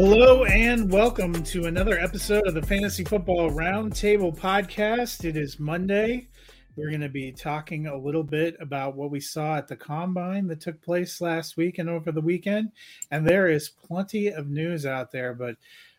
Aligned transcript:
Hello 0.00 0.44
and 0.44 0.92
welcome 0.92 1.42
to 1.42 1.64
another 1.64 1.98
episode 1.98 2.46
of 2.46 2.54
the 2.54 2.62
Fantasy 2.62 3.02
Football 3.02 3.50
Roundtable 3.50 4.32
podcast. 4.32 5.24
It 5.24 5.36
is 5.36 5.58
Monday. 5.58 6.28
We're 6.76 6.90
going 6.90 7.00
to 7.00 7.08
be 7.08 7.32
talking 7.32 7.88
a 7.88 7.98
little 7.98 8.22
bit 8.22 8.56
about 8.60 8.94
what 8.94 9.10
we 9.10 9.18
saw 9.18 9.56
at 9.56 9.66
the 9.66 9.74
combine 9.74 10.46
that 10.46 10.60
took 10.60 10.80
place 10.82 11.20
last 11.20 11.56
week 11.56 11.80
and 11.80 11.90
over 11.90 12.12
the 12.12 12.20
weekend. 12.20 12.70
And 13.10 13.26
there 13.26 13.48
is 13.48 13.70
plenty 13.70 14.28
of 14.28 14.48
news 14.48 14.86
out 14.86 15.10
there. 15.10 15.34
But 15.34 15.56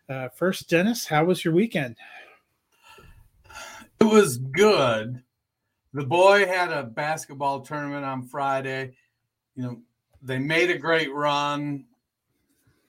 uh, 0.07 0.29
first, 0.29 0.69
Dennis, 0.69 1.05
how 1.05 1.25
was 1.25 1.43
your 1.43 1.53
weekend? 1.53 1.97
It 3.99 4.05
was 4.05 4.37
good. 4.37 5.23
The 5.91 6.05
boy 6.05 6.45
had 6.45 6.71
a 6.71 6.83
basketball 6.83 7.59
tournament 7.59 8.05
on 8.05 8.27
Friday. 8.27 8.95
You 9.57 9.63
know, 9.63 9.81
they 10.21 10.39
made 10.39 10.69
a 10.69 10.77
great 10.77 11.13
run, 11.13 11.83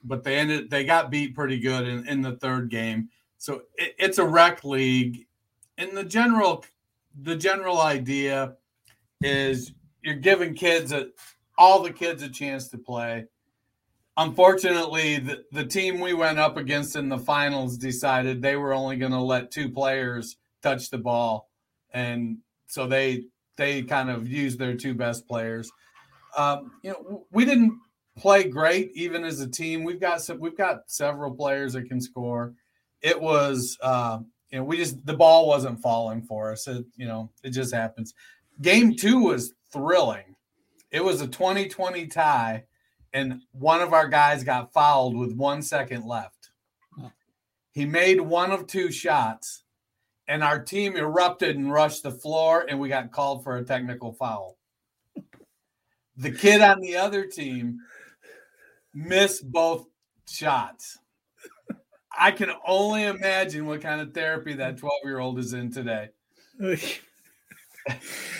but 0.05 0.25
they 0.25 0.37
ended 0.37 0.71
they 0.71 0.85
got 0.85 1.11
beat 1.11 1.35
pretty 1.35 1.59
good 1.59 1.87
in, 1.87 2.07
in 2.07 2.23
the 2.23 2.37
third 2.37 2.71
game. 2.71 3.09
So 3.39 3.63
it, 3.75 3.95
it's 3.99 4.19
a 4.19 4.25
rec 4.25 4.65
league. 4.65 5.27
And 5.79 5.97
the 5.97 6.05
general 6.05 6.65
the 7.23 7.37
general 7.37 7.81
idea 7.81 8.57
is 9.21 9.73
you're 10.03 10.15
giving 10.15 10.55
kids 10.55 10.93
a 10.93 11.09
all 11.59 11.83
the 11.83 11.93
kids 11.93 12.23
a 12.23 12.29
chance 12.29 12.69
to 12.69 12.79
play. 12.79 13.27
Unfortunately, 14.17 15.19
the, 15.19 15.45
the 15.53 15.65
team 15.65 16.01
we 16.01 16.15
went 16.15 16.39
up 16.39 16.57
against 16.57 16.97
in 16.97 17.09
the 17.09 17.19
finals 17.19 17.79
decided 17.79 18.43
they 18.43 18.57
were 18.57 18.75
only 18.75 18.97
going 18.97 19.13
to 19.13 19.21
let 19.21 19.51
two 19.51 19.69
players 19.69 20.37
touch 20.63 20.91
the 20.91 20.99
ball, 20.99 21.49
and 21.93 22.39
so 22.67 22.87
they 22.87 23.25
they 23.57 23.83
kind 23.83 24.11
of 24.11 24.27
used 24.27 24.59
their 24.59 24.75
two 24.75 24.95
best 24.95 25.27
players. 25.27 25.71
Um, 26.37 26.73
you 26.83 26.91
know, 26.91 27.27
we 27.31 27.45
didn't 27.45 27.79
play 28.21 28.45
great 28.45 28.93
even 28.95 29.25
as 29.25 29.41
a 29.41 29.49
team. 29.49 29.83
We've 29.83 30.01
got 30.01 30.23
some, 30.23 30.39
we've 30.39 30.57
got 30.57 30.83
several 30.87 31.33
players 31.33 31.73
that 31.73 31.89
can 31.89 32.01
score. 32.01 32.55
It 33.01 33.21
was 33.21 33.79
uh, 33.83 34.19
you 34.51 34.59
know 34.59 34.65
we 34.65 34.77
just 34.77 35.05
the 35.07 35.17
ball 35.17 35.49
wasn't 35.49 35.81
falling 35.81 36.23
for 36.23 36.53
us. 36.53 36.69
It, 36.69 36.85
you 36.97 37.07
know 37.07 37.31
it 37.43 37.51
just 37.51 37.75
happens. 37.75 38.15
Game 38.61 38.95
two 38.95 39.21
was 39.21 39.55
thrilling. 39.73 40.37
It 40.91 41.03
was 41.03 41.23
a 41.23 41.29
20-20 41.29 42.11
tie, 42.11 42.65
and 43.13 43.41
one 43.53 43.81
of 43.81 43.93
our 43.93 44.09
guys 44.09 44.43
got 44.43 44.73
fouled 44.73 45.17
with 45.17 45.33
one 45.33 45.63
second 45.63 46.05
left. 46.05 46.51
He 47.73 47.87
made 47.87 48.21
one 48.21 48.51
of 48.51 48.67
two 48.67 48.91
shots, 48.91 49.63
and 50.27 50.43
our 50.43 50.59
team 50.59 50.97
erupted 50.97 51.57
and 51.57 51.73
rushed 51.73 52.03
the 52.03 52.11
floor, 52.11 52.67
and 52.69 52.81
we 52.81 52.89
got 52.89 53.13
called 53.13 53.45
for 53.45 53.57
a 53.57 53.65
technical 53.65 54.13
foul. 54.13 54.59
The 56.17 56.33
kid 56.33 56.61
on 56.61 56.81
the 56.81 56.97
other 56.97 57.25
team 57.25 57.79
missed 58.95 59.51
both 59.51 59.87
shots. 60.29 60.99
I 62.19 62.31
can 62.33 62.51
only 62.67 63.05
imagine 63.05 63.67
what 63.67 63.81
kind 63.81 64.01
of 64.01 64.13
therapy 64.13 64.55
that 64.55 64.79
12 64.79 64.93
year 65.05 65.19
old 65.19 65.39
is 65.39 65.53
in 65.53 65.73
today. 65.73 66.09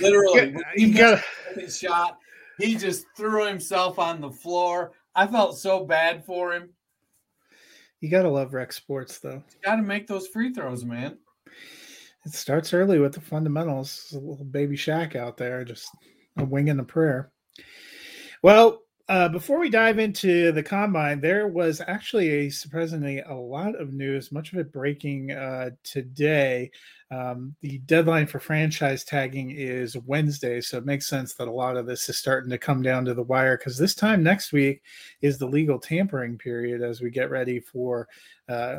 Literally, 0.01 0.57
he 0.75 0.91
got 0.91 1.23
his 1.55 1.79
shot. 1.79 2.19
He 2.59 2.77
just 2.77 3.07
threw 3.17 3.47
himself 3.47 3.99
on 3.99 4.21
the 4.21 4.31
floor. 4.31 4.93
I 5.15 5.27
felt 5.27 5.59
so 5.59 5.85
bad 5.85 6.25
for 6.25 6.53
him. 6.53 6.71
you 8.01 8.11
got 8.11 8.23
to 8.23 8.29
love 8.29 8.53
rec 8.53 8.73
sports 8.73 9.19
though. 9.19 9.43
You 9.51 9.61
Got 9.65 9.77
to 9.77 9.83
make 9.83 10.07
those 10.07 10.29
free 10.29 10.53
throws, 10.53 10.85
man. 10.85 11.17
It 12.27 12.35
starts 12.35 12.75
early 12.75 12.99
with 12.99 13.15
the 13.15 13.21
fundamentals. 13.21 14.13
A 14.15 14.19
little 14.19 14.45
baby 14.45 14.77
Shaq 14.77 15.17
out 15.17 15.39
there, 15.39 15.65
just 15.65 15.89
a 16.37 16.45
wing 16.45 16.69
and 16.69 16.81
a 16.81 16.85
prayer. 16.85 17.33
Well, 18.43 18.83
uh, 19.11 19.29
before 19.29 19.59
we 19.59 19.69
dive 19.69 19.99
into 19.99 20.53
the 20.53 20.63
combine, 20.63 21.21
there 21.21 21.49
was 21.49 21.83
actually 21.89 22.29
a 22.31 22.49
surprisingly 22.49 23.19
a 23.19 23.35
lot 23.35 23.75
of 23.75 23.93
news, 23.93 24.31
much 24.31 24.53
of 24.53 24.59
it 24.61 24.73
breaking 24.73 25.33
uh, 25.33 25.71
today. 25.83 26.71
Um, 27.11 27.57
the 27.61 27.79
deadline 27.79 28.29
for 28.29 28.39
franchise 28.39 29.03
tagging 29.03 29.51
is 29.51 29.97
Wednesday, 29.97 30.61
so 30.61 30.79
it 30.79 30.87
makes 30.87 31.09
sense 31.09 31.35
that 31.35 31.49
a 31.49 31.53
lot 31.53 31.77
of 31.77 31.87
this 31.87 32.09
is 32.09 32.19
starting 32.19 32.51
to 32.51 32.59
come 32.59 32.83
down 32.83 33.05
to 33.07 33.13
the 33.15 33.25
wire 33.25 33.59
because 33.59 33.77
this 33.77 33.97
time 33.97 34.23
next 34.23 34.53
week 34.53 34.81
is 35.23 35.39
the 35.39 35.47
legal 35.47 35.81
tampering 35.81 36.39
period 36.39 36.81
as 36.81 37.01
we 37.01 37.11
get 37.11 37.31
ready 37.31 37.59
for. 37.59 38.07
Uh, 38.49 38.77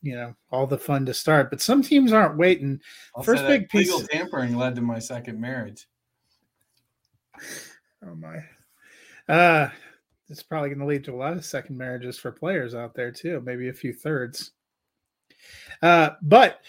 you 0.00 0.14
know 0.14 0.32
all 0.52 0.66
the 0.66 0.78
fun 0.78 1.06
to 1.06 1.14
start, 1.14 1.50
but 1.50 1.60
some 1.60 1.82
teams 1.82 2.12
aren't 2.12 2.36
waiting. 2.38 2.80
I'll 3.16 3.22
First 3.22 3.46
big 3.46 3.68
piece- 3.68 3.86
legal 3.92 4.06
tampering 4.06 4.56
led 4.56 4.74
to 4.76 4.80
my 4.80 4.98
second 4.98 5.40
marriage. 5.40 5.86
Oh 8.04 8.14
my. 8.16 8.38
Uh 9.28 9.68
it's 10.30 10.42
probably 10.42 10.68
going 10.68 10.80
to 10.80 10.86
lead 10.86 11.04
to 11.04 11.14
a 11.14 11.16
lot 11.16 11.32
of 11.32 11.44
second 11.44 11.76
marriages 11.76 12.18
for 12.18 12.30
players 12.30 12.74
out 12.74 12.94
there 12.94 13.10
too, 13.10 13.40
maybe 13.40 13.68
a 13.68 13.72
few 13.72 13.92
thirds. 13.92 14.52
Uh 15.82 16.10
but 16.22 16.60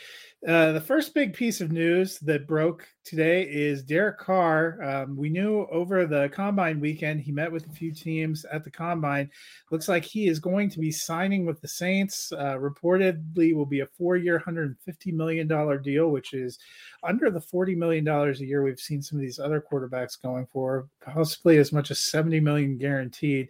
Uh, 0.47 0.71
the 0.71 0.79
first 0.79 1.13
big 1.13 1.33
piece 1.33 1.59
of 1.59 1.69
news 1.69 2.17
that 2.19 2.47
broke 2.47 2.87
today 3.03 3.43
is 3.43 3.83
Derek 3.83 4.19
Carr. 4.19 4.81
Um, 4.81 5.17
we 5.17 5.29
knew 5.29 5.67
over 5.69 6.05
the 6.05 6.29
combine 6.29 6.79
weekend 6.79 7.19
he 7.19 7.33
met 7.33 7.51
with 7.51 7.67
a 7.67 7.71
few 7.73 7.91
teams 7.91 8.45
at 8.45 8.63
the 8.63 8.71
combine. 8.71 9.29
Looks 9.69 9.89
like 9.89 10.05
he 10.05 10.29
is 10.29 10.39
going 10.39 10.69
to 10.69 10.79
be 10.79 10.93
signing 10.93 11.45
with 11.45 11.59
the 11.59 11.67
Saints. 11.67 12.31
Uh, 12.31 12.55
reportedly, 12.57 13.53
will 13.53 13.65
be 13.65 13.81
a 13.81 13.85
four-year, 13.85 14.39
hundred 14.39 14.67
and 14.67 14.79
fifty 14.79 15.11
million 15.11 15.45
dollar 15.45 15.77
deal, 15.77 16.07
which 16.09 16.33
is 16.33 16.57
under 17.03 17.29
the 17.29 17.41
forty 17.41 17.75
million 17.75 18.05
dollars 18.05 18.39
a 18.39 18.45
year 18.45 18.63
we've 18.63 18.79
seen 18.79 19.01
some 19.01 19.17
of 19.17 19.21
these 19.21 19.39
other 19.39 19.61
quarterbacks 19.61 20.21
going 20.21 20.45
for, 20.45 20.87
possibly 21.01 21.57
as 21.57 21.73
much 21.73 21.91
as 21.91 21.99
seventy 21.99 22.39
million 22.39 22.77
guaranteed. 22.77 23.49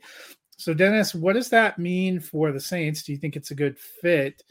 So, 0.58 0.74
Dennis, 0.74 1.14
what 1.14 1.34
does 1.34 1.50
that 1.50 1.78
mean 1.78 2.20
for 2.20 2.52
the 2.52 2.60
Saints? 2.60 3.04
Do 3.04 3.12
you 3.12 3.20
think 3.20 3.36
it's 3.36 3.52
a 3.52 3.56
good 3.56 3.78
fit? 3.78 4.42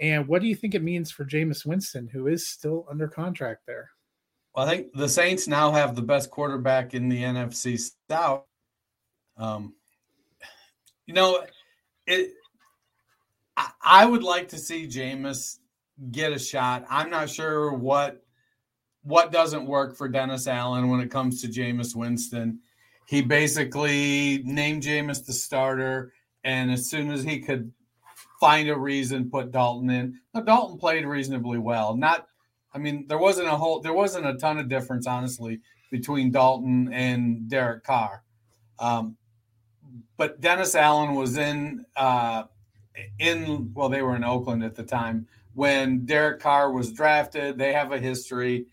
And 0.00 0.26
what 0.26 0.42
do 0.42 0.48
you 0.48 0.56
think 0.56 0.74
it 0.74 0.82
means 0.82 1.10
for 1.10 1.24
Jameis 1.24 1.64
Winston, 1.64 2.08
who 2.08 2.26
is 2.26 2.48
still 2.48 2.86
under 2.90 3.08
contract 3.08 3.62
there? 3.66 3.90
Well, 4.54 4.66
I 4.66 4.70
think 4.70 4.92
the 4.92 5.08
Saints 5.08 5.48
now 5.48 5.72
have 5.72 5.94
the 5.94 6.02
best 6.02 6.30
quarterback 6.30 6.94
in 6.94 7.08
the 7.08 7.22
NFC 7.22 7.90
South. 8.08 8.44
Um, 9.36 9.74
you 11.06 11.14
know, 11.14 11.44
it. 12.06 12.32
I, 13.56 13.70
I 13.82 14.06
would 14.06 14.22
like 14.22 14.48
to 14.48 14.58
see 14.58 14.86
Jameis 14.86 15.58
get 16.10 16.32
a 16.32 16.38
shot. 16.38 16.84
I'm 16.88 17.10
not 17.10 17.30
sure 17.30 17.72
what 17.72 18.22
what 19.02 19.32
doesn't 19.32 19.66
work 19.66 19.96
for 19.96 20.08
Dennis 20.08 20.46
Allen 20.46 20.88
when 20.88 21.00
it 21.00 21.10
comes 21.10 21.42
to 21.42 21.48
Jameis 21.48 21.94
Winston. 21.94 22.60
He 23.06 23.20
basically 23.20 24.42
named 24.44 24.82
Jameis 24.82 25.26
the 25.26 25.32
starter, 25.32 26.12
and 26.42 26.70
as 26.70 26.88
soon 26.88 27.10
as 27.10 27.22
he 27.22 27.40
could 27.40 27.72
find 28.44 28.68
a 28.68 28.76
reason, 28.76 29.30
put 29.30 29.50
Dalton 29.50 29.88
in. 29.88 30.20
Now, 30.34 30.42
Dalton 30.42 30.76
played 30.76 31.06
reasonably 31.06 31.56
well. 31.56 31.96
Not, 31.96 32.26
I 32.74 32.78
mean, 32.78 33.06
there 33.08 33.16
wasn't 33.16 33.48
a 33.48 33.56
whole, 33.56 33.80
there 33.80 33.94
wasn't 33.94 34.26
a 34.26 34.34
ton 34.34 34.58
of 34.58 34.68
difference, 34.68 35.06
honestly, 35.06 35.62
between 35.90 36.30
Dalton 36.30 36.92
and 36.92 37.48
Derek 37.48 37.84
Carr. 37.84 38.22
Um, 38.78 39.16
but 40.18 40.42
Dennis 40.42 40.74
Allen 40.74 41.14
was 41.14 41.38
in, 41.38 41.86
uh, 41.96 42.42
in 43.18 43.72
well, 43.72 43.88
they 43.88 44.02
were 44.02 44.14
in 44.14 44.24
Oakland 44.24 44.62
at 44.62 44.74
the 44.74 44.82
time 44.82 45.26
when 45.54 46.04
Derek 46.04 46.40
Carr 46.40 46.70
was 46.70 46.92
drafted. 46.92 47.56
They 47.56 47.72
have 47.72 47.92
a 47.92 47.98
history. 47.98 48.66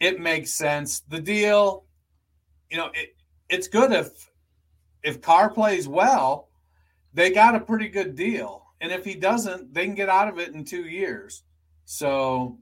It 0.00 0.18
makes 0.18 0.52
sense. 0.52 1.02
The 1.08 1.20
deal, 1.20 1.84
you 2.68 2.78
know, 2.78 2.90
it, 2.92 3.14
it's 3.48 3.68
good 3.68 3.92
if 3.92 4.28
if 5.04 5.22
Carr 5.22 5.50
plays 5.50 5.86
well, 5.86 6.48
they 7.12 7.30
got 7.30 7.54
a 7.54 7.60
pretty 7.60 7.88
good 7.88 8.16
deal 8.16 8.63
and 8.84 8.92
if 8.92 9.02
he 9.02 9.14
doesn't, 9.14 9.72
they 9.72 9.86
can 9.86 9.94
get 9.94 10.10
out 10.10 10.28
of 10.28 10.38
it 10.38 10.52
in 10.52 10.62
two 10.62 10.84
years. 10.84 11.42
So 11.86 12.58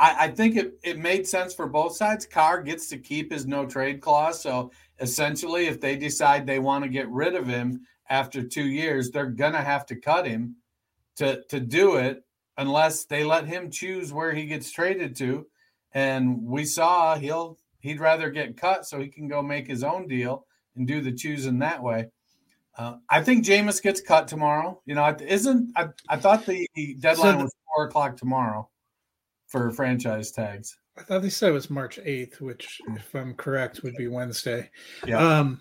I, 0.00 0.24
I, 0.24 0.28
think 0.28 0.56
it, 0.56 0.74
it 0.82 0.98
made 0.98 1.28
sense 1.28 1.54
for 1.54 1.68
both 1.68 1.94
sides. 1.94 2.26
Carr 2.26 2.60
gets 2.60 2.88
to 2.88 2.98
keep 2.98 3.30
his 3.30 3.46
no 3.46 3.64
trade 3.64 4.00
clause. 4.00 4.42
So 4.42 4.72
essentially, 4.98 5.66
if 5.66 5.80
they 5.80 5.94
decide 5.94 6.44
they 6.44 6.58
want 6.58 6.82
to 6.82 6.90
get 6.90 7.08
rid 7.08 7.36
of 7.36 7.46
him 7.46 7.82
after 8.10 8.42
two 8.42 8.64
years, 8.64 9.12
they're 9.12 9.26
gonna 9.26 9.62
have 9.62 9.86
to 9.86 9.94
cut 9.94 10.26
him 10.26 10.56
to 11.18 11.44
to 11.50 11.60
do 11.60 11.98
it 11.98 12.24
unless 12.58 13.04
they 13.04 13.22
let 13.22 13.46
him 13.46 13.70
choose 13.70 14.12
where 14.12 14.34
he 14.34 14.46
gets 14.46 14.72
traded 14.72 15.14
to. 15.18 15.46
And 15.92 16.42
we 16.42 16.64
saw 16.64 17.14
he'll 17.14 17.58
he'd 17.78 18.00
rather 18.00 18.28
get 18.28 18.56
cut 18.56 18.86
so 18.86 18.98
he 18.98 19.06
can 19.06 19.28
go 19.28 19.40
make 19.40 19.68
his 19.68 19.84
own 19.84 20.08
deal 20.08 20.48
and 20.74 20.88
do 20.88 21.00
the 21.00 21.12
choosing 21.12 21.60
that 21.60 21.80
way. 21.80 22.08
Uh, 22.76 22.96
I 23.08 23.22
think 23.22 23.44
Jameis 23.44 23.82
gets 23.82 24.00
cut 24.00 24.26
tomorrow. 24.26 24.80
You 24.86 24.94
know, 24.94 25.16
isn't 25.20 25.72
I, 25.76 25.88
I 26.08 26.16
thought 26.16 26.44
the 26.46 26.68
deadline 27.00 27.32
so 27.32 27.38
the, 27.38 27.44
was 27.44 27.54
four 27.74 27.86
o'clock 27.86 28.16
tomorrow 28.16 28.68
for 29.46 29.70
franchise 29.70 30.32
tags. 30.32 30.76
I 30.96 31.02
thought 31.02 31.22
they 31.22 31.30
said 31.30 31.50
it 31.50 31.52
was 31.52 31.70
March 31.70 31.98
eighth, 32.04 32.40
which, 32.40 32.80
if 32.88 33.14
I'm 33.14 33.34
correct, 33.34 33.82
would 33.82 33.96
be 33.96 34.08
Wednesday. 34.08 34.70
Yeah. 35.06 35.18
Um, 35.18 35.60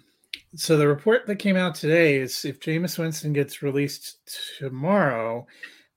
so 0.55 0.77
the 0.77 0.87
report 0.87 1.25
that 1.27 1.37
came 1.37 1.55
out 1.55 1.75
today 1.75 2.17
is 2.17 2.45
if 2.45 2.59
Jameis 2.59 2.97
Winston 2.97 3.33
gets 3.33 3.63
released 3.63 4.57
tomorrow, 4.59 5.47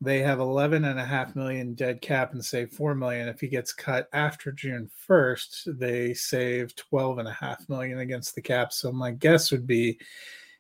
they 0.00 0.20
have 0.20 0.40
11 0.40 0.84
and 0.84 0.98
a 0.98 1.04
half 1.04 1.36
million 1.36 1.74
dead 1.74 2.00
cap 2.00 2.32
and 2.32 2.44
save 2.44 2.70
4 2.70 2.94
million. 2.94 3.28
If 3.28 3.40
he 3.40 3.48
gets 3.48 3.72
cut 3.72 4.08
after 4.12 4.52
June 4.52 4.90
1st, 5.08 5.78
they 5.78 6.12
save 6.14 6.76
12 6.76 7.18
and 7.18 7.28
a 7.28 7.32
half 7.32 7.66
million 7.68 8.00
against 8.00 8.34
the 8.34 8.42
cap. 8.42 8.72
So 8.72 8.92
my 8.92 9.10
guess 9.10 9.50
would 9.50 9.66
be 9.66 9.98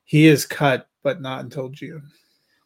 he 0.06 0.26
is 0.26 0.46
cut, 0.46 0.88
but 1.02 1.20
not 1.20 1.44
until 1.44 1.68
June. 1.68 2.10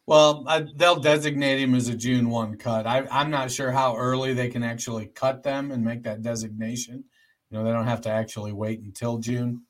Well, 0.05 0.43
I, 0.47 0.65
they'll 0.75 0.99
designate 0.99 1.59
him 1.59 1.75
as 1.75 1.87
a 1.87 1.95
June 1.95 2.29
1 2.29 2.57
cut. 2.57 2.87
I, 2.87 3.05
I'm 3.11 3.29
not 3.29 3.51
sure 3.51 3.71
how 3.71 3.95
early 3.95 4.33
they 4.33 4.49
can 4.49 4.63
actually 4.63 5.07
cut 5.07 5.43
them 5.43 5.71
and 5.71 5.83
make 5.83 6.03
that 6.03 6.21
designation. 6.21 7.03
You 7.49 7.57
know, 7.57 7.63
they 7.63 7.71
don't 7.71 7.87
have 7.87 8.01
to 8.01 8.09
actually 8.09 8.53
wait 8.53 8.81
until 8.81 9.17
June. 9.17 9.63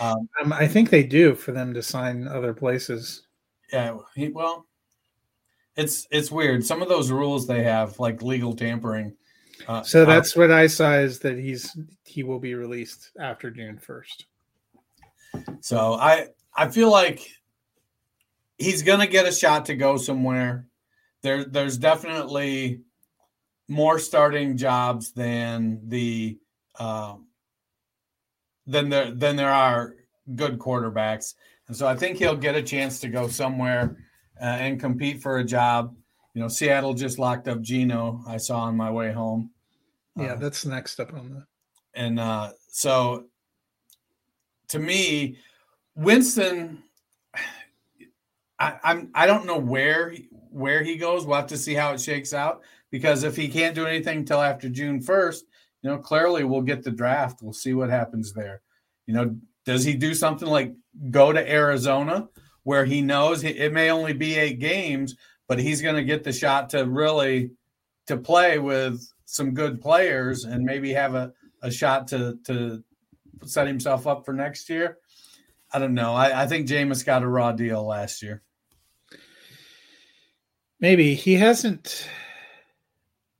Um, 0.00 0.28
um, 0.42 0.52
I 0.52 0.66
think 0.66 0.90
they 0.90 1.02
do 1.04 1.34
for 1.34 1.52
them 1.52 1.72
to 1.74 1.82
sign 1.82 2.26
other 2.28 2.52
places. 2.52 3.26
Yeah, 3.72 3.98
he, 4.14 4.28
well, 4.28 4.66
it's 5.76 6.06
it's 6.10 6.30
weird. 6.30 6.64
Some 6.64 6.82
of 6.82 6.88
those 6.88 7.10
rules 7.10 7.46
they 7.46 7.62
have, 7.62 7.98
like 7.98 8.22
legal 8.22 8.54
tampering. 8.54 9.14
Uh, 9.66 9.82
so 9.82 10.04
that's 10.04 10.36
what 10.36 10.50
I 10.50 10.66
saw 10.66 10.94
is 10.94 11.18
that 11.20 11.38
he's 11.38 11.76
he 12.04 12.22
will 12.22 12.38
be 12.38 12.54
released 12.54 13.10
after 13.18 13.50
June 13.50 13.78
first. 13.78 14.26
So 15.60 15.94
I 15.94 16.28
I 16.56 16.68
feel 16.68 16.90
like 16.90 17.20
he's 18.58 18.82
going 18.82 19.00
to 19.00 19.06
get 19.06 19.26
a 19.26 19.32
shot 19.32 19.66
to 19.66 19.76
go 19.76 19.96
somewhere. 19.96 20.66
There, 21.22 21.44
there's 21.44 21.76
definitely 21.76 22.80
more 23.68 23.98
starting 23.98 24.56
jobs 24.56 25.12
than 25.12 25.80
the 25.88 26.38
um, 26.78 27.26
than 28.66 28.88
there 28.88 29.10
than 29.10 29.36
there 29.36 29.52
are 29.52 29.94
good 30.34 30.58
quarterbacks, 30.58 31.34
and 31.68 31.76
so 31.76 31.86
I 31.86 31.96
think 31.96 32.18
he'll 32.18 32.36
get 32.36 32.54
a 32.54 32.62
chance 32.62 33.00
to 33.00 33.08
go 33.08 33.28
somewhere 33.28 33.96
uh, 34.40 34.44
and 34.44 34.78
compete 34.78 35.22
for 35.22 35.38
a 35.38 35.44
job. 35.44 35.94
You 36.34 36.42
know, 36.42 36.48
Seattle 36.48 36.94
just 36.94 37.18
locked 37.18 37.48
up 37.48 37.60
Geno. 37.60 38.22
I 38.26 38.36
saw 38.36 38.60
on 38.60 38.76
my 38.76 38.90
way 38.90 39.12
home. 39.12 39.50
Yeah, 40.16 40.32
uh, 40.32 40.36
that's 40.36 40.64
next 40.64 41.00
up 41.00 41.12
on 41.12 41.30
the. 41.30 41.46
And 41.94 42.20
uh, 42.20 42.50
so, 42.68 43.24
to 44.68 44.78
me, 44.78 45.38
Winston, 45.96 46.82
I, 48.58 48.78
I'm 48.84 49.10
I 49.14 49.26
don't 49.26 49.46
know 49.46 49.58
where 49.58 50.14
where 50.50 50.82
he 50.82 50.96
goes. 50.96 51.26
We'll 51.26 51.36
have 51.36 51.46
to 51.48 51.58
see 51.58 51.74
how 51.74 51.92
it 51.92 52.00
shakes 52.00 52.32
out 52.32 52.62
because 52.90 53.24
if 53.24 53.34
he 53.34 53.48
can't 53.48 53.74
do 53.74 53.86
anything 53.86 54.18
until 54.18 54.40
after 54.40 54.68
June 54.68 55.00
first, 55.00 55.46
you 55.82 55.90
know, 55.90 55.98
clearly 55.98 56.44
we'll 56.44 56.62
get 56.62 56.82
the 56.82 56.90
draft. 56.90 57.42
We'll 57.42 57.52
see 57.52 57.74
what 57.74 57.90
happens 57.90 58.32
there. 58.32 58.62
You 59.06 59.14
know, 59.14 59.36
does 59.64 59.84
he 59.84 59.94
do 59.94 60.14
something 60.14 60.48
like 60.48 60.74
go 61.10 61.32
to 61.32 61.50
Arizona 61.50 62.28
where 62.62 62.84
he 62.84 63.00
knows 63.00 63.44
it 63.44 63.72
may 63.72 63.90
only 63.90 64.12
be 64.12 64.36
eight 64.36 64.58
games, 64.58 65.16
but 65.48 65.58
he's 65.58 65.82
going 65.82 65.96
to 65.96 66.04
get 66.04 66.24
the 66.24 66.32
shot 66.32 66.70
to 66.70 66.84
really 66.86 67.50
to 68.06 68.16
play 68.16 68.58
with 68.58 69.06
some 69.24 69.54
good 69.54 69.80
players 69.80 70.44
and 70.44 70.64
maybe 70.64 70.92
have 70.92 71.14
a, 71.14 71.32
a 71.62 71.70
shot 71.70 72.08
to 72.08 72.38
to 72.44 72.82
set 73.44 73.66
himself 73.66 74.06
up 74.06 74.24
for 74.24 74.32
next 74.32 74.68
year. 74.68 74.98
I 75.72 75.78
don't 75.78 75.94
know. 75.94 76.14
I, 76.14 76.42
I 76.42 76.46
think 76.46 76.68
Jameis 76.68 77.04
got 77.04 77.22
a 77.22 77.28
raw 77.28 77.52
deal 77.52 77.84
last 77.84 78.22
year. 78.22 78.42
Maybe 80.80 81.14
he 81.14 81.34
hasn't. 81.34 82.08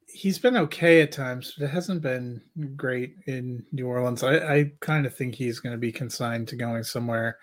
He's 0.07 0.39
been 0.39 0.57
okay 0.57 1.03
at 1.03 1.13
times, 1.13 1.55
but 1.57 1.67
it 1.67 1.71
hasn't 1.71 2.01
been 2.01 2.41
great 2.75 3.17
in 3.27 3.65
New 3.73 3.87
Orleans. 3.87 4.23
I, 4.23 4.37
I 4.37 4.73
kind 4.81 5.05
of 5.05 5.15
think 5.15 5.35
he's 5.35 5.61
going 5.61 5.75
to 5.75 5.79
be 5.79 5.93
consigned 5.93 6.49
to 6.49 6.57
going 6.57 6.83
somewhere 6.85 7.37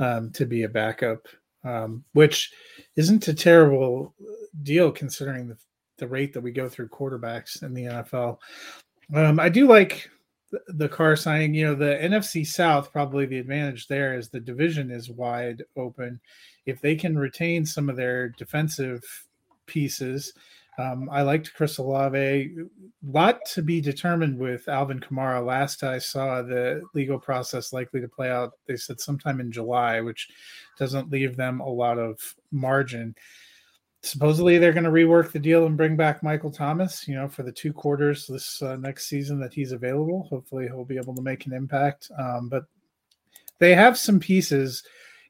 um, 0.00 0.30
to 0.32 0.44
be 0.44 0.64
a 0.64 0.68
backup, 0.68 1.28
um, 1.62 2.04
which 2.12 2.52
isn't 2.96 3.28
a 3.28 3.34
terrible 3.34 4.14
deal 4.64 4.90
considering 4.90 5.46
the, 5.46 5.56
the 5.98 6.08
rate 6.08 6.32
that 6.32 6.40
we 6.40 6.50
go 6.50 6.68
through 6.68 6.88
quarterbacks 6.88 7.62
in 7.62 7.74
the 7.74 7.84
NFL. 7.84 8.38
Um, 9.14 9.38
I 9.38 9.48
do 9.48 9.68
like 9.68 10.10
the 10.68 10.88
Carr 10.88 11.16
signing, 11.16 11.54
you 11.54 11.66
know, 11.66 11.74
the 11.74 11.98
NFC 12.02 12.46
South, 12.46 12.92
probably 12.92 13.26
the 13.26 13.38
advantage 13.38 13.86
there 13.86 14.16
is 14.16 14.28
the 14.28 14.40
division 14.40 14.90
is 14.90 15.10
wide 15.10 15.62
open. 15.76 16.20
If 16.66 16.80
they 16.80 16.96
can 16.96 17.18
retain 17.18 17.64
some 17.64 17.88
of 17.88 17.96
their 17.96 18.30
defensive 18.30 19.02
pieces, 19.66 20.32
um, 20.78 21.08
I 21.10 21.22
liked 21.22 21.54
Chris 21.54 21.78
Olave. 21.78 22.54
Lot 23.06 23.40
to 23.52 23.62
be 23.62 23.80
determined 23.80 24.38
with 24.38 24.68
Alvin 24.68 25.00
Kamara. 25.00 25.44
Last 25.44 25.82
I 25.82 25.98
saw 25.98 26.42
the 26.42 26.82
legal 26.94 27.18
process 27.18 27.72
likely 27.72 28.00
to 28.00 28.08
play 28.08 28.30
out, 28.30 28.52
they 28.66 28.76
said 28.76 29.00
sometime 29.00 29.40
in 29.40 29.52
July, 29.52 30.00
which 30.00 30.28
doesn't 30.78 31.10
leave 31.10 31.36
them 31.36 31.60
a 31.60 31.68
lot 31.68 31.98
of 31.98 32.34
margin 32.50 33.14
supposedly 34.02 34.58
they're 34.58 34.72
going 34.72 34.84
to 34.84 34.90
rework 34.90 35.32
the 35.32 35.38
deal 35.38 35.66
and 35.66 35.76
bring 35.76 35.96
back 35.96 36.22
Michael 36.22 36.50
Thomas, 36.50 37.06
you 37.06 37.14
know, 37.14 37.28
for 37.28 37.42
the 37.42 37.52
two 37.52 37.72
quarters 37.72 38.26
this 38.26 38.62
uh, 38.62 38.76
next 38.76 39.06
season 39.06 39.38
that 39.40 39.52
he's 39.52 39.72
available. 39.72 40.26
Hopefully 40.30 40.66
he'll 40.66 40.84
be 40.84 40.96
able 40.96 41.14
to 41.14 41.22
make 41.22 41.46
an 41.46 41.52
impact. 41.52 42.10
Um, 42.18 42.48
but 42.48 42.64
they 43.58 43.74
have 43.74 43.98
some 43.98 44.18
pieces. 44.18 44.82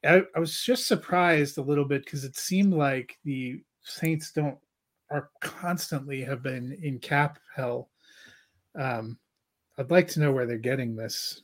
I, 0.05 0.23
I 0.35 0.39
was 0.39 0.63
just 0.63 0.87
surprised 0.87 1.59
a 1.59 1.63
little 1.63 1.85
bit 1.85 2.05
because 2.05 2.25
it 2.25 2.37
seemed 2.37 2.73
like 2.73 3.19
the 3.25 3.63
Saints 3.83 4.33
don't 4.33 4.59
are 5.11 5.31
constantly 5.41 6.23
have 6.23 6.43
been 6.43 6.79
in 6.83 6.99
cap 7.01 7.41
hell. 7.55 7.91
Um, 8.79 9.19
I'd 9.77 9.91
like 9.91 10.07
to 10.09 10.21
know 10.21 10.31
where 10.31 10.47
they're 10.47 10.59
getting 10.59 10.95
this 10.95 11.43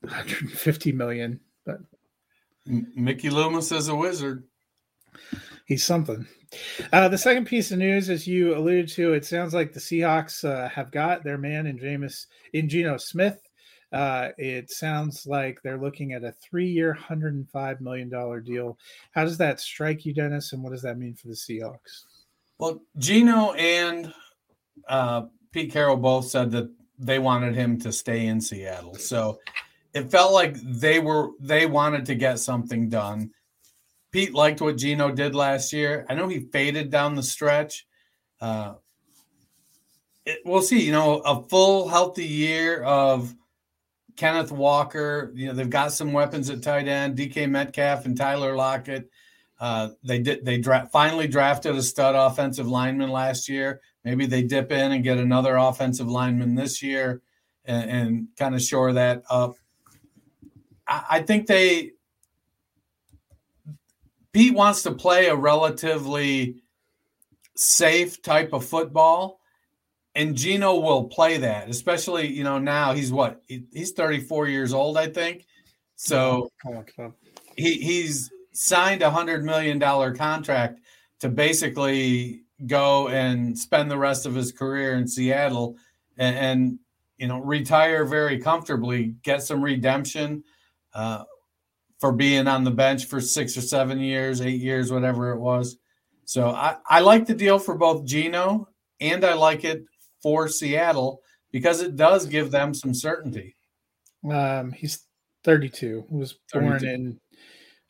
150 0.00 0.92
million, 0.92 1.40
but 1.66 1.78
Mickey 2.66 3.30
Loomis 3.30 3.72
is 3.72 3.88
a 3.88 3.96
wizard. 3.96 4.44
He's 5.66 5.84
something. 5.84 6.26
Uh, 6.92 7.08
the 7.08 7.18
second 7.18 7.46
piece 7.46 7.70
of 7.70 7.78
news, 7.78 8.10
as 8.10 8.26
you 8.26 8.56
alluded 8.56 8.88
to, 8.88 9.14
it 9.14 9.24
sounds 9.24 9.54
like 9.54 9.72
the 9.72 9.80
Seahawks 9.80 10.44
uh, 10.44 10.68
have 10.68 10.90
got 10.90 11.24
their 11.24 11.38
man 11.38 11.66
in 11.66 11.78
Jameis 11.78 12.26
in 12.52 12.68
Geno 12.68 12.96
Smith. 12.98 13.40
Uh, 13.92 14.30
it 14.38 14.70
sounds 14.70 15.26
like 15.26 15.60
they're 15.62 15.80
looking 15.80 16.12
at 16.12 16.24
a 16.24 16.32
three-year, 16.32 16.92
hundred 16.94 17.34
and 17.34 17.48
five 17.50 17.80
million 17.80 18.08
dollar 18.08 18.40
deal. 18.40 18.78
How 19.12 19.24
does 19.24 19.38
that 19.38 19.60
strike 19.60 20.04
you, 20.04 20.14
Dennis? 20.14 20.52
And 20.52 20.62
what 20.62 20.72
does 20.72 20.82
that 20.82 20.98
mean 20.98 21.14
for 21.14 21.28
the 21.28 21.34
Seahawks? 21.34 22.04
Well, 22.58 22.80
Geno 22.96 23.52
and 23.52 24.12
uh, 24.88 25.22
Pete 25.52 25.72
Carroll 25.72 25.96
both 25.96 26.26
said 26.26 26.50
that 26.52 26.70
they 26.98 27.18
wanted 27.18 27.54
him 27.54 27.78
to 27.80 27.92
stay 27.92 28.26
in 28.26 28.40
Seattle. 28.40 28.94
So 28.94 29.38
it 29.92 30.10
felt 30.10 30.32
like 30.32 30.54
they 30.62 30.98
were 30.98 31.30
they 31.40 31.66
wanted 31.66 32.06
to 32.06 32.14
get 32.14 32.38
something 32.38 32.88
done. 32.88 33.30
Pete 34.12 34.34
liked 34.34 34.60
what 34.60 34.76
Geno 34.76 35.10
did 35.10 35.34
last 35.34 35.72
year. 35.72 36.04
I 36.08 36.14
know 36.14 36.28
he 36.28 36.40
faded 36.40 36.90
down 36.90 37.14
the 37.14 37.22
stretch. 37.22 37.86
Uh, 38.40 38.74
it, 40.26 40.40
we'll 40.44 40.62
see. 40.62 40.84
You 40.84 40.92
know, 40.92 41.20
a 41.20 41.42
full 41.48 41.88
healthy 41.88 42.26
year 42.26 42.82
of 42.82 43.34
Kenneth 44.16 44.52
Walker. 44.52 45.32
You 45.34 45.48
know, 45.48 45.54
they've 45.54 45.68
got 45.70 45.92
some 45.92 46.12
weapons 46.12 46.50
at 46.50 46.62
tight 46.62 46.88
end. 46.88 47.16
DK 47.16 47.48
Metcalf 47.48 48.04
and 48.04 48.16
Tyler 48.16 48.54
Lockett. 48.54 49.10
Uh, 49.58 49.90
they 50.04 50.18
did. 50.18 50.44
They 50.44 50.58
dra- 50.58 50.88
finally 50.92 51.26
drafted 51.26 51.74
a 51.74 51.82
stud 51.82 52.14
offensive 52.14 52.68
lineman 52.68 53.10
last 53.10 53.48
year. 53.48 53.80
Maybe 54.04 54.26
they 54.26 54.42
dip 54.42 54.72
in 54.72 54.92
and 54.92 55.04
get 55.04 55.18
another 55.18 55.56
offensive 55.56 56.08
lineman 56.08 56.54
this 56.54 56.82
year, 56.82 57.22
and, 57.64 57.90
and 57.90 58.28
kind 58.36 58.54
of 58.54 58.60
shore 58.60 58.92
that 58.92 59.22
up. 59.30 59.54
I, 60.86 61.04
I 61.10 61.22
think 61.22 61.46
they 61.46 61.92
Pete 64.32 64.54
wants 64.54 64.82
to 64.82 64.92
play 64.92 65.26
a 65.26 65.36
relatively 65.36 66.62
safe 67.54 68.22
type 68.22 68.52
of 68.52 68.64
football, 68.64 69.40
and 70.14 70.34
Geno 70.34 70.78
will 70.78 71.04
play 71.04 71.38
that, 71.38 71.68
especially 71.68 72.28
you 72.28 72.44
know 72.44 72.58
now 72.58 72.94
he's 72.94 73.12
what 73.12 73.42
he, 73.46 73.64
he's 73.72 73.92
34 73.92 74.48
years 74.48 74.72
old, 74.72 74.96
I 74.96 75.08
think. 75.08 75.46
So 75.96 76.50
he, 77.56 77.74
he's 77.74 78.30
signed 78.52 79.02
a 79.02 79.10
hundred 79.10 79.44
million 79.44 79.78
dollar 79.78 80.14
contract 80.14 80.80
to 81.20 81.28
basically 81.28 82.42
go 82.66 83.08
and 83.08 83.58
spend 83.58 83.90
the 83.90 83.98
rest 83.98 84.26
of 84.26 84.34
his 84.34 84.52
career 84.52 84.94
in 84.94 85.06
Seattle 85.06 85.76
and, 86.16 86.36
and 86.36 86.78
you 87.18 87.28
know 87.28 87.38
retire 87.38 88.04
very 88.04 88.38
comfortably, 88.38 89.14
get 89.22 89.42
some 89.42 89.62
redemption. 89.62 90.42
Uh, 90.94 91.24
for 92.02 92.10
being 92.10 92.48
on 92.48 92.64
the 92.64 92.70
bench 92.72 93.04
for 93.04 93.20
six 93.20 93.56
or 93.56 93.60
seven 93.60 94.00
years, 94.00 94.40
eight 94.40 94.60
years, 94.60 94.90
whatever 94.90 95.30
it 95.30 95.38
was. 95.38 95.76
So 96.24 96.48
I, 96.48 96.74
I 96.90 96.98
like 96.98 97.26
the 97.26 97.34
deal 97.34 97.60
for 97.60 97.76
both 97.76 98.04
Geno 98.04 98.68
and 99.00 99.24
I 99.24 99.34
like 99.34 99.62
it 99.62 99.84
for 100.20 100.48
Seattle 100.48 101.22
because 101.52 101.80
it 101.80 101.94
does 101.94 102.26
give 102.26 102.50
them 102.50 102.74
some 102.74 102.92
certainty. 102.92 103.54
Um, 104.28 104.72
he's 104.72 105.06
32. 105.44 106.06
He 106.10 106.16
was 106.16 106.34
born 106.52 106.80
32. 106.80 106.86
in 106.88 107.20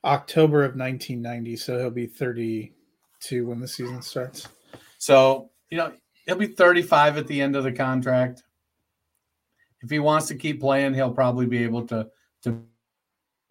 October 0.04 0.62
of 0.62 0.76
1990, 0.76 1.56
so 1.56 1.78
he'll 1.78 1.88
be 1.88 2.06
32 2.06 3.46
when 3.46 3.60
the 3.60 3.68
season 3.68 4.02
starts. 4.02 4.46
So, 4.98 5.48
you 5.70 5.78
know, 5.78 5.90
he'll 6.26 6.36
be 6.36 6.48
35 6.48 7.16
at 7.16 7.26
the 7.26 7.40
end 7.40 7.56
of 7.56 7.64
the 7.64 7.72
contract. 7.72 8.42
If 9.80 9.88
he 9.88 10.00
wants 10.00 10.28
to 10.28 10.34
keep 10.34 10.60
playing, 10.60 10.92
he'll 10.92 11.14
probably 11.14 11.46
be 11.46 11.64
able 11.64 11.86
to 11.86 12.08
to 12.42 12.62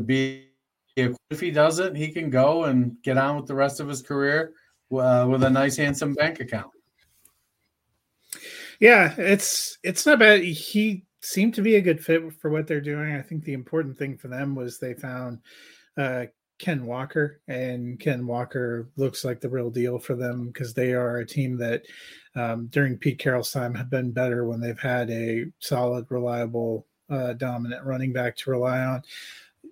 be 0.06 0.51
if 1.30 1.40
he 1.40 1.52
doesn't, 1.52 1.96
he 1.96 2.10
can 2.10 2.30
go 2.30 2.66
and 2.66 2.96
get 3.04 3.18
on 3.18 3.36
with 3.38 3.48
the 3.48 3.56
rest 3.56 3.80
of 3.80 3.88
his 3.88 4.02
career 4.02 4.54
uh, 4.92 5.26
with 5.30 5.44
a 5.44 5.50
nice, 5.50 5.78
handsome 5.78 6.14
bank 6.14 6.40
account. 6.40 6.72
Yeah, 8.80 9.14
it's 9.18 9.78
it's 9.84 10.06
not 10.06 10.20
bad. 10.20 10.42
He 10.42 11.06
seemed 11.22 11.54
to 11.54 11.62
be 11.62 11.76
a 11.76 11.82
good 11.82 12.04
fit 12.04 12.34
for 12.42 12.50
what 12.50 12.68
they're 12.68 12.82
doing. 12.82 13.16
I 13.16 13.22
think 13.22 13.44
the 13.44 13.54
important 13.54 13.98
thing 13.98 14.18
for 14.18 14.28
them 14.28 14.56
was 14.56 14.80
they 14.80 14.96
found 14.96 15.40
uh, 15.98 16.26
Ken 16.58 16.86
Walker, 16.86 17.42
and 17.48 18.00
Ken 18.00 18.26
Walker 18.26 18.90
looks 18.96 19.24
like 19.24 19.40
the 19.40 19.50
real 19.50 19.70
deal 19.70 20.00
for 20.00 20.16
them 20.16 20.48
because 20.48 20.74
they 20.74 20.94
are 20.94 21.18
a 21.18 21.26
team 21.26 21.58
that 21.58 21.84
um, 22.36 22.68
during 22.68 22.98
Pete 22.98 23.20
Carroll's 23.20 23.52
time 23.52 23.74
have 23.76 23.90
been 23.90 24.12
better 24.12 24.46
when 24.46 24.60
they've 24.60 24.80
had 24.80 25.10
a 25.10 25.46
solid, 25.60 26.06
reliable, 26.10 26.88
uh, 27.10 27.34
dominant 27.34 27.86
running 27.86 28.14
back 28.14 28.36
to 28.38 28.52
rely 28.52 28.80
on. 28.80 29.02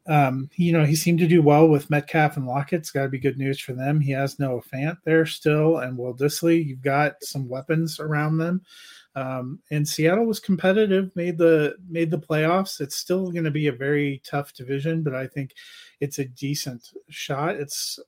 Um, 0.09 0.49
you 0.55 0.73
know, 0.73 0.85
he 0.85 0.95
seemed 0.95 1.19
to 1.19 1.27
do 1.27 1.43
well 1.43 1.69
with 1.69 1.91
Metcalf 1.91 2.35
and 2.35 2.47
Lockett. 2.47 2.79
It's 2.79 2.89
got 2.89 3.03
to 3.03 3.09
be 3.09 3.19
good 3.19 3.37
news 3.37 3.59
for 3.59 3.73
them. 3.73 4.01
He 4.01 4.11
has 4.11 4.39
Noah 4.39 4.61
Fant 4.61 4.97
there 5.05 5.27
still, 5.27 5.77
and 5.77 5.95
Will 5.95 6.15
Dissly. 6.15 6.65
You've 6.65 6.81
got 6.81 7.23
some 7.23 7.47
weapons 7.47 7.99
around 7.99 8.39
them. 8.39 8.63
Um, 9.13 9.59
and 9.69 9.87
Seattle 9.87 10.25
was 10.25 10.39
competitive, 10.39 11.15
made 11.15 11.37
the 11.37 11.75
made 11.87 12.09
the 12.09 12.17
playoffs. 12.17 12.81
It's 12.81 12.95
still 12.95 13.31
going 13.31 13.43
to 13.43 13.51
be 13.51 13.67
a 13.67 13.71
very 13.71 14.21
tough 14.25 14.53
division, 14.53 15.03
but 15.03 15.13
I 15.13 15.27
think 15.27 15.53
it's 15.99 16.17
a 16.17 16.25
decent 16.25 16.89
shot. 17.09 17.55
It's 17.55 17.99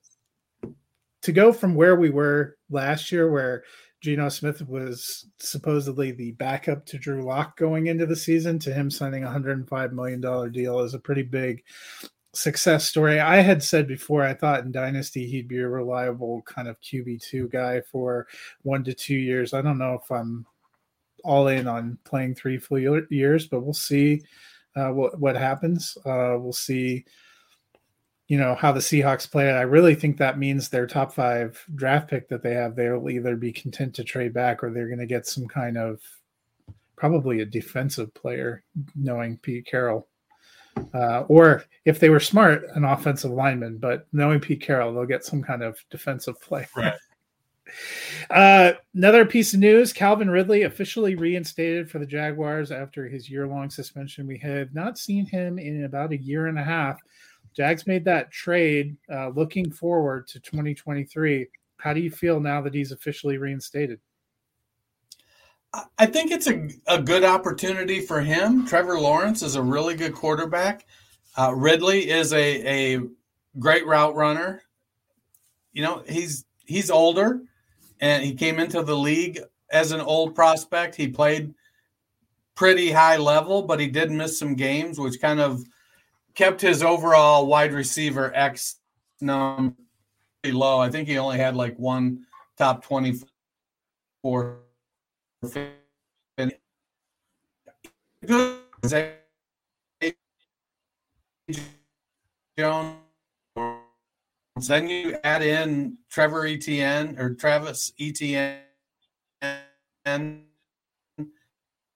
to 1.21 1.31
go 1.31 1.53
from 1.53 1.75
where 1.75 1.95
we 1.95 2.09
were 2.09 2.57
last 2.71 3.11
year, 3.11 3.31
where 3.31 3.63
Geno 4.01 4.29
Smith 4.29 4.67
was 4.67 5.27
supposedly 5.37 6.11
the 6.11 6.31
backup 6.31 6.85
to 6.87 6.97
Drew 6.97 7.23
Lock 7.23 7.55
going 7.55 7.87
into 7.87 8.07
the 8.07 8.15
season 8.15 8.57
to 8.59 8.73
him 8.73 8.89
signing 8.89 9.23
a 9.23 9.27
$105 9.27 9.91
million 9.91 10.51
deal 10.51 10.79
is 10.79 10.95
a 10.95 10.99
pretty 10.99 11.21
big 11.21 11.63
success 12.33 12.89
story. 12.89 13.19
I 13.19 13.37
had 13.37 13.61
said 13.61 13.87
before, 13.87 14.23
I 14.23 14.33
thought 14.33 14.63
in 14.63 14.71
Dynasty 14.71 15.27
he'd 15.27 15.47
be 15.47 15.59
a 15.59 15.67
reliable 15.67 16.41
kind 16.43 16.67
of 16.67 16.81
QB2 16.81 17.51
guy 17.51 17.81
for 17.81 18.27
one 18.63 18.83
to 18.85 18.93
two 18.93 19.15
years. 19.15 19.53
I 19.53 19.61
don't 19.61 19.77
know 19.77 19.99
if 20.01 20.11
I'm 20.11 20.47
all 21.23 21.49
in 21.49 21.67
on 21.67 21.99
playing 22.03 22.35
three 22.35 22.57
full 22.57 22.79
years, 22.79 23.47
but 23.47 23.61
we'll 23.61 23.73
see 23.73 24.23
uh, 24.75 24.89
what, 24.89 25.19
what 25.19 25.35
happens. 25.35 25.95
Uh, 26.05 26.37
we'll 26.39 26.53
see 26.53 27.05
you 28.31 28.37
know 28.37 28.55
how 28.55 28.71
the 28.71 28.79
Seahawks 28.79 29.29
play 29.29 29.49
it. 29.49 29.55
I 29.55 29.63
really 29.63 29.93
think 29.93 30.15
that 30.15 30.39
means 30.39 30.69
their 30.69 30.87
top 30.87 31.13
five 31.13 31.61
draft 31.75 32.09
pick 32.09 32.29
that 32.29 32.41
they 32.41 32.53
have, 32.53 32.77
they'll 32.77 33.09
either 33.09 33.35
be 33.35 33.51
content 33.51 33.93
to 33.95 34.05
trade 34.05 34.33
back 34.33 34.63
or 34.63 34.71
they're 34.71 34.87
going 34.87 34.99
to 34.99 35.05
get 35.05 35.27
some 35.27 35.49
kind 35.49 35.77
of 35.77 35.99
probably 36.95 37.41
a 37.41 37.45
defensive 37.45 38.13
player, 38.13 38.63
knowing 38.95 39.35
Pete 39.39 39.65
Carroll. 39.65 40.07
Uh, 40.93 41.25
or 41.27 41.65
if 41.83 41.99
they 41.99 42.09
were 42.09 42.21
smart, 42.21 42.63
an 42.73 42.85
offensive 42.85 43.31
lineman. 43.31 43.79
But 43.79 44.07
knowing 44.13 44.39
Pete 44.39 44.61
Carroll, 44.61 44.93
they'll 44.93 45.05
get 45.05 45.25
some 45.25 45.43
kind 45.43 45.61
of 45.61 45.77
defensive 45.89 46.39
player. 46.39 46.69
Right. 46.73 46.93
Uh, 48.29 48.73
another 48.95 49.25
piece 49.25 49.53
of 49.53 49.59
news 49.61 49.93
Calvin 49.93 50.29
Ridley 50.29 50.63
officially 50.63 51.15
reinstated 51.15 51.89
for 51.89 51.99
the 51.99 52.05
Jaguars 52.05 52.69
after 52.69 53.07
his 53.07 53.29
year 53.29 53.47
long 53.47 53.69
suspension. 53.69 54.27
We 54.27 54.37
have 54.39 54.73
not 54.73 54.97
seen 54.97 55.25
him 55.25 55.57
in 55.57 55.85
about 55.85 56.11
a 56.11 56.17
year 56.17 56.47
and 56.47 56.59
a 56.59 56.63
half. 56.63 56.99
Jags 57.55 57.85
made 57.85 58.05
that 58.05 58.31
trade 58.31 58.95
uh, 59.11 59.29
looking 59.29 59.71
forward 59.71 60.27
to 60.27 60.39
2023. 60.39 61.47
How 61.77 61.93
do 61.93 61.99
you 61.99 62.11
feel 62.11 62.39
now 62.39 62.61
that 62.61 62.73
he's 62.73 62.91
officially 62.91 63.37
reinstated? 63.37 63.99
I 65.97 66.05
think 66.05 66.31
it's 66.31 66.47
a, 66.47 66.69
a 66.87 67.01
good 67.01 67.23
opportunity 67.23 68.01
for 68.01 68.19
him. 68.19 68.65
Trevor 68.65 68.99
Lawrence 68.99 69.41
is 69.41 69.55
a 69.55 69.61
really 69.61 69.95
good 69.95 70.13
quarterback. 70.13 70.85
Uh, 71.37 71.53
Ridley 71.55 72.09
is 72.09 72.33
a, 72.33 72.95
a 72.95 73.01
great 73.57 73.85
route 73.85 74.15
runner. 74.15 74.63
You 75.71 75.83
know, 75.83 76.03
he's 76.07 76.45
he's 76.65 76.91
older 76.91 77.41
and 78.01 78.21
he 78.21 78.33
came 78.35 78.59
into 78.59 78.83
the 78.83 78.97
league 78.97 79.39
as 79.71 79.93
an 79.93 80.01
old 80.01 80.35
prospect. 80.35 80.95
He 80.95 81.07
played 81.07 81.53
pretty 82.55 82.91
high 82.91 83.15
level, 83.15 83.61
but 83.61 83.79
he 83.79 83.87
did 83.87 84.11
miss 84.11 84.37
some 84.37 84.55
games, 84.55 84.99
which 84.99 85.21
kind 85.21 85.39
of– 85.39 85.63
kept 86.35 86.61
his 86.61 86.83
overall 86.83 87.45
wide 87.45 87.73
receiver 87.73 88.31
X 88.35 88.77
number 89.19 89.75
low. 90.45 90.79
I 90.79 90.89
think 90.89 91.07
he 91.07 91.17
only 91.17 91.37
had 91.37 91.55
like 91.55 91.77
one 91.77 92.25
top 92.57 92.83
24 92.83 94.59
Jones. 102.57 102.93
Then 104.67 104.87
you 104.87 105.17
add 105.23 105.41
in 105.41 105.97
Trevor 106.09 106.45
Etienne 106.45 107.17
or 107.17 107.33
Travis 107.33 107.93
Etienne 107.99 108.59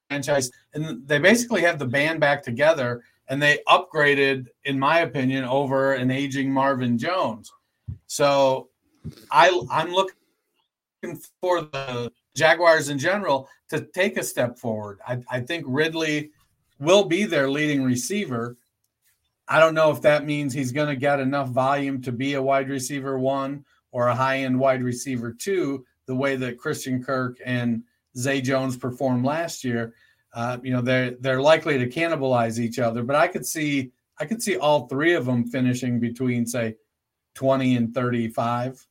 franchise, 0.09 0.49
and 0.73 1.07
they 1.07 1.19
basically 1.19 1.61
have 1.61 1.77
the 1.77 1.85
band 1.85 2.19
back 2.19 2.41
together 2.41 3.03
and 3.27 3.41
they 3.41 3.59
upgraded, 3.67 4.47
in 4.65 4.77
my 4.77 4.99
opinion, 4.99 5.43
over 5.43 5.93
an 5.93 6.11
aging 6.11 6.51
Marvin 6.51 6.97
Jones. 6.97 7.51
So 8.07 8.69
I 9.31 9.61
I'm 9.69 9.91
looking 9.91 10.15
for 11.41 11.61
the 11.61 12.11
Jaguars 12.35 12.89
in 12.89 12.99
general 12.99 13.49
to 13.69 13.81
take 13.81 14.17
a 14.17 14.23
step 14.23 14.57
forward. 14.57 14.99
I, 15.07 15.19
I 15.29 15.39
think 15.39 15.65
Ridley 15.67 16.31
will 16.79 17.05
be 17.05 17.25
their 17.25 17.49
leading 17.49 17.83
receiver. 17.83 18.57
I 19.47 19.59
don't 19.59 19.75
know 19.75 19.91
if 19.91 20.01
that 20.01 20.25
means 20.25 20.53
he's 20.53 20.71
going 20.71 20.89
to 20.89 20.95
get 20.95 21.19
enough 21.19 21.49
volume 21.49 22.01
to 22.03 22.11
be 22.11 22.33
a 22.33 22.41
wide 22.41 22.69
receiver 22.69 23.17
one 23.17 23.63
or 23.91 24.07
a 24.07 24.15
high 24.15 24.39
end 24.39 24.59
wide 24.59 24.83
receiver 24.83 25.31
two, 25.31 25.85
the 26.05 26.15
way 26.15 26.35
that 26.35 26.57
Christian 26.57 27.03
Kirk 27.03 27.37
and 27.45 27.83
Zay 28.17 28.41
Jones 28.41 28.75
performed 28.77 29.25
last 29.25 29.63
year. 29.63 29.93
Uh, 30.35 30.57
you 30.61 30.71
know, 30.71 30.81
they're 30.81 31.11
they're 31.21 31.41
likely 31.41 31.77
to 31.77 31.87
cannibalize 31.87 32.59
each 32.59 32.77
other, 32.77 33.03
but 33.03 33.15
I 33.15 33.27
could 33.27 33.45
see 33.45 33.93
I 34.19 34.25
could 34.25 34.43
see 34.43 34.57
all 34.57 34.87
three 34.87 35.13
of 35.13 35.25
them 35.25 35.47
finishing 35.47 35.99
between 35.99 36.45
say 36.45 36.75
20 37.35 37.75
and 37.77 37.93
35. 37.93 38.85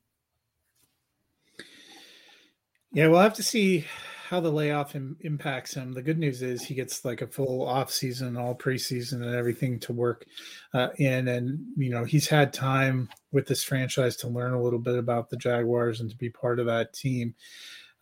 Yeah, 2.93 3.09
we'll 3.09 3.21
have 3.21 3.35
to 3.35 3.43
see 3.43 3.85
how 4.29 4.41
the 4.41 4.51
layoff 4.51 4.95
Im- 4.95 5.19
impacts 5.21 5.75
him. 5.75 5.93
The 5.93 6.03
good 6.03 6.19
news 6.19 6.41
is 6.41 6.63
he 6.63 6.75
gets 6.75 7.05
like 7.05 7.21
a 7.21 7.27
full 7.27 7.67
off 7.67 7.91
season, 7.91 8.37
all 8.37 8.55
preseason, 8.55 9.23
and 9.23 9.35
everything 9.35 9.79
to 9.81 9.93
work 9.93 10.25
uh, 10.73 10.89
in. 10.97 11.29
And 11.29 11.59
you 11.77 11.91
know, 11.91 12.05
he's 12.05 12.27
had 12.27 12.53
time 12.53 13.11
with 13.33 13.47
this 13.47 13.63
franchise 13.63 14.17
to 14.17 14.29
learn 14.29 14.55
a 14.55 14.63
little 14.63 14.79
bit 14.79 14.97
about 14.97 15.29
the 15.29 15.37
Jaguars 15.37 16.01
and 16.01 16.09
to 16.09 16.17
be 16.17 16.31
part 16.31 16.59
of 16.59 16.67
that 16.67 16.95
team. 16.95 17.35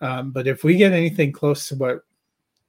Um, 0.00 0.30
but 0.30 0.46
if 0.46 0.62
we 0.62 0.76
get 0.76 0.92
anything 0.92 1.32
close 1.32 1.68
to 1.68 1.74
what 1.74 2.04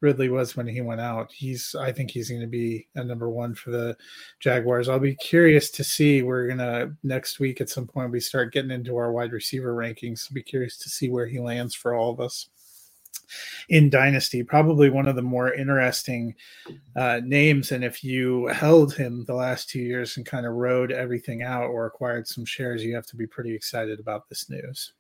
Ridley 0.04 0.30
was 0.30 0.56
when 0.56 0.68
he 0.68 0.82
went 0.82 1.02
out. 1.02 1.32
He's 1.32 1.74
I 1.80 1.92
think 1.92 2.12
he's 2.12 2.30
going 2.30 2.42
to 2.42 2.48
be 2.48 2.88
a 2.96 3.04
number 3.04 3.30
one 3.30 3.56
for 3.56 3.72
the 3.72 3.98
Jaguars. 4.40 4.90
I'll 4.90 5.00
be 5.00 5.16
curious 5.16 5.72
to 5.72 5.84
see. 5.84 6.22
We're 6.22 6.48
gonna 6.48 6.94
next 7.04 7.40
week 7.40 7.62
at 7.62 7.70
some 7.70 7.88
point 7.88 8.12
we 8.12 8.20
start 8.20 8.54
getting 8.54 8.72
into 8.72 8.98
our 8.98 9.12
wide 9.12 9.32
receiver 9.32 9.74
rankings. 9.74 10.28
I'll 10.30 10.36
be 10.36 10.44
curious 10.44 10.78
to 10.80 10.90
see 10.90 11.10
where 11.10 11.26
he 11.26 11.40
lands 11.40 11.74
for 11.74 11.96
all 11.96 12.12
of 12.12 12.20
us 12.20 12.50
in 13.70 13.90
Dynasty. 13.90 14.44
Probably 14.44 14.90
one 14.90 15.08
of 15.08 15.16
the 15.16 15.22
more 15.22 15.54
interesting 15.54 16.36
uh, 16.96 17.22
names. 17.24 17.72
And 17.72 17.84
if 17.84 18.04
you 18.04 18.48
held 18.48 18.94
him 18.94 19.24
the 19.26 19.34
last 19.34 19.70
two 19.70 19.80
years 19.80 20.18
and 20.18 20.26
kind 20.26 20.46
of 20.46 20.54
rode 20.54 20.92
everything 20.92 21.44
out 21.44 21.68
or 21.68 21.86
acquired 21.86 22.28
some 22.28 22.46
shares, 22.46 22.84
you 22.84 22.94
have 22.96 23.08
to 23.08 23.16
be 23.16 23.26
pretty 23.26 23.56
excited 23.56 24.00
about 24.00 24.28
this 24.30 24.50
news. 24.50 24.94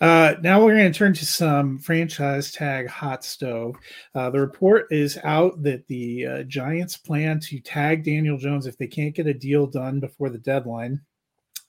Uh, 0.00 0.34
now 0.42 0.62
we're 0.62 0.76
going 0.76 0.92
to 0.92 0.96
turn 0.96 1.12
to 1.12 1.26
some 1.26 1.78
franchise 1.78 2.52
tag 2.52 2.86
hot 2.86 3.24
stove. 3.24 3.74
Uh, 4.14 4.30
the 4.30 4.38
report 4.38 4.86
is 4.90 5.18
out 5.24 5.60
that 5.62 5.86
the 5.88 6.24
uh, 6.24 6.42
Giants 6.44 6.96
plan 6.96 7.40
to 7.40 7.58
tag 7.58 8.04
Daniel 8.04 8.38
Jones 8.38 8.66
if 8.66 8.78
they 8.78 8.86
can't 8.86 9.14
get 9.14 9.26
a 9.26 9.34
deal 9.34 9.66
done 9.66 9.98
before 9.98 10.30
the 10.30 10.38
deadline. 10.38 11.00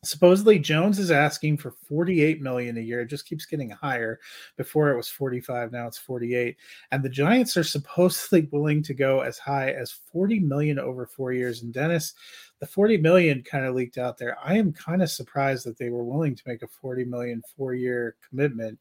Supposedly 0.04 0.60
Jones 0.60 0.98
is 0.98 1.12
asking 1.12 1.58
for 1.58 1.72
48 1.72 2.42
million 2.42 2.78
a 2.78 2.82
year. 2.82 3.02
It 3.02 3.08
just 3.08 3.28
keeps 3.28 3.46
getting 3.46 3.70
higher. 3.70 4.20
Before 4.56 4.92
it 4.92 4.96
was 4.96 5.10
45, 5.10 5.74
now 5.74 5.88
it's 5.88 5.98
48. 5.98 6.56
And 6.92 7.04
the 7.04 7.10
Giants 7.10 7.58
are 7.58 7.66
supposedly 7.66 8.48
willing 8.52 8.82
to 8.84 8.94
go 8.94 9.22
as 9.22 9.38
high 9.38 9.72
as 9.72 9.92
40 10.14 10.40
million 10.40 10.80
over 10.80 11.06
4 11.06 11.34
years. 11.34 11.64
And 11.64 11.74
Dennis, 11.74 12.14
the 12.60 12.68
40 12.68 12.98
million 12.98 13.44
kind 13.44 13.66
of 13.66 13.76
leaked 13.76 13.98
out 13.98 14.18
there. 14.18 14.38
I 14.44 14.58
am 14.58 14.74
kind 14.74 15.02
of 15.02 15.10
surprised 15.10 15.66
that 15.66 15.78
they 15.78 15.90
were 15.90 16.04
willing 16.04 16.36
to 16.36 16.44
make 16.46 16.62
a 16.62 16.68
40 16.68 17.06
million 17.06 17.42
4-year 17.58 18.16
commitment. 18.28 18.80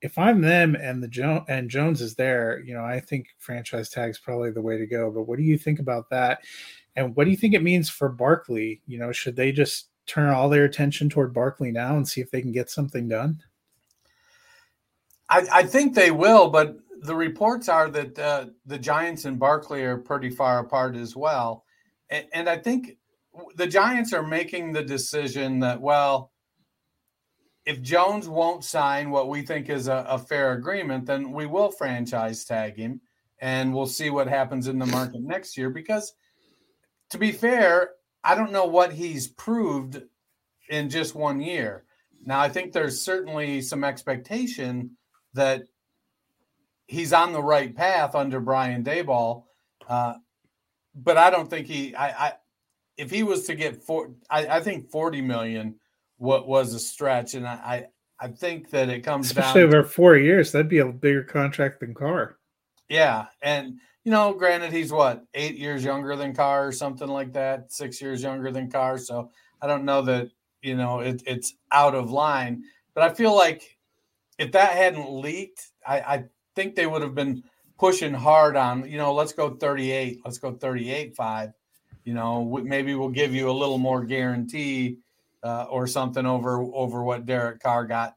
If 0.00 0.18
I'm 0.18 0.40
them 0.40 0.74
and 0.74 1.02
the 1.02 1.08
jo- 1.08 1.44
and 1.48 1.70
Jones 1.70 2.00
is 2.00 2.14
there, 2.14 2.60
you 2.64 2.74
know, 2.74 2.84
I 2.84 3.00
think 3.00 3.28
franchise 3.38 3.88
tag 3.88 4.10
is 4.10 4.18
probably 4.18 4.50
the 4.50 4.62
way 4.62 4.78
to 4.78 4.86
go. 4.86 5.10
But 5.10 5.24
what 5.24 5.38
do 5.38 5.44
you 5.44 5.58
think 5.58 5.78
about 5.78 6.10
that? 6.10 6.40
And 6.96 7.14
what 7.16 7.24
do 7.24 7.30
you 7.30 7.36
think 7.36 7.54
it 7.54 7.62
means 7.62 7.88
for 7.88 8.08
Barkley? 8.08 8.80
You 8.86 8.98
know, 8.98 9.12
should 9.12 9.36
they 9.36 9.52
just 9.52 9.88
turn 10.06 10.30
all 10.30 10.48
their 10.48 10.64
attention 10.64 11.08
toward 11.08 11.32
Barkley 11.32 11.70
now 11.70 11.96
and 11.96 12.06
see 12.06 12.20
if 12.20 12.30
they 12.30 12.42
can 12.42 12.52
get 12.52 12.70
something 12.70 13.08
done? 13.08 13.42
I, 15.28 15.46
I 15.52 15.62
think 15.62 15.94
they 15.94 16.10
will, 16.10 16.50
but 16.50 16.76
the 17.02 17.14
reports 17.14 17.68
are 17.68 17.88
that 17.90 18.18
uh, 18.18 18.46
the 18.66 18.78
Giants 18.78 19.24
and 19.24 19.38
Barkley 19.38 19.82
are 19.82 19.98
pretty 19.98 20.30
far 20.30 20.58
apart 20.58 20.94
as 20.96 21.16
well. 21.16 21.61
And, 22.12 22.26
and 22.34 22.48
I 22.48 22.58
think 22.58 22.98
the 23.56 23.66
Giants 23.66 24.12
are 24.12 24.22
making 24.22 24.72
the 24.72 24.84
decision 24.84 25.60
that, 25.60 25.80
well, 25.80 26.30
if 27.64 27.80
Jones 27.80 28.28
won't 28.28 28.64
sign 28.64 29.10
what 29.10 29.30
we 29.30 29.42
think 29.42 29.70
is 29.70 29.88
a, 29.88 30.04
a, 30.08 30.18
fair 30.18 30.52
agreement, 30.52 31.06
then 31.06 31.32
we 31.32 31.46
will 31.46 31.70
franchise 31.70 32.44
tag 32.44 32.76
him 32.76 33.00
and 33.40 33.72
we'll 33.72 33.86
see 33.86 34.10
what 34.10 34.28
happens 34.28 34.68
in 34.68 34.78
the 34.78 34.86
market 34.86 35.22
next 35.22 35.56
year. 35.56 35.70
Because 35.70 36.12
to 37.10 37.18
be 37.18 37.32
fair, 37.32 37.92
I 38.22 38.34
don't 38.34 38.52
know 38.52 38.66
what 38.66 38.92
he's 38.92 39.28
proved 39.28 40.02
in 40.68 40.90
just 40.90 41.14
one 41.14 41.40
year. 41.40 41.84
Now, 42.24 42.40
I 42.40 42.50
think 42.50 42.72
there's 42.72 43.00
certainly 43.00 43.62
some 43.62 43.84
expectation 43.84 44.96
that 45.32 45.62
he's 46.86 47.12
on 47.12 47.32
the 47.32 47.42
right 47.42 47.74
path 47.74 48.14
under 48.14 48.38
Brian 48.38 48.84
Daboll. 48.84 49.44
Uh, 49.88 50.14
but 50.94 51.16
I 51.16 51.30
don't 51.30 51.48
think 51.48 51.66
he, 51.66 51.94
I, 51.94 52.26
I, 52.26 52.32
if 52.96 53.10
he 53.10 53.22
was 53.22 53.46
to 53.46 53.54
get 53.54 53.82
four, 53.82 54.10
I, 54.30 54.46
I 54.46 54.60
think 54.60 54.90
40 54.90 55.20
million 55.22 55.76
what 56.18 56.46
was 56.46 56.74
a 56.74 56.78
stretch. 56.78 57.34
And 57.34 57.46
I, 57.46 57.52
I, 58.20 58.26
I 58.26 58.28
think 58.28 58.70
that 58.70 58.88
it 58.88 59.00
comes 59.00 59.26
Especially 59.26 59.62
down 59.62 59.74
over 59.74 59.84
four 59.84 60.16
years. 60.16 60.52
That'd 60.52 60.68
be 60.68 60.78
a 60.78 60.86
bigger 60.86 61.24
contract 61.24 61.80
than 61.80 61.94
Carr. 61.94 62.36
Yeah. 62.88 63.26
And, 63.42 63.78
you 64.04 64.12
know, 64.12 64.32
granted, 64.32 64.72
he's 64.72 64.92
what 64.92 65.24
eight 65.34 65.56
years 65.56 65.82
younger 65.82 66.14
than 66.16 66.34
Carr 66.34 66.66
or 66.68 66.72
something 66.72 67.08
like 67.08 67.32
that, 67.32 67.72
six 67.72 68.00
years 68.00 68.22
younger 68.22 68.50
than 68.50 68.70
Carr. 68.70 68.98
So 68.98 69.30
I 69.60 69.66
don't 69.66 69.84
know 69.84 70.02
that 70.02 70.28
you 70.62 70.76
know 70.76 71.00
it, 71.00 71.22
it's 71.26 71.54
out 71.70 71.94
of 71.94 72.10
line. 72.10 72.64
But 72.94 73.04
I 73.04 73.14
feel 73.14 73.34
like 73.34 73.78
if 74.38 74.52
that 74.52 74.72
hadn't 74.72 75.10
leaked, 75.10 75.70
I, 75.86 76.00
I 76.00 76.24
think 76.54 76.74
they 76.74 76.86
would 76.86 77.02
have 77.02 77.14
been 77.14 77.42
pushing 77.82 78.14
hard 78.14 78.54
on. 78.54 78.88
You 78.88 78.96
know, 78.96 79.12
let's 79.12 79.32
go 79.32 79.50
38, 79.50 80.20
let's 80.24 80.38
go 80.38 80.52
38 80.52 81.16
five. 81.16 81.52
You 82.04 82.14
know, 82.14 82.44
maybe 82.62 82.94
we'll 82.94 83.08
give 83.08 83.34
you 83.34 83.50
a 83.50 83.52
little 83.52 83.76
more 83.76 84.04
guarantee 84.04 84.98
uh, 85.42 85.64
or 85.64 85.88
something 85.88 86.24
over 86.24 86.62
over 86.62 87.02
what 87.02 87.26
Derek 87.26 87.60
Carr 87.60 87.84
got. 87.84 88.14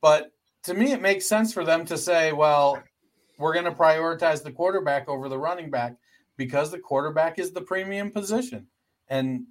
But 0.00 0.32
to 0.62 0.72
me, 0.72 0.92
it 0.92 1.02
makes 1.02 1.26
sense 1.26 1.52
for 1.52 1.62
them 1.62 1.84
to 1.86 1.98
say, 1.98 2.32
well, 2.32 2.82
we're 3.36 3.52
going 3.52 3.66
to 3.66 3.72
prioritize 3.72 4.42
the 4.42 4.50
quarterback 4.50 5.10
over 5.10 5.28
the 5.28 5.38
running 5.38 5.70
back 5.70 5.94
because 6.38 6.70
the 6.70 6.78
quarterback 6.78 7.38
is 7.38 7.52
the 7.52 7.60
premium 7.60 8.10
position. 8.10 8.66
And 9.08 9.44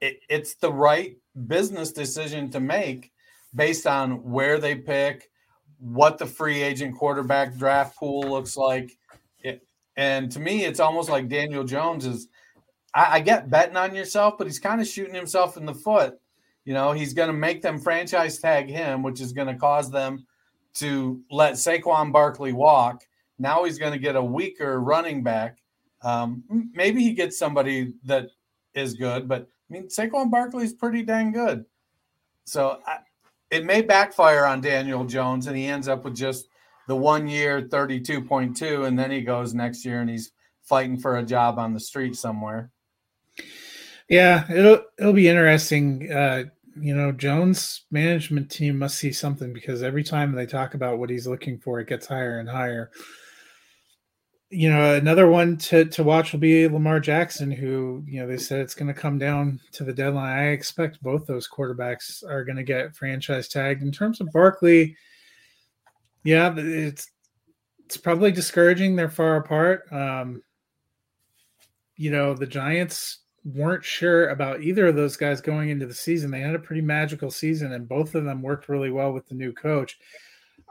it, 0.00 0.20
it's 0.28 0.54
the 0.54 0.72
right 0.72 1.16
business 1.48 1.90
decision 1.90 2.50
to 2.50 2.60
make 2.60 3.10
based 3.52 3.88
on 3.88 4.22
where 4.22 4.58
they 4.58 4.76
pick, 4.76 5.29
what 5.80 6.18
the 6.18 6.26
free 6.26 6.62
agent 6.62 6.96
quarterback 6.96 7.56
draft 7.56 7.96
pool 7.96 8.22
looks 8.22 8.56
like. 8.56 8.96
And 9.96 10.30
to 10.32 10.40
me, 10.40 10.64
it's 10.64 10.80
almost 10.80 11.10
like 11.10 11.28
Daniel 11.28 11.64
Jones 11.64 12.06
is. 12.06 12.28
I, 12.94 13.16
I 13.16 13.20
get 13.20 13.50
betting 13.50 13.76
on 13.76 13.94
yourself, 13.94 14.38
but 14.38 14.46
he's 14.46 14.58
kind 14.58 14.80
of 14.80 14.86
shooting 14.86 15.14
himself 15.14 15.56
in 15.56 15.66
the 15.66 15.74
foot. 15.74 16.18
You 16.64 16.74
know, 16.74 16.92
he's 16.92 17.12
going 17.12 17.26
to 17.26 17.34
make 17.34 17.60
them 17.60 17.78
franchise 17.78 18.38
tag 18.38 18.68
him, 18.68 19.02
which 19.02 19.20
is 19.20 19.32
going 19.32 19.48
to 19.48 19.56
cause 19.56 19.90
them 19.90 20.26
to 20.74 21.20
let 21.30 21.54
Saquon 21.54 22.12
Barkley 22.12 22.52
walk. 22.52 23.04
Now 23.38 23.64
he's 23.64 23.78
going 23.78 23.92
to 23.92 23.98
get 23.98 24.16
a 24.16 24.22
weaker 24.22 24.80
running 24.80 25.22
back. 25.22 25.58
Um, 26.02 26.44
maybe 26.72 27.02
he 27.02 27.12
gets 27.12 27.38
somebody 27.38 27.92
that 28.04 28.28
is 28.74 28.94
good, 28.94 29.28
but 29.28 29.42
I 29.42 29.72
mean, 29.72 29.88
Saquon 29.88 30.30
Barkley 30.30 30.64
is 30.64 30.72
pretty 30.72 31.02
dang 31.02 31.32
good. 31.32 31.64
So 32.44 32.80
I, 32.86 32.98
it 33.50 33.64
may 33.64 33.82
backfire 33.82 34.44
on 34.44 34.60
Daniel 34.60 35.04
Jones, 35.04 35.46
and 35.46 35.56
he 35.56 35.66
ends 35.66 35.88
up 35.88 36.04
with 36.04 36.14
just 36.14 36.48
the 36.86 36.96
one 36.96 37.28
year 37.28 37.62
32.2, 37.62 38.86
and 38.86 38.98
then 38.98 39.10
he 39.10 39.22
goes 39.22 39.54
next 39.54 39.84
year 39.84 40.00
and 40.00 40.10
he's 40.10 40.32
fighting 40.62 40.98
for 40.98 41.16
a 41.16 41.22
job 41.22 41.58
on 41.58 41.74
the 41.74 41.80
street 41.80 42.16
somewhere. 42.16 42.70
Yeah, 44.08 44.44
it'll 44.50 44.82
it'll 44.98 45.12
be 45.12 45.28
interesting. 45.28 46.10
Uh, 46.12 46.44
you 46.80 46.94
know, 46.94 47.12
Jones 47.12 47.82
management 47.90 48.50
team 48.50 48.78
must 48.78 48.98
see 48.98 49.12
something 49.12 49.52
because 49.52 49.82
every 49.82 50.02
time 50.02 50.32
they 50.32 50.46
talk 50.46 50.74
about 50.74 50.98
what 50.98 51.10
he's 51.10 51.26
looking 51.26 51.58
for, 51.58 51.78
it 51.80 51.88
gets 51.88 52.06
higher 52.06 52.38
and 52.38 52.48
higher. 52.48 52.90
You 54.52 54.68
know, 54.68 54.94
another 54.96 55.28
one 55.28 55.56
to, 55.58 55.84
to 55.84 56.02
watch 56.02 56.32
will 56.32 56.40
be 56.40 56.66
Lamar 56.66 56.98
Jackson, 56.98 57.52
who, 57.52 58.02
you 58.06 58.20
know, 58.20 58.26
they 58.26 58.36
said 58.36 58.58
it's 58.58 58.74
going 58.74 58.92
to 58.92 59.00
come 59.00 59.16
down 59.16 59.60
to 59.72 59.84
the 59.84 59.92
deadline. 59.92 60.36
I 60.36 60.46
expect 60.48 61.02
both 61.02 61.24
those 61.26 61.48
quarterbacks 61.48 62.24
are 62.28 62.44
going 62.44 62.56
to 62.56 62.64
get 62.64 62.96
franchise 62.96 63.46
tagged. 63.46 63.82
In 63.82 63.92
terms 63.92 64.20
of 64.20 64.32
Barkley, 64.32 64.96
yeah, 66.24 66.52
it's 66.56 67.10
it's 67.84 67.96
probably 67.96 68.32
discouraging. 68.32 68.96
They're 68.96 69.08
far 69.08 69.36
apart. 69.36 69.90
Um, 69.92 70.42
you 71.96 72.10
know, 72.10 72.34
the 72.34 72.46
Giants 72.46 73.18
weren't 73.44 73.84
sure 73.84 74.28
about 74.28 74.62
either 74.62 74.86
of 74.86 74.96
those 74.96 75.16
guys 75.16 75.40
going 75.40 75.70
into 75.70 75.86
the 75.86 75.94
season. 75.94 76.30
They 76.30 76.40
had 76.40 76.54
a 76.54 76.60
pretty 76.60 76.82
magical 76.82 77.30
season, 77.30 77.72
and 77.72 77.88
both 77.88 78.14
of 78.14 78.24
them 78.24 78.42
worked 78.42 78.68
really 78.68 78.90
well 78.90 79.12
with 79.12 79.26
the 79.28 79.34
new 79.34 79.52
coach. 79.52 79.98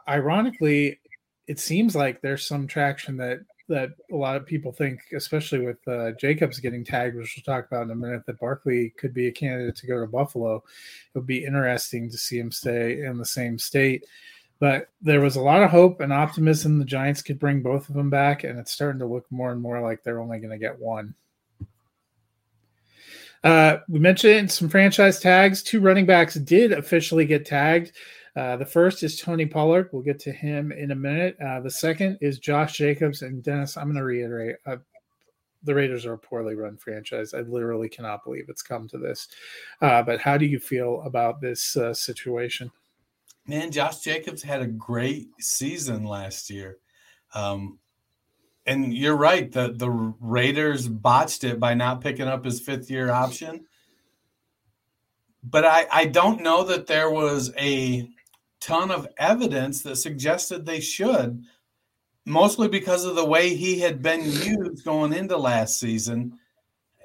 Ironically, 0.08 1.00
it 1.48 1.60
seems 1.60 1.96
like 1.96 2.22
there's 2.22 2.46
some 2.46 2.68
traction 2.68 3.18
that 3.18 3.40
that 3.70 3.92
a 4.12 4.16
lot 4.16 4.36
of 4.36 4.46
people 4.46 4.72
think, 4.72 5.00
especially 5.16 5.60
with 5.60 5.78
uh, 5.88 6.12
Jacobs 6.14 6.60
getting 6.60 6.84
tagged, 6.84 7.16
which 7.16 7.36
we'll 7.38 7.56
talk 7.56 7.68
about 7.68 7.84
in 7.84 7.92
a 7.92 7.96
minute, 7.96 8.26
that 8.26 8.40
Barkley 8.40 8.90
could 8.98 9.14
be 9.14 9.28
a 9.28 9.32
candidate 9.32 9.76
to 9.78 9.88
go 9.88 10.00
to 10.00 10.08
Buffalo. 10.08 10.58
It 10.58 10.64
would 11.18 11.28
be 11.28 11.46
interesting 11.46 12.10
to 12.10 12.18
see 12.18 12.40
him 12.40 12.52
stay 12.52 13.04
in 13.04 13.18
the 13.18 13.26
same 13.26 13.58
state. 13.58 14.06
But 14.60 14.90
there 15.02 15.22
was 15.22 15.38
a 15.38 15.42
lot 15.42 15.64
of 15.64 15.70
hope 15.70 16.02
and 16.02 16.12
optimism 16.12 16.80
the 16.80 16.86
Giants 16.86 17.22
could 17.22 17.40
bring 17.40 17.62
both 17.62 17.88
of 17.88 17.96
them 17.96 18.10
back, 18.10 18.44
and 18.44 18.60
it's 18.60 18.72
starting 18.72 19.00
to 19.00 19.06
look 19.06 19.26
more 19.32 19.52
and 19.52 19.62
more 19.62 19.82
like 19.82 20.04
they're 20.04 20.20
only 20.20 20.40
going 20.40 20.52
to 20.52 20.58
get 20.58 20.78
one. 20.78 21.16
Uh, 23.44 23.78
we 23.88 24.00
mentioned 24.00 24.52
some 24.52 24.68
franchise 24.68 25.20
tags. 25.20 25.64
Two 25.64 25.80
running 25.80 26.06
backs 26.06 26.36
did 26.36 26.74
officially 26.74 27.26
get 27.26 27.46
tagged. 27.46 27.94
Uh, 28.36 28.58
the 28.58 28.66
first 28.66 29.04
is 29.04 29.20
Tony 29.20 29.46
Pollard. 29.46 29.90
We'll 29.92 30.04
get 30.04 30.20
to 30.22 30.32
him 30.32 30.72
in 30.72 30.92
a 30.92 30.96
minute. 30.96 31.38
Uh, 31.44 31.60
the 31.60 31.72
second 31.72 32.18
is 32.22 32.40
Josh 32.40 32.78
Jacobs 32.78 33.22
and 33.22 33.44
Dennis. 33.44 33.78
I'm 33.78 33.86
going 33.86 33.96
to 33.96 34.04
reiterate. 34.04 34.58
Uh, 34.66 34.78
the 35.64 35.76
Raiders 35.76 36.06
are 36.06 36.14
a 36.14 36.18
poorly 36.18 36.56
run 36.56 36.78
franchise. 36.78 37.34
I 37.34 37.42
literally 37.42 37.90
cannot 37.90 38.24
believe 38.24 38.46
it's 38.48 38.62
come 38.62 38.88
to 38.90 38.98
this. 38.98 39.28
Uh, 39.82 40.02
but 40.04 40.22
how 40.22 40.38
do 40.38 40.46
you 40.46 40.60
feel 40.60 41.02
about 41.06 41.42
this 41.42 41.76
uh, 41.76 41.94
situation? 41.94 42.72
Man, 43.46 43.72
Josh 43.72 44.00
Jacobs 44.00 44.44
had 44.44 44.62
a 44.62 44.68
great 44.68 45.30
season 45.40 46.06
last 46.06 46.50
year. 46.50 46.78
Um, 47.34 47.80
and 48.66 48.94
you're 48.94 49.16
right. 49.16 49.52
The 49.52 49.74
the 49.76 49.90
Raiders 49.90 50.88
botched 50.88 51.44
it 51.44 51.60
by 51.60 51.74
not 51.74 52.02
picking 52.02 52.28
up 52.28 52.46
his 52.46 52.60
fifth 52.60 52.92
year 52.92 53.10
option. 53.10 53.66
But 55.44 55.66
I, 55.66 55.88
I 55.92 56.06
don't 56.06 56.44
know 56.44 56.66
that 56.66 56.86
there 56.88 57.10
was 57.10 57.52
a 57.58 58.08
ton 58.60 58.92
of 58.92 59.08
evidence 59.18 59.82
that 59.84 59.96
suggested 59.96 60.66
they 60.66 60.80
should, 60.80 61.44
mostly 62.26 62.68
because 62.68 63.06
of 63.06 63.16
the 63.16 63.26
way 63.26 63.56
he 63.56 63.80
had 63.80 64.02
been 64.02 64.24
used 64.24 64.84
going 64.86 65.14
into 65.14 65.38
last 65.38 65.80
season. 65.80 66.38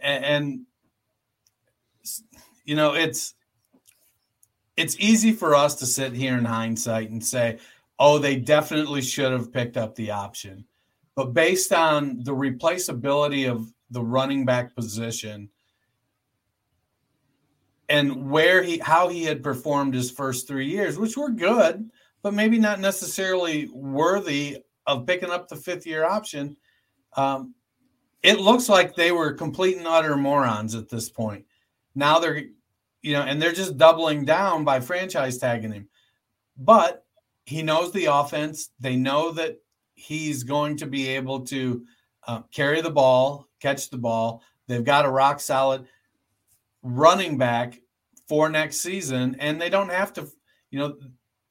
And, 0.03 0.25
and 0.25 0.61
you 2.65 2.77
know, 2.77 2.95
it's 2.95 3.35
it's 4.77 4.97
easy 4.99 5.33
for 5.33 5.55
us 5.55 5.77
to 5.77 5.87
sit 5.87 6.15
here 6.15 6.37
in 6.37 6.45
hindsight 6.45 7.11
and 7.11 7.25
say, 7.25 7.59
oh, 7.99 8.19
they 8.19 8.37
definitely 8.37 9.03
should 9.03 9.33
have 9.33 9.53
picked 9.53 9.77
up 9.77 9.95
the 9.95 10.11
option. 10.11 10.65
But 11.15 11.33
based 11.33 11.73
on 11.73 12.25
the 12.25 12.35
replaceability 12.35 13.49
of 13.49 13.73
the 13.91 14.03
running 14.03 14.45
back 14.45 14.75
position 14.75 15.49
and 17.89 18.31
where 18.31 18.63
he 18.63 18.79
how 18.79 19.09
he 19.09 19.25
had 19.25 19.43
performed 19.43 19.95
his 19.95 20.11
first 20.11 20.49
three 20.49 20.67
years, 20.67 20.99
which 20.99 21.17
were 21.17 21.31
good, 21.31 21.91
but 22.23 22.35
maybe 22.35 22.59
not 22.59 22.81
necessarily 22.81 23.69
worthy 23.73 24.59
of 24.87 25.07
picking 25.07 25.31
up 25.31 25.49
the 25.49 25.57
fifth 25.57 25.87
year 25.87 26.05
option. 26.05 26.57
Um, 27.17 27.55
it 28.23 28.41
looks 28.41 28.69
like 28.69 28.95
they 28.95 29.13
were 29.13 29.33
complete 29.33 29.77
and 29.77 29.87
utter 29.87 30.17
morons 30.17 30.75
at 30.75 30.89
this 30.89 31.11
point. 31.11 31.45
Now 31.95 32.19
they're, 32.19 32.43
you 33.03 33.13
know, 33.13 33.23
and 33.23 33.41
they're 33.41 33.53
just 33.53 33.77
doubling 33.77 34.25
down 34.25 34.65
by 34.65 34.81
franchise 34.81 35.39
tagging 35.39 35.73
him. 35.73 35.89
But 36.57 37.05
he 37.45 37.63
knows 37.63 37.93
the 37.93 38.07
offense. 38.07 38.71
They 38.81 38.97
know 38.97 39.33
that 39.33 39.59
he's 39.95 40.43
going 40.43 40.79
to 40.79 40.87
be 40.87 41.09
able 41.09 41.41
to 41.47 41.85
uh, 42.27 42.43
carry 42.51 42.81
the 42.81 42.91
ball, 42.91 43.47
catch 43.61 43.91
the 43.91 43.99
ball. 43.99 44.43
They've 44.67 44.85
got 44.85 45.05
a 45.05 45.11
rock 45.11 45.41
solid 45.41 45.87
running 46.85 47.37
back 47.37 47.81
for 48.29 48.49
next 48.49 48.81
season, 48.81 49.35
and 49.41 49.61
they 49.61 49.69
don't 49.71 49.91
have 49.91 50.13
to, 50.13 50.29
you 50.71 50.79
know, 50.79 50.95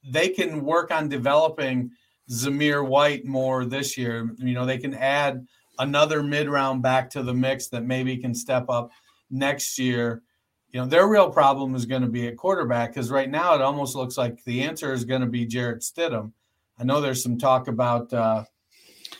they 0.06 0.28
can 0.28 0.64
work 0.64 0.90
on 0.90 1.08
developing 1.08 1.90
Zamir 2.30 2.86
White 2.86 3.26
more 3.26 3.64
this 3.64 3.98
year. 3.98 4.34
You 4.38 4.54
know, 4.54 4.64
they 4.64 4.78
can 4.78 4.94
add 4.94 5.46
another 5.78 6.22
mid 6.22 6.48
round 6.48 6.82
back 6.82 7.10
to 7.10 7.22
the 7.22 7.34
mix 7.34 7.68
that 7.68 7.84
maybe 7.84 8.16
can 8.16 8.34
step 8.34 8.66
up 8.68 8.90
next 9.30 9.78
year. 9.78 10.22
You 10.70 10.80
know, 10.80 10.86
their 10.86 11.06
real 11.06 11.30
problem 11.30 11.74
is 11.74 11.86
going 11.86 12.02
to 12.02 12.08
be 12.08 12.26
at 12.26 12.36
quarterback 12.36 12.90
because 12.90 13.10
right 13.10 13.30
now 13.30 13.54
it 13.54 13.60
almost 13.60 13.94
looks 13.94 14.16
like 14.16 14.42
the 14.44 14.62
answer 14.62 14.92
is 14.92 15.04
going 15.04 15.20
to 15.20 15.26
be 15.26 15.46
Jarrett 15.46 15.82
Stidham. 15.82 16.32
I 16.78 16.84
know 16.84 17.00
there's 17.00 17.22
some 17.22 17.38
talk 17.38 17.68
about 17.68 18.12
uh, 18.12 18.44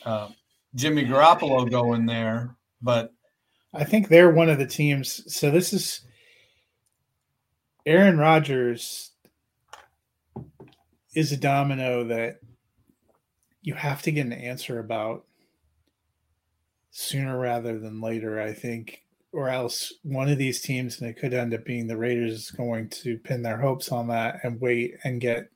uh, 0.04 0.28
Jimmy 0.74 1.04
Garoppolo 1.04 1.70
going 1.70 2.06
there, 2.06 2.56
but 2.82 3.13
I 3.74 3.84
think 3.84 4.08
they're 4.08 4.30
one 4.30 4.48
of 4.48 4.58
the 4.58 4.66
teams. 4.66 5.34
So 5.34 5.50
this 5.50 5.72
is 5.72 6.00
Aaron 7.84 8.18
Rodgers 8.18 9.10
is 11.14 11.32
a 11.32 11.36
domino 11.36 12.04
that 12.04 12.40
you 13.62 13.74
have 13.74 14.02
to 14.02 14.12
get 14.12 14.26
an 14.26 14.32
answer 14.32 14.78
about 14.78 15.24
sooner 16.90 17.38
rather 17.38 17.78
than 17.78 18.00
later, 18.00 18.40
I 18.40 18.52
think, 18.52 19.04
or 19.32 19.48
else 19.48 19.92
one 20.02 20.28
of 20.28 20.38
these 20.38 20.60
teams, 20.60 21.00
and 21.00 21.10
it 21.10 21.18
could 21.18 21.34
end 21.34 21.52
up 21.52 21.64
being 21.64 21.86
the 21.88 21.96
Raiders, 21.96 22.32
is 22.32 22.50
going 22.50 22.88
to 22.90 23.18
pin 23.18 23.42
their 23.42 23.58
hopes 23.58 23.90
on 23.90 24.08
that 24.08 24.40
and 24.44 24.60
wait 24.60 24.96
and 25.02 25.20
get 25.20 25.50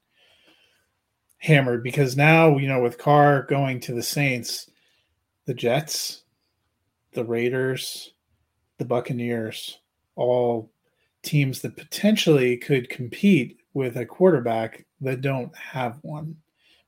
hammered 1.38 1.84
because 1.84 2.16
now, 2.16 2.56
you 2.56 2.66
know, 2.66 2.82
with 2.82 2.98
Carr 2.98 3.42
going 3.42 3.78
to 3.80 3.92
the 3.92 4.02
Saints, 4.02 4.68
the 5.46 5.54
Jets, 5.54 6.24
the 7.18 7.24
Raiders, 7.24 8.12
the 8.78 8.84
Buccaneers, 8.84 9.80
all 10.14 10.70
teams 11.22 11.60
that 11.62 11.76
potentially 11.76 12.56
could 12.56 12.88
compete 12.88 13.58
with 13.74 13.96
a 13.96 14.06
quarterback 14.06 14.86
that 15.00 15.20
don't 15.20 15.54
have 15.56 15.98
one. 16.02 16.36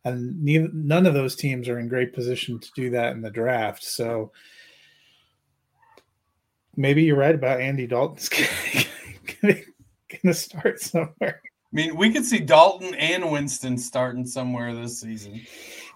And 0.05 0.40
neither, 0.40 0.69
none 0.73 1.05
of 1.05 1.14
those 1.14 1.35
teams 1.35 1.69
are 1.69 1.81
in 1.81 1.88
great 1.88 2.14
position 2.14 2.61
to 2.61 2.71
do 2.77 2.90
that 2.90 3.12
in 3.12 3.23
the 3.23 3.31
draft. 3.31 3.83
So 3.83 4.31
maybe 6.77 7.03
you're 7.03 7.16
right 7.16 7.35
about 7.35 7.61
Andy 7.61 7.88
Dalton's 7.88 8.29
going 9.43 9.64
to 10.23 10.33
start 10.33 10.81
somewhere. 10.81 11.43
I 11.43 11.73
mean, 11.73 11.97
we 11.97 12.12
could 12.12 12.25
see 12.25 12.38
Dalton 12.38 12.95
and 12.95 13.33
Winston 13.33 13.77
starting 13.77 14.25
somewhere 14.25 14.73
this 14.77 15.01
season. 15.01 15.40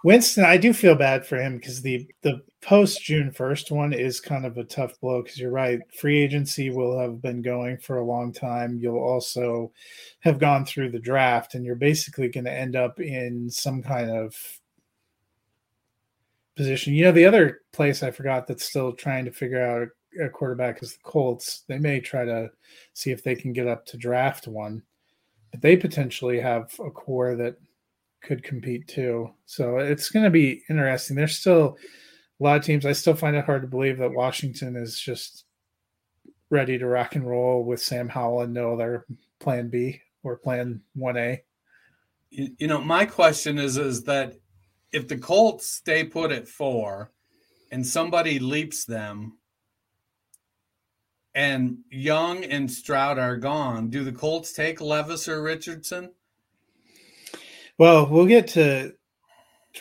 Winston, 0.04 0.44
I 0.44 0.58
do 0.58 0.74
feel 0.74 0.94
bad 0.94 1.24
for 1.24 1.36
him 1.40 1.56
because 1.56 1.80
the 1.80 2.06
the 2.20 2.42
post 2.60 3.02
June 3.02 3.32
first 3.32 3.70
one 3.70 3.94
is 3.94 4.20
kind 4.20 4.44
of 4.44 4.58
a 4.58 4.64
tough 4.64 4.92
blow. 5.00 5.22
Because 5.22 5.38
you're 5.38 5.50
right, 5.50 5.80
free 5.98 6.20
agency 6.20 6.68
will 6.68 6.98
have 6.98 7.22
been 7.22 7.40
going 7.40 7.78
for 7.78 7.96
a 7.96 8.04
long 8.04 8.30
time. 8.30 8.78
You'll 8.78 8.98
also 8.98 9.72
have 10.20 10.38
gone 10.38 10.66
through 10.66 10.90
the 10.90 10.98
draft, 10.98 11.54
and 11.54 11.64
you're 11.64 11.74
basically 11.74 12.28
going 12.28 12.44
to 12.44 12.52
end 12.52 12.76
up 12.76 13.00
in 13.00 13.50
some 13.50 13.82
kind 13.82 14.10
of 14.10 14.36
position. 16.54 16.92
You 16.92 17.04
know, 17.06 17.12
the 17.12 17.24
other 17.24 17.62
place 17.72 18.02
I 18.02 18.10
forgot 18.10 18.46
that's 18.46 18.66
still 18.66 18.92
trying 18.92 19.24
to 19.24 19.32
figure 19.32 19.64
out 19.64 19.88
a 20.22 20.28
quarterback 20.28 20.82
is 20.82 20.92
the 20.92 21.02
Colts. 21.02 21.64
They 21.66 21.78
may 21.78 21.98
try 21.98 22.26
to 22.26 22.50
see 22.92 23.10
if 23.10 23.24
they 23.24 23.34
can 23.34 23.54
get 23.54 23.66
up 23.66 23.86
to 23.86 23.96
draft 23.96 24.46
one 24.46 24.82
but 25.54 25.62
they 25.62 25.76
potentially 25.76 26.40
have 26.40 26.68
a 26.84 26.90
core 26.90 27.36
that 27.36 27.56
could 28.24 28.42
compete 28.42 28.88
too. 28.88 29.30
So 29.46 29.78
it's 29.78 30.10
going 30.10 30.24
to 30.24 30.30
be 30.30 30.62
interesting. 30.68 31.16
There's 31.16 31.38
still 31.38 31.76
a 32.40 32.42
lot 32.42 32.56
of 32.56 32.64
teams. 32.64 32.86
I 32.86 32.92
still 32.92 33.14
find 33.14 33.36
it 33.36 33.44
hard 33.44 33.62
to 33.62 33.68
believe 33.68 33.98
that 33.98 34.12
Washington 34.12 34.76
is 34.76 34.98
just 34.98 35.44
ready 36.50 36.78
to 36.78 36.86
rock 36.86 37.14
and 37.14 37.28
roll 37.28 37.64
with 37.64 37.82
Sam 37.82 38.08
Howell 38.08 38.42
and 38.42 38.54
no 38.54 38.72
other 38.72 39.06
plan 39.40 39.68
B 39.68 40.00
or 40.22 40.36
plan 40.36 40.80
1A. 40.96 41.40
You 42.30 42.66
know, 42.66 42.80
my 42.80 43.06
question 43.06 43.58
is 43.58 43.76
is 43.76 44.04
that 44.04 44.34
if 44.92 45.06
the 45.08 45.18
Colts 45.18 45.66
stay 45.66 46.04
put 46.04 46.32
at 46.32 46.48
4 46.48 47.10
and 47.70 47.86
somebody 47.86 48.38
leaps 48.38 48.84
them 48.84 49.38
and 51.34 51.78
Young 51.90 52.44
and 52.44 52.70
Stroud 52.70 53.18
are 53.18 53.36
gone, 53.36 53.90
do 53.90 54.04
the 54.04 54.12
Colts 54.12 54.52
take 54.52 54.80
Levis 54.80 55.28
or 55.28 55.42
Richardson? 55.42 56.12
Well, 57.78 58.06
we'll 58.06 58.26
get 58.26 58.48
to, 58.48 58.94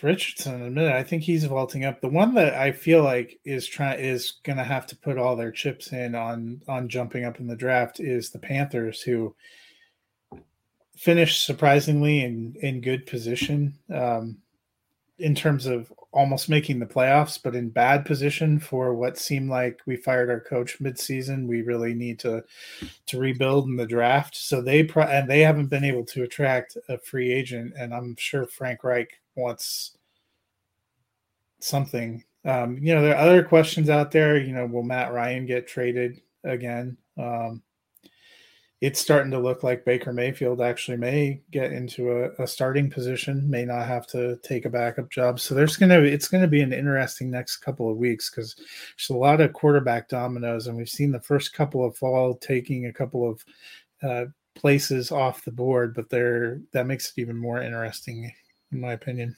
Richardson 0.01 0.55
in 0.55 0.67
a 0.67 0.71
minute. 0.71 0.95
I 0.95 1.03
think 1.03 1.23
he's 1.23 1.43
vaulting 1.45 1.85
up. 1.85 2.01
The 2.01 2.07
one 2.07 2.33
that 2.33 2.55
I 2.55 2.71
feel 2.71 3.03
like 3.03 3.39
is 3.45 3.67
trying 3.67 3.99
is 3.99 4.33
going 4.43 4.57
to 4.57 4.63
have 4.63 4.87
to 4.87 4.95
put 4.95 5.19
all 5.19 5.35
their 5.35 5.51
chips 5.51 5.93
in 5.93 6.15
on 6.15 6.61
on 6.67 6.89
jumping 6.89 7.25
up 7.25 7.39
in 7.39 7.45
the 7.45 7.55
draft 7.55 7.99
is 7.99 8.31
the 8.31 8.39
Panthers, 8.39 9.01
who 9.01 9.35
finished 10.95 11.45
surprisingly 11.45 12.23
in 12.23 12.55
in 12.61 12.81
good 12.81 13.05
position 13.05 13.77
um, 13.93 14.37
in 15.19 15.35
terms 15.35 15.67
of 15.67 15.93
almost 16.13 16.47
making 16.47 16.79
the 16.79 16.85
playoffs, 16.85 17.39
but 17.41 17.55
in 17.55 17.69
bad 17.69 18.05
position 18.05 18.59
for 18.59 18.93
what 18.93 19.17
seemed 19.17 19.49
like 19.49 19.81
we 19.85 19.95
fired 19.95 20.29
our 20.29 20.39
coach 20.39 20.79
midseason. 20.79 21.47
We 21.47 21.63
really 21.63 21.93
need 21.93 22.19
to 22.19 22.43
to 23.07 23.19
rebuild 23.19 23.67
in 23.67 23.75
the 23.75 23.87
draft. 23.87 24.35
So 24.35 24.61
they 24.61 24.83
pro- 24.83 25.03
and 25.03 25.29
they 25.29 25.41
haven't 25.41 25.67
been 25.67 25.83
able 25.83 26.05
to 26.05 26.23
attract 26.23 26.77
a 26.87 26.97
free 26.99 27.31
agent, 27.31 27.73
and 27.77 27.93
I'm 27.93 28.15
sure 28.17 28.45
Frank 28.45 28.83
Reich 28.83 29.09
wants 29.35 29.97
something. 31.59 32.23
Um, 32.45 32.77
you 32.77 32.93
know, 32.93 33.01
there 33.01 33.15
are 33.15 33.25
other 33.25 33.43
questions 33.43 33.89
out 33.89 34.11
there. 34.11 34.37
You 34.37 34.53
know, 34.53 34.65
will 34.65 34.83
Matt 34.83 35.13
Ryan 35.13 35.45
get 35.45 35.67
traded 35.67 36.21
again? 36.43 36.97
Um, 37.17 37.63
it's 38.83 38.99
starting 38.99 39.31
to 39.31 39.39
look 39.39 39.63
like 39.63 39.85
Baker 39.85 40.11
Mayfield 40.11 40.59
actually 40.59 40.97
may 40.97 41.39
get 41.51 41.71
into 41.71 42.11
a, 42.11 42.43
a, 42.43 42.45
starting 42.45 42.89
position, 42.89 43.49
may 43.49 43.63
not 43.63 43.87
have 43.87 44.05
to 44.07 44.35
take 44.43 44.65
a 44.65 44.69
backup 44.69 45.09
job. 45.09 45.39
So 45.39 45.55
there's 45.55 45.77
gonna 45.77 46.01
it's 46.01 46.27
gonna 46.27 46.49
be 46.49 46.59
an 46.59 46.73
interesting 46.73 47.31
next 47.31 47.57
couple 47.57 47.89
of 47.89 47.95
weeks 47.95 48.29
because 48.29 48.55
there's 48.55 49.09
a 49.09 49.13
lot 49.17 49.39
of 49.39 49.53
quarterback 49.53 50.09
dominoes, 50.09 50.67
and 50.67 50.75
we've 50.75 50.89
seen 50.89 51.13
the 51.13 51.21
first 51.21 51.53
couple 51.53 51.85
of 51.85 51.95
fall 51.95 52.35
taking 52.35 52.87
a 52.87 52.91
couple 52.91 53.29
of 53.29 53.45
uh, 54.03 54.25
places 54.53 55.13
off 55.13 55.45
the 55.45 55.51
board, 55.51 55.93
but 55.95 56.09
they're 56.09 56.59
that 56.73 56.85
makes 56.85 57.07
it 57.07 57.21
even 57.21 57.37
more 57.37 57.63
interesting, 57.63 58.33
in 58.73 58.81
my 58.81 58.91
opinion. 58.91 59.33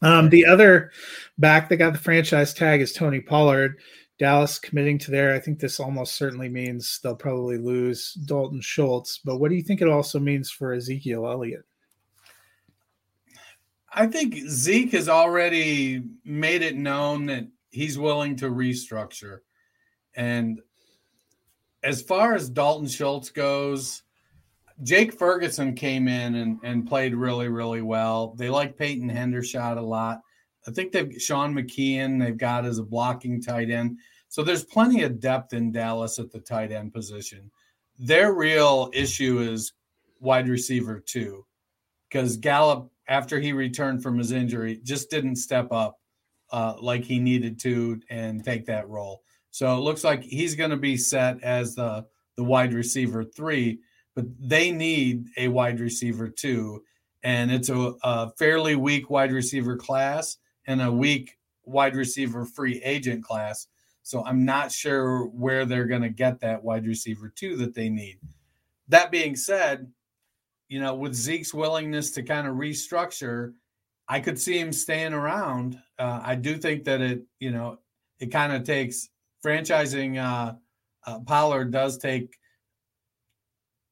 Um, 0.00 0.28
the 0.28 0.46
other 0.46 0.92
back 1.38 1.68
that 1.70 1.78
got 1.78 1.92
the 1.92 1.98
franchise 1.98 2.54
tag 2.54 2.82
is 2.82 2.92
Tony 2.92 3.18
Pollard. 3.18 3.80
Dallas 4.18 4.58
committing 4.58 4.98
to 4.98 5.10
there. 5.10 5.34
I 5.34 5.40
think 5.40 5.58
this 5.58 5.80
almost 5.80 6.14
certainly 6.14 6.48
means 6.48 7.00
they'll 7.02 7.16
probably 7.16 7.58
lose 7.58 8.14
Dalton 8.14 8.60
Schultz. 8.60 9.18
But 9.18 9.38
what 9.38 9.48
do 9.48 9.56
you 9.56 9.62
think 9.62 9.80
it 9.80 9.88
also 9.88 10.20
means 10.20 10.50
for 10.50 10.72
Ezekiel 10.72 11.26
Elliott? 11.26 11.64
I 13.92 14.06
think 14.06 14.34
Zeke 14.48 14.92
has 14.92 15.08
already 15.08 16.02
made 16.24 16.62
it 16.62 16.76
known 16.76 17.26
that 17.26 17.46
he's 17.70 17.98
willing 17.98 18.36
to 18.36 18.50
restructure. 18.50 19.38
And 20.16 20.60
as 21.82 22.02
far 22.02 22.34
as 22.34 22.48
Dalton 22.48 22.88
Schultz 22.88 23.30
goes, 23.30 24.02
Jake 24.82 25.12
Ferguson 25.12 25.74
came 25.74 26.08
in 26.08 26.34
and, 26.34 26.58
and 26.64 26.86
played 26.86 27.14
really, 27.14 27.48
really 27.48 27.82
well. 27.82 28.34
They 28.36 28.48
like 28.48 28.76
Peyton 28.76 29.10
Hendershot 29.10 29.76
a 29.76 29.80
lot. 29.80 30.20
I 30.66 30.70
think 30.70 30.92
they've 30.92 31.12
Sean 31.20 31.54
McKeon, 31.54 32.20
they've 32.20 32.36
got 32.36 32.64
as 32.64 32.78
a 32.78 32.82
blocking 32.82 33.40
tight 33.42 33.70
end. 33.70 33.98
So 34.28 34.42
there's 34.42 34.64
plenty 34.64 35.02
of 35.02 35.20
depth 35.20 35.52
in 35.52 35.72
Dallas 35.72 36.18
at 36.18 36.30
the 36.30 36.40
tight 36.40 36.72
end 36.72 36.92
position. 36.92 37.50
Their 37.98 38.32
real 38.32 38.90
issue 38.92 39.38
is 39.40 39.72
wide 40.20 40.48
receiver 40.48 41.00
two, 41.00 41.46
because 42.08 42.36
Gallup, 42.36 42.90
after 43.06 43.38
he 43.38 43.52
returned 43.52 44.02
from 44.02 44.18
his 44.18 44.32
injury, 44.32 44.80
just 44.82 45.10
didn't 45.10 45.36
step 45.36 45.70
up 45.70 46.00
uh, 46.50 46.74
like 46.80 47.04
he 47.04 47.18
needed 47.18 47.60
to 47.60 48.00
and 48.10 48.44
take 48.44 48.66
that 48.66 48.88
role. 48.88 49.22
So 49.50 49.76
it 49.76 49.80
looks 49.80 50.02
like 50.02 50.22
he's 50.22 50.56
going 50.56 50.70
to 50.70 50.76
be 50.76 50.96
set 50.96 51.42
as 51.42 51.74
the 51.74 52.06
the 52.36 52.44
wide 52.44 52.74
receiver 52.74 53.22
three 53.22 53.78
but 54.14 54.26
they 54.38 54.70
need 54.70 55.28
a 55.36 55.48
wide 55.48 55.80
receiver 55.80 56.28
two, 56.28 56.82
And 57.22 57.50
it's 57.50 57.68
a, 57.68 57.94
a 58.02 58.30
fairly 58.38 58.76
weak 58.76 59.10
wide 59.10 59.32
receiver 59.32 59.76
class 59.76 60.36
and 60.66 60.80
a 60.82 60.90
weak 60.90 61.38
wide 61.64 61.96
receiver 61.96 62.44
free 62.44 62.82
agent 62.82 63.24
class. 63.24 63.66
So 64.02 64.24
I'm 64.24 64.44
not 64.44 64.70
sure 64.70 65.26
where 65.26 65.64
they're 65.64 65.86
going 65.86 66.02
to 66.02 66.10
get 66.10 66.40
that 66.40 66.62
wide 66.62 66.86
receiver 66.86 67.32
two 67.34 67.56
that 67.56 67.74
they 67.74 67.88
need. 67.88 68.18
That 68.88 69.10
being 69.10 69.34
said, 69.34 69.90
you 70.68 70.80
know, 70.80 70.94
with 70.94 71.14
Zeke's 71.14 71.54
willingness 71.54 72.10
to 72.12 72.22
kind 72.22 72.46
of 72.46 72.56
restructure, 72.56 73.54
I 74.08 74.20
could 74.20 74.38
see 74.38 74.58
him 74.58 74.72
staying 74.72 75.14
around. 75.14 75.78
Uh, 75.98 76.20
I 76.22 76.34
do 76.34 76.58
think 76.58 76.84
that 76.84 77.00
it, 77.00 77.22
you 77.38 77.50
know, 77.50 77.78
it 78.20 78.26
kind 78.26 78.52
of 78.52 78.64
takes 78.64 79.08
franchising. 79.44 80.22
Uh, 80.22 80.54
uh, 81.06 81.20
Pollard 81.20 81.70
does 81.70 81.96
take 81.96 82.36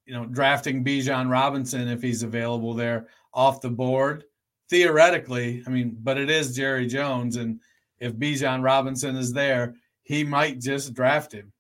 you 0.07 0.15
know, 0.15 0.27
drafting 0.27 0.85
Bijan 0.85 1.31
Robinson 1.31 1.89
if 1.89 2.03
he's 2.03 2.23
available 2.23 2.75
there 2.75 3.07
off 3.33 3.61
the 3.61 3.71
board. 3.71 4.25
Theoretically, 4.73 5.63
I 5.67 5.69
mean, 5.69 5.99
but 6.03 6.17
it 6.17 6.31
is 6.31 6.57
Jerry 6.57 6.87
Jones, 6.87 7.37
and 7.37 7.61
if 8.01 8.15
Bijan 8.15 8.65
Robinson 8.65 9.17
is 9.17 9.31
there, 9.31 9.75
he 10.03 10.25
might 10.25 10.61
just 10.61 10.95
draft 10.95 11.31
him. 11.31 11.53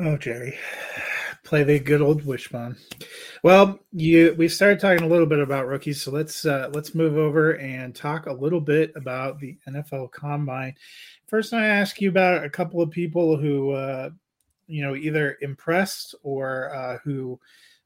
Oh, 0.00 0.16
Jerry, 0.16 0.58
play 1.44 1.62
the 1.62 1.78
good 1.78 2.02
old 2.02 2.26
wishbone. 2.26 2.74
Well, 3.44 3.78
you 3.92 4.34
we 4.36 4.48
started 4.48 4.80
talking 4.80 5.04
a 5.04 5.08
little 5.08 5.28
bit 5.28 5.38
about 5.38 5.68
rookies, 5.68 6.02
so 6.02 6.10
let's 6.10 6.44
uh, 6.44 6.70
let's 6.74 6.92
move 6.92 7.16
over 7.16 7.52
and 7.58 7.94
talk 7.94 8.26
a 8.26 8.32
little 8.32 8.60
bit 8.60 8.90
about 8.96 9.38
the 9.38 9.56
NFL 9.68 10.10
Combine. 10.10 10.74
First, 11.28 11.54
I 11.54 11.66
ask 11.66 12.00
you 12.00 12.08
about 12.08 12.42
a 12.42 12.50
couple 12.50 12.82
of 12.82 12.90
people 12.90 13.36
who 13.36 13.70
uh, 13.70 14.10
you 14.66 14.82
know 14.82 14.96
either 14.96 15.38
impressed 15.40 16.16
or 16.24 16.74
uh, 16.74 16.98
who 17.04 17.38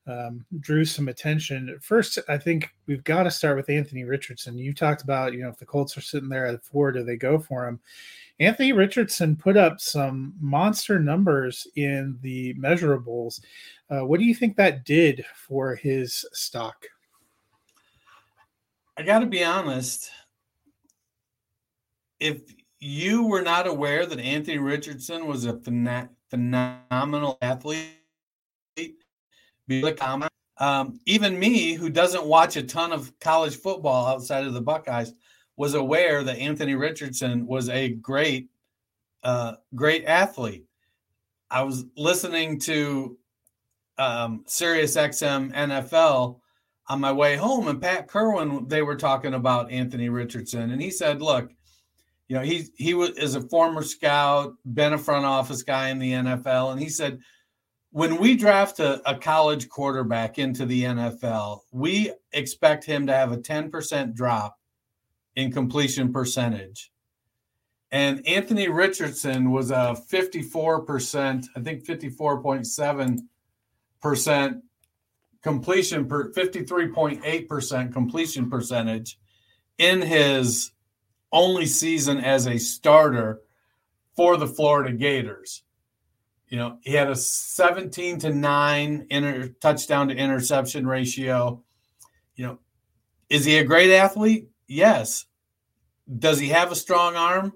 um, 0.06 0.44
drew 0.60 0.84
some 0.84 1.08
attention. 1.08 1.78
First, 1.80 2.18
I 2.28 2.38
think 2.38 2.70
we've 2.86 3.04
got 3.04 3.24
to 3.24 3.30
start 3.30 3.56
with 3.56 3.70
Anthony 3.70 4.04
Richardson. 4.04 4.58
You 4.58 4.72
talked 4.72 5.02
about 5.02 5.32
you 5.32 5.42
know 5.42 5.48
if 5.48 5.58
the 5.58 5.66
Colts 5.66 5.96
are 5.96 6.02
sitting 6.02 6.28
there 6.28 6.46
at 6.46 6.64
four, 6.64 6.92
do 6.92 7.04
they 7.04 7.16
go 7.16 7.38
for 7.38 7.66
him? 7.66 7.80
Anthony 8.40 8.72
Richardson 8.72 9.36
put 9.36 9.56
up 9.58 9.80
some 9.80 10.32
monster 10.40 10.98
numbers 10.98 11.66
in 11.76 12.18
the 12.22 12.54
measurables. 12.54 13.40
Uh, 13.90 14.06
what 14.06 14.18
do 14.18 14.24
you 14.24 14.34
think 14.34 14.56
that 14.56 14.84
did 14.84 15.24
for 15.34 15.74
his 15.74 16.24
stock? 16.32 16.86
I 18.96 19.02
got 19.02 19.18
to 19.18 19.26
be 19.26 19.44
honest. 19.44 20.10
If 22.18 22.42
you 22.80 23.26
were 23.26 23.42
not 23.42 23.66
aware 23.66 24.06
that 24.06 24.18
Anthony 24.18 24.58
Richardson 24.58 25.26
was 25.26 25.44
a 25.44 25.58
phenomenal 26.30 27.38
athlete. 27.42 27.90
Um, 30.58 31.00
even 31.06 31.38
me, 31.38 31.72
who 31.72 31.88
doesn't 31.88 32.26
watch 32.26 32.56
a 32.56 32.62
ton 32.62 32.92
of 32.92 33.18
college 33.18 33.56
football 33.56 34.06
outside 34.06 34.46
of 34.46 34.52
the 34.52 34.60
Buckeyes, 34.60 35.14
was 35.56 35.74
aware 35.74 36.22
that 36.24 36.38
Anthony 36.38 36.74
Richardson 36.74 37.46
was 37.46 37.68
a 37.68 37.90
great, 37.90 38.50
uh, 39.22 39.54
great 39.74 40.04
athlete. 40.04 40.64
I 41.50 41.62
was 41.62 41.84
listening 41.96 42.58
to 42.60 43.18
um, 43.98 44.44
Sirius 44.46 44.96
XM 44.96 45.52
NFL 45.52 46.40
on 46.88 47.00
my 47.00 47.12
way 47.12 47.36
home, 47.36 47.68
and 47.68 47.80
Pat 47.80 48.08
Kirwan, 48.08 48.68
they 48.68 48.82
were 48.82 48.96
talking 48.96 49.34
about 49.34 49.70
Anthony 49.70 50.08
Richardson, 50.08 50.70
and 50.70 50.80
he 50.80 50.90
said, 50.90 51.22
"Look, 51.22 51.50
you 52.28 52.36
know, 52.36 52.42
he 52.42 52.66
he 52.76 52.94
was 52.94 53.10
is 53.10 53.34
a 53.34 53.48
former 53.48 53.82
scout, 53.82 54.54
been 54.64 54.92
a 54.92 54.98
front 54.98 55.26
office 55.26 55.62
guy 55.62 55.88
in 55.88 55.98
the 55.98 56.12
NFL, 56.12 56.72
and 56.72 56.80
he 56.80 56.88
said 56.88 57.20
when 57.90 58.16
we 58.18 58.36
draft 58.36 58.80
a, 58.80 59.00
a 59.08 59.16
college 59.18 59.68
quarterback 59.68 60.38
into 60.38 60.64
the 60.64 60.84
NFL, 60.84 61.60
we 61.72 62.12
expect 62.32 62.84
him 62.84 63.06
to 63.06 63.12
have 63.12 63.32
a 63.32 63.36
10% 63.36 64.14
drop 64.14 64.56
in 65.34 65.52
completion 65.52 66.12
percentage. 66.12 66.92
And 67.90 68.24
Anthony 68.26 68.68
Richardson 68.68 69.50
was 69.50 69.72
a 69.72 70.00
54%, 70.10 71.46
I 71.56 71.60
think 71.60 71.84
54.7% 71.84 74.62
completion 75.42 76.06
per 76.06 76.30
53.8% 76.32 77.92
completion 77.92 78.48
percentage 78.48 79.18
in 79.78 80.00
his 80.02 80.70
only 81.32 81.66
season 81.66 82.18
as 82.18 82.46
a 82.46 82.58
starter 82.58 83.40
for 84.14 84.36
the 84.36 84.46
Florida 84.46 84.92
Gators. 84.92 85.64
You 86.50 86.58
know, 86.58 86.78
he 86.82 86.92
had 86.92 87.08
a 87.08 87.14
17 87.14 88.18
to 88.20 88.34
9 88.34 89.06
inter, 89.08 89.48
touchdown 89.60 90.08
to 90.08 90.16
interception 90.16 90.84
ratio. 90.86 91.62
You 92.34 92.46
know, 92.46 92.58
is 93.28 93.44
he 93.44 93.58
a 93.58 93.64
great 93.64 93.92
athlete? 93.92 94.48
Yes. 94.66 95.26
Does 96.18 96.40
he 96.40 96.48
have 96.48 96.72
a 96.72 96.76
strong 96.76 97.14
arm? 97.14 97.52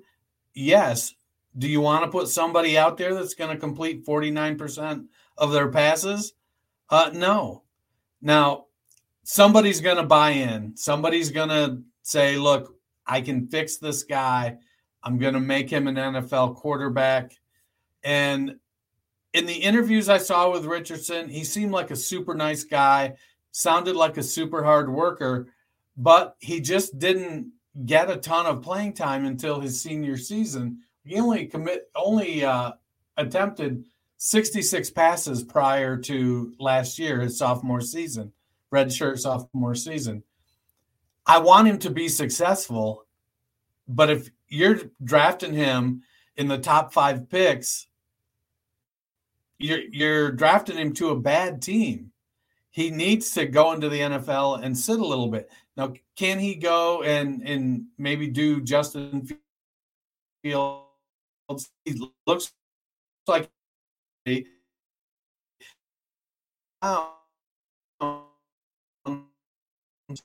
Yes. 0.54 1.12
Do 1.58 1.68
you 1.68 1.80
want 1.80 2.04
to 2.04 2.10
put 2.10 2.28
somebody 2.28 2.78
out 2.78 2.96
there 2.96 3.14
that's 3.14 3.34
going 3.34 3.50
to 3.50 3.60
complete 3.60 4.06
49% 4.06 5.06
of 5.38 5.50
their 5.50 5.68
passes? 5.68 6.34
Uh, 6.88 7.10
no. 7.12 7.64
Now, 8.22 8.66
somebody's 9.24 9.80
going 9.80 9.96
to 9.96 10.04
buy 10.04 10.30
in. 10.30 10.76
Somebody's 10.76 11.32
going 11.32 11.48
to 11.48 11.82
say, 12.02 12.36
look, 12.36 12.76
I 13.04 13.20
can 13.20 13.48
fix 13.48 13.78
this 13.78 14.04
guy. 14.04 14.58
I'm 15.02 15.18
going 15.18 15.34
to 15.34 15.40
make 15.40 15.68
him 15.68 15.88
an 15.88 15.96
NFL 15.96 16.54
quarterback. 16.54 17.32
And 18.04 18.56
in 19.34 19.46
the 19.46 19.52
interviews 19.52 20.08
I 20.08 20.18
saw 20.18 20.50
with 20.50 20.64
Richardson, 20.64 21.28
he 21.28 21.42
seemed 21.42 21.72
like 21.72 21.90
a 21.90 21.96
super 21.96 22.34
nice 22.34 22.62
guy, 22.62 23.14
sounded 23.50 23.96
like 23.96 24.16
a 24.16 24.22
super 24.22 24.62
hard 24.62 24.88
worker, 24.88 25.48
but 25.96 26.36
he 26.38 26.60
just 26.60 26.98
didn't 26.98 27.50
get 27.84 28.10
a 28.10 28.16
ton 28.16 28.46
of 28.46 28.62
playing 28.62 28.92
time 28.92 29.26
until 29.26 29.60
his 29.60 29.80
senior 29.80 30.16
season. 30.16 30.78
He 31.04 31.18
only 31.18 31.46
commit 31.46 31.90
only 31.96 32.44
uh, 32.44 32.72
attempted 33.16 33.84
66 34.18 34.90
passes 34.90 35.42
prior 35.42 35.96
to 35.98 36.54
last 36.60 36.98
year, 37.00 37.20
his 37.20 37.36
sophomore 37.36 37.80
season, 37.80 38.32
redshirt 38.72 39.18
sophomore 39.18 39.74
season. 39.74 40.22
I 41.26 41.38
want 41.38 41.66
him 41.66 41.78
to 41.80 41.90
be 41.90 42.08
successful, 42.08 43.04
but 43.88 44.10
if 44.10 44.30
you're 44.46 44.80
drafting 45.02 45.54
him 45.54 46.02
in 46.36 46.46
the 46.46 46.58
top 46.58 46.92
five 46.92 47.28
picks, 47.28 47.88
you're 49.58 49.82
you're 49.90 50.32
drafting 50.32 50.76
him 50.76 50.92
to 50.94 51.10
a 51.10 51.18
bad 51.18 51.62
team. 51.62 52.10
He 52.70 52.90
needs 52.90 53.32
to 53.34 53.46
go 53.46 53.72
into 53.72 53.88
the 53.88 54.00
NFL 54.00 54.62
and 54.64 54.76
sit 54.76 54.98
a 54.98 55.06
little 55.06 55.28
bit. 55.28 55.50
Now, 55.76 55.92
can 56.16 56.38
he 56.38 56.54
go 56.54 57.02
and 57.02 57.42
and 57.42 57.86
maybe 57.98 58.28
do 58.28 58.60
Justin 58.60 59.28
Fields? 60.42 61.70
He 61.84 62.00
looks 62.26 62.52
like 63.26 63.50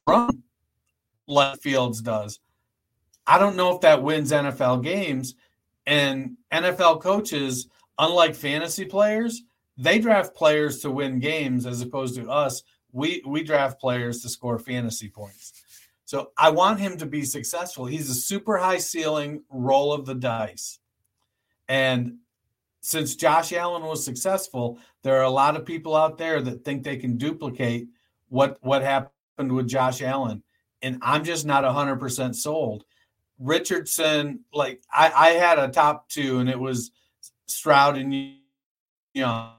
run 0.08 0.44
left 1.28 1.62
fields 1.62 2.02
does. 2.02 2.39
I 3.26 3.38
don't 3.38 3.56
know 3.56 3.76
if 3.76 3.82
that 3.82 4.02
wins 4.02 4.32
NFL 4.32 4.84
games. 4.84 5.36
And 5.86 6.38
NFL 6.52 7.02
coaches, 7.02 7.68
unlike 8.00 8.34
fantasy 8.34 8.86
players, 8.86 9.44
they 9.78 10.00
draft 10.00 10.36
players 10.36 10.80
to 10.80 10.90
win 10.90 11.20
games 11.20 11.66
as 11.66 11.82
opposed 11.82 12.16
to 12.16 12.30
us. 12.30 12.64
We 12.92 13.22
we 13.28 13.44
draft 13.44 13.80
players 13.80 14.22
to 14.22 14.30
score 14.30 14.58
fantasy 14.58 15.10
points. 15.10 15.54
So 16.06 16.32
I 16.36 16.50
want 16.50 16.80
him 16.80 16.98
to 16.98 17.06
be 17.06 17.24
successful. 17.24 17.86
He's 17.86 18.10
a 18.10 18.16
super 18.16 18.58
high 18.58 18.80
ceiling 18.80 19.44
roll 19.52 19.94
of 19.94 20.08
the 20.08 20.16
dice. 20.16 20.80
And 21.68 22.18
since 22.82 23.16
Josh 23.16 23.54
Allen 23.54 23.84
was 23.84 24.04
successful, 24.04 24.80
there 25.04 25.20
are 25.20 25.26
a 25.26 25.30
lot 25.30 25.56
of 25.56 25.66
people 25.66 25.96
out 25.96 26.18
there 26.18 26.42
that 26.42 26.66
think 26.66 26.84
they 26.84 26.98
can 26.98 27.18
duplicate 27.18 27.90
what 28.30 28.58
what 28.62 28.82
happened 28.82 29.52
with 29.52 29.68
Josh 29.68 30.02
Allen. 30.02 30.42
And 30.82 30.98
I'm 31.02 31.24
just 31.24 31.46
not 31.46 31.66
100% 31.66 32.34
sold. 32.34 32.86
Richardson, 33.38 34.40
like 34.54 34.82
I, 34.92 35.12
I 35.14 35.30
had 35.32 35.60
a 35.60 35.68
top 35.68 36.10
two, 36.10 36.40
and 36.40 36.50
it 36.50 36.60
was 36.60 36.92
Stroud 37.52 37.98
and 37.98 38.36
Young, 39.14 39.54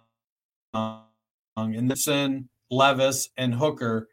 and 0.75 1.89
Nixon, 1.89 2.49
Levis, 2.71 3.29
and 3.37 3.55
Hooker. 3.55 4.09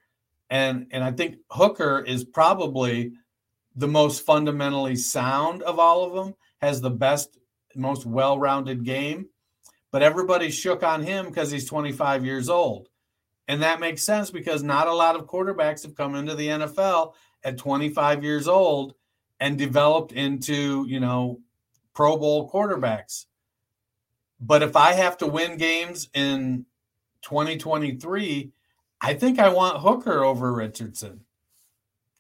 And 0.50 0.88
and 0.92 1.04
I 1.04 1.12
think 1.12 1.38
Hooker 1.52 2.00
is 2.00 2.24
probably 2.24 3.14
the 3.76 3.88
most 3.88 4.26
fundamentally 4.26 4.96
sound 4.96 5.62
of 5.64 5.80
all 5.80 6.04
of 6.04 6.14
them, 6.14 6.36
has 6.62 6.82
the 6.82 6.90
best 6.90 7.38
most 7.76 8.06
well-rounded 8.06 8.84
game, 8.84 9.28
but 9.92 10.02
everybody 10.02 10.50
shook 10.50 10.84
on 10.84 11.04
him 11.04 11.28
because 11.28 11.52
he's 11.52 11.66
25 11.66 12.26
years 12.26 12.50
old. 12.50 12.90
And 13.48 13.62
that 13.62 13.80
makes 13.80 14.04
sense 14.04 14.30
because 14.32 14.64
not 14.64 14.88
a 14.88 14.94
lot 14.94 15.16
of 15.16 15.28
quarterbacks 15.28 15.84
have 15.84 15.96
come 15.96 16.16
into 16.16 16.36
the 16.36 16.48
NFL 16.48 17.14
at 17.44 17.58
25 17.58 18.24
years 18.24 18.48
old 18.48 18.96
and 19.40 19.58
developed 19.58 20.12
into, 20.12 20.86
you 20.88 21.00
know, 21.00 21.40
Pro 21.94 22.18
Bowl 22.18 22.50
quarterbacks. 22.50 23.26
But 24.40 24.62
if 24.62 24.76
I 24.76 24.94
have 24.94 25.18
to 25.18 25.28
win 25.28 25.58
games 25.58 26.10
in 26.14 26.66
2023, 27.24 28.52
I 29.02 29.14
think 29.14 29.40
I 29.40 29.50
want 29.50 29.82
Hooker 29.82 30.24
over 30.24 30.54
Richardson. 30.54 31.22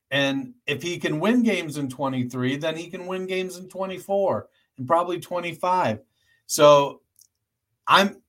And 0.09 0.53
if 0.65 0.81
he 0.81 0.99
can 0.99 1.19
win 1.19 1.43
games 1.43 1.77
in 1.77 1.89
23, 1.89 2.57
then 2.57 2.77
he 2.77 2.89
can 2.89 3.07
win 3.07 3.27
games 3.27 3.57
in 3.57 3.67
24 3.67 4.47
and 4.77 4.87
probably 4.87 5.19
25. 5.19 5.99
So 6.45 7.01
I'm 7.87 8.21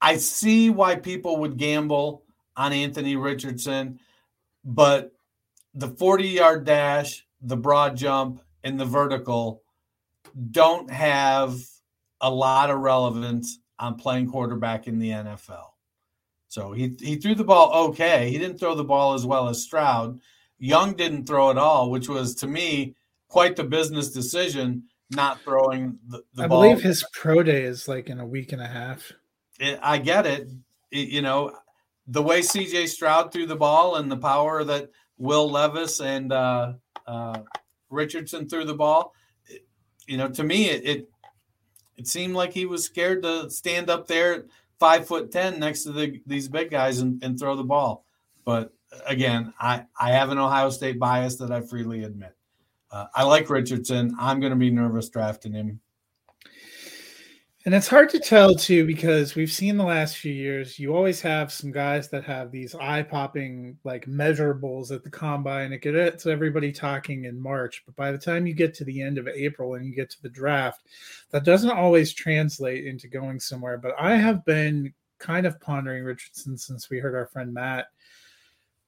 I 0.00 0.16
see 0.16 0.70
why 0.70 0.96
people 0.96 1.36
would 1.38 1.58
gamble 1.58 2.22
on 2.56 2.72
Anthony 2.72 3.16
Richardson, 3.16 4.00
but 4.64 5.12
the 5.74 5.88
40 5.88 6.28
yard 6.28 6.64
dash, 6.64 7.26
the 7.42 7.56
broad 7.56 7.96
jump, 7.96 8.40
and 8.64 8.78
the 8.78 8.84
vertical 8.84 9.62
don't 10.50 10.90
have 10.90 11.60
a 12.20 12.30
lot 12.30 12.70
of 12.70 12.78
relevance 12.80 13.58
on 13.78 13.96
playing 13.96 14.30
quarterback 14.30 14.86
in 14.86 14.98
the 14.98 15.10
NFL. 15.10 15.66
So 16.48 16.72
he, 16.72 16.96
he 17.00 17.16
threw 17.16 17.34
the 17.34 17.44
ball 17.44 17.88
okay. 17.90 18.30
He 18.30 18.38
didn't 18.38 18.58
throw 18.58 18.74
the 18.74 18.84
ball 18.84 19.14
as 19.14 19.24
well 19.24 19.48
as 19.48 19.62
Stroud. 19.62 20.20
Young 20.58 20.94
didn't 20.94 21.26
throw 21.26 21.50
at 21.50 21.56
all, 21.58 21.90
which 21.90 22.08
was 22.08 22.34
to 22.36 22.46
me 22.46 22.94
quite 23.28 23.56
the 23.56 23.64
business 23.64 24.10
decision 24.10 24.82
not 25.12 25.40
throwing 25.42 25.98
the, 26.08 26.22
the 26.34 26.44
I 26.44 26.46
ball. 26.48 26.62
believe 26.62 26.82
his 26.82 27.04
pro 27.12 27.42
day 27.42 27.62
is 27.62 27.88
like 27.88 28.08
in 28.08 28.20
a 28.20 28.26
week 28.26 28.52
and 28.52 28.60
a 28.62 28.66
half. 28.66 29.12
It, 29.58 29.78
I 29.82 29.98
get 29.98 30.26
it. 30.26 30.48
It- 30.90 31.08
You 31.08 31.22
know, 31.22 31.56
the 32.06 32.22
way 32.22 32.40
CJ 32.40 32.88
Stroud 32.88 33.32
threw 33.32 33.46
the 33.46 33.56
ball 33.56 33.96
and 33.96 34.10
the 34.10 34.16
power 34.16 34.64
that 34.64 34.90
Will 35.18 35.48
Levis 35.50 36.00
and 36.00 36.32
uh, 36.32 36.72
uh, 37.06 37.40
Richardson 37.90 38.48
threw 38.48 38.64
the 38.64 38.74
ball, 38.74 39.14
it- 39.46 39.66
you 40.08 40.16
know, 40.16 40.28
to 40.28 40.42
me, 40.44 40.68
it, 40.70 41.08
it 42.00 42.08
seemed 42.08 42.34
like 42.34 42.54
he 42.54 42.64
was 42.64 42.82
scared 42.82 43.22
to 43.22 43.50
stand 43.50 43.90
up 43.90 44.06
there 44.06 44.46
five 44.78 45.06
foot 45.06 45.30
ten 45.30 45.60
next 45.60 45.82
to 45.82 45.92
the, 45.92 46.20
these 46.26 46.48
big 46.48 46.70
guys 46.70 47.00
and, 47.00 47.22
and 47.22 47.38
throw 47.38 47.54
the 47.54 47.62
ball. 47.62 48.06
But 48.46 48.72
again, 49.06 49.52
I, 49.60 49.84
I 50.00 50.12
have 50.12 50.30
an 50.30 50.38
Ohio 50.38 50.70
State 50.70 50.98
bias 50.98 51.36
that 51.36 51.50
I 51.50 51.60
freely 51.60 52.04
admit. 52.04 52.34
Uh, 52.90 53.06
I 53.14 53.24
like 53.24 53.50
Richardson. 53.50 54.16
I'm 54.18 54.40
going 54.40 54.50
to 54.50 54.56
be 54.56 54.70
nervous 54.70 55.10
drafting 55.10 55.52
him. 55.52 55.80
And 57.66 57.74
it's 57.74 57.88
hard 57.88 58.08
to 58.10 58.18
tell 58.18 58.54
too 58.54 58.86
because 58.86 59.34
we've 59.34 59.52
seen 59.52 59.76
the 59.76 59.84
last 59.84 60.16
few 60.16 60.32
years. 60.32 60.78
You 60.78 60.96
always 60.96 61.20
have 61.20 61.52
some 61.52 61.70
guys 61.70 62.08
that 62.08 62.24
have 62.24 62.50
these 62.50 62.74
eye-popping 62.74 63.76
like 63.84 64.06
measurables 64.06 64.90
at 64.90 65.04
the 65.04 65.10
combine. 65.10 65.70
It 65.70 65.82
gets 65.82 66.24
everybody 66.24 66.72
talking 66.72 67.26
in 67.26 67.38
March, 67.38 67.82
but 67.84 67.94
by 67.96 68.12
the 68.12 68.18
time 68.18 68.46
you 68.46 68.54
get 68.54 68.72
to 68.74 68.84
the 68.84 69.02
end 69.02 69.18
of 69.18 69.28
April 69.28 69.74
and 69.74 69.84
you 69.84 69.94
get 69.94 70.08
to 70.08 70.22
the 70.22 70.30
draft, 70.30 70.84
that 71.32 71.44
doesn't 71.44 71.70
always 71.70 72.14
translate 72.14 72.86
into 72.86 73.08
going 73.08 73.38
somewhere. 73.38 73.76
But 73.76 73.94
I 73.98 74.16
have 74.16 74.42
been 74.46 74.94
kind 75.18 75.46
of 75.46 75.60
pondering 75.60 76.02
Richardson 76.02 76.56
since 76.56 76.88
we 76.88 76.98
heard 76.98 77.14
our 77.14 77.26
friend 77.26 77.52
Matt 77.52 77.88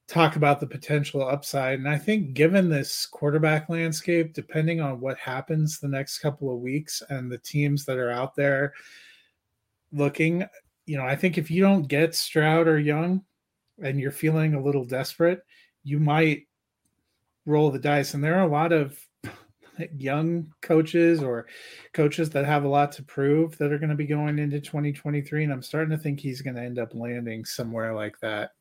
talk 0.07 0.35
about 0.35 0.59
the 0.59 0.67
potential 0.67 1.27
upside. 1.27 1.79
And 1.79 1.87
I 1.87 1.97
think, 1.97 2.33
given 2.33 2.69
this 2.69 3.05
quarterback 3.05 3.69
landscape, 3.69 4.33
depending 4.33 4.81
on 4.81 4.99
what 4.99 5.17
happens 5.17 5.79
the 5.79 5.87
next 5.87 6.19
couple 6.19 6.53
of 6.53 6.59
weeks 6.59 7.01
and 7.09 7.31
the 7.31 7.37
teams 7.37 7.85
that 7.85 7.97
are 7.97 8.11
out 8.11 8.35
there 8.35 8.73
looking, 9.91 10.45
you 10.85 10.97
know, 10.97 11.05
I 11.05 11.15
think 11.15 11.37
if 11.37 11.49
you 11.49 11.61
don't 11.61 11.87
get 11.87 12.15
Stroud 12.15 12.67
or 12.67 12.79
Young 12.79 13.23
and 13.81 13.99
you're 13.99 14.11
feeling 14.11 14.53
a 14.53 14.61
little 14.61 14.83
desperate, 14.83 15.41
you 15.83 15.99
might 15.99 16.47
roll 17.45 17.71
the 17.71 17.79
dice. 17.79 18.13
And 18.13 18.23
there 18.23 18.35
are 18.35 18.47
a 18.47 18.51
lot 18.51 18.73
of 18.73 18.99
young 19.95 20.51
coaches 20.61 21.23
or 21.23 21.47
coaches 21.93 22.29
that 22.31 22.45
have 22.45 22.65
a 22.65 22.69
lot 22.69 22.91
to 22.93 23.03
prove 23.03 23.57
that 23.57 23.71
are 23.71 23.79
going 23.79 23.89
to 23.89 23.95
be 23.95 24.05
going 24.05 24.37
into 24.37 24.59
2023. 24.59 25.45
And 25.45 25.53
I'm 25.53 25.63
starting 25.63 25.95
to 25.95 26.01
think 26.01 26.19
he's 26.19 26.41
going 26.41 26.55
to 26.55 26.61
end 26.61 26.79
up 26.79 26.93
landing 26.93 27.45
somewhere 27.45 27.95
like 27.95 28.19
that. 28.19 28.51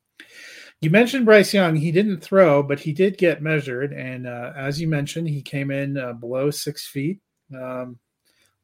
You 0.81 0.91
mentioned 0.91 1.27
Bryce 1.27 1.55
Young. 1.55 1.77
He 1.77 1.93
didn't 1.93 2.21
throw, 2.21 2.63
but 2.63 2.81
he 2.81 2.93
did 2.93 3.19
get 3.19 3.43
measured. 3.43 3.93
And 3.93 4.27
uh, 4.27 4.53
as 4.57 4.81
you 4.81 4.89
mentioned, 4.89 5.29
he 5.29 5.43
came 5.43 5.71
in 5.71 5.97
uh, 5.97 6.15
below 6.15 6.51
six 6.51 6.87
feet. 6.87 7.21
Um, 7.55 7.99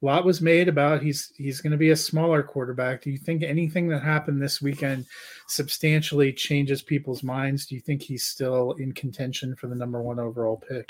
a 0.00 0.06
lot 0.06 0.24
was 0.24 0.40
made 0.40 0.68
about 0.68 1.02
he's 1.02 1.32
he's 1.36 1.60
going 1.60 1.72
to 1.72 1.76
be 1.76 1.90
a 1.90 1.96
smaller 1.96 2.42
quarterback. 2.42 3.02
Do 3.02 3.10
you 3.10 3.18
think 3.18 3.42
anything 3.42 3.88
that 3.88 4.02
happened 4.02 4.40
this 4.40 4.62
weekend 4.62 5.06
substantially 5.48 6.32
changes 6.32 6.82
people's 6.82 7.24
minds? 7.24 7.66
Do 7.66 7.74
you 7.74 7.80
think 7.80 8.02
he's 8.02 8.24
still 8.24 8.72
in 8.72 8.92
contention 8.92 9.56
for 9.56 9.66
the 9.66 9.74
number 9.74 10.00
one 10.00 10.20
overall 10.20 10.62
pick? 10.68 10.88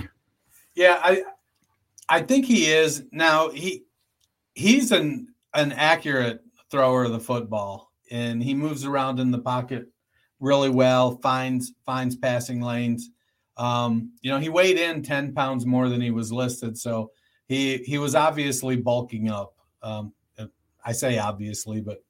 Yeah, 0.74 1.00
I 1.02 1.24
I 2.08 2.20
think 2.22 2.44
he 2.44 2.70
is. 2.70 3.04
Now 3.10 3.48
he 3.48 3.84
he's 4.54 4.92
an 4.92 5.28
an 5.54 5.72
accurate 5.72 6.42
thrower 6.70 7.04
of 7.04 7.12
the 7.12 7.20
football 7.20 7.90
and 8.10 8.42
he 8.42 8.54
moves 8.54 8.84
around 8.84 9.20
in 9.20 9.30
the 9.30 9.38
pocket 9.38 9.88
really 10.40 10.70
well, 10.70 11.16
finds 11.18 11.72
finds 11.84 12.16
passing 12.16 12.60
lanes. 12.60 13.10
Um, 13.56 14.12
you 14.22 14.30
know, 14.30 14.38
he 14.38 14.48
weighed 14.48 14.78
in 14.78 15.02
10 15.02 15.34
pounds 15.34 15.66
more 15.66 15.88
than 15.88 16.00
he 16.00 16.12
was 16.12 16.32
listed, 16.32 16.78
so 16.78 17.10
he 17.48 17.78
he 17.78 17.98
was 17.98 18.14
obviously 18.14 18.76
bulking 18.76 19.30
up. 19.30 19.54
Um, 19.82 20.12
I 20.84 20.92
say 20.92 21.18
obviously, 21.18 21.80
but 21.80 22.02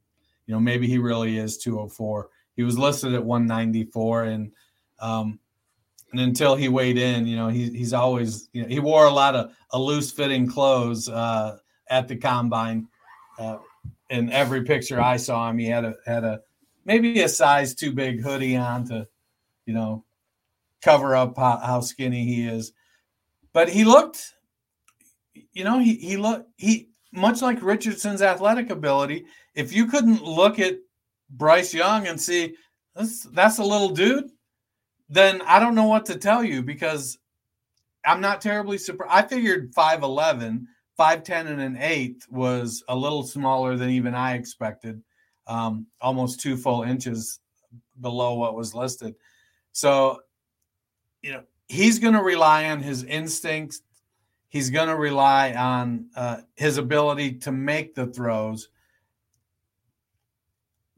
you 0.46 0.54
know, 0.54 0.60
maybe 0.60 0.86
he 0.86 0.98
really 0.98 1.38
is 1.38 1.58
204. 1.58 2.28
He 2.56 2.62
was 2.62 2.78
listed 2.78 3.14
at 3.14 3.24
194 3.24 4.24
and 4.24 4.52
um 5.00 5.38
and 6.12 6.20
until 6.20 6.56
he 6.56 6.68
weighed 6.68 6.96
in, 6.96 7.26
you 7.26 7.36
know, 7.36 7.48
he, 7.48 7.68
he's 7.70 7.92
always, 7.92 8.48
you 8.52 8.62
know, 8.62 8.68
he 8.68 8.80
wore 8.80 9.04
a 9.04 9.10
lot 9.10 9.34
of 9.34 9.52
a 9.72 9.78
loose 9.78 10.10
fitting 10.10 10.48
clothes 10.48 11.08
uh, 11.08 11.58
at 11.90 12.08
the 12.08 12.16
combine. 12.16 12.88
Uh, 13.38 13.58
in 14.08 14.32
every 14.32 14.64
picture 14.64 15.00
I 15.00 15.18
saw 15.18 15.50
him, 15.50 15.58
he 15.58 15.66
had 15.66 15.84
a 15.84 15.94
had 16.06 16.24
a 16.24 16.40
maybe 16.88 17.20
a 17.20 17.28
size 17.28 17.74
too 17.74 17.92
big 17.92 18.22
hoodie 18.22 18.56
on 18.56 18.88
to, 18.88 19.06
you 19.66 19.74
know, 19.74 20.04
cover 20.82 21.14
up 21.14 21.36
how, 21.36 21.58
how 21.58 21.80
skinny 21.80 22.24
he 22.24 22.48
is. 22.48 22.72
But 23.52 23.68
he 23.68 23.84
looked, 23.84 24.34
you 25.52 25.64
know, 25.64 25.78
he 25.78 25.94
he 25.94 26.16
looked 26.16 26.48
he 26.56 26.88
much 27.12 27.42
like 27.42 27.62
Richardson's 27.62 28.22
athletic 28.22 28.70
ability. 28.70 29.26
If 29.54 29.72
you 29.72 29.86
couldn't 29.86 30.24
look 30.24 30.58
at 30.58 30.78
Bryce 31.30 31.74
Young 31.74 32.06
and 32.06 32.20
see 32.20 32.56
that's 32.96 33.24
that's 33.24 33.58
a 33.58 33.64
little 33.64 33.90
dude, 33.90 34.30
then 35.10 35.42
I 35.42 35.60
don't 35.60 35.74
know 35.74 35.86
what 35.86 36.06
to 36.06 36.16
tell 36.16 36.42
you 36.42 36.62
because 36.62 37.18
I'm 38.06 38.20
not 38.22 38.40
terribly 38.40 38.78
surprised. 38.78 39.12
I 39.12 39.28
figured 39.28 39.74
5'11, 39.74 40.64
5'10 40.98 41.30
and 41.46 41.60
an 41.60 41.76
eighth 41.78 42.26
was 42.30 42.82
a 42.88 42.96
little 42.96 43.24
smaller 43.24 43.76
than 43.76 43.90
even 43.90 44.14
I 44.14 44.34
expected. 44.34 45.02
Um, 45.48 45.86
almost 46.00 46.40
two 46.40 46.56
full 46.56 46.82
inches 46.82 47.40
below 48.00 48.34
what 48.34 48.54
was 48.54 48.74
listed. 48.74 49.16
So, 49.72 50.20
you 51.22 51.32
know, 51.32 51.42
he's 51.68 51.98
going 51.98 52.14
to 52.14 52.22
rely 52.22 52.68
on 52.68 52.80
his 52.80 53.02
instincts. 53.02 53.80
He's 54.48 54.70
going 54.70 54.88
to 54.88 54.96
rely 54.96 55.54
on 55.54 56.10
uh, 56.14 56.42
his 56.54 56.78
ability 56.78 57.38
to 57.40 57.52
make 57.52 57.94
the 57.94 58.06
throws. 58.06 58.68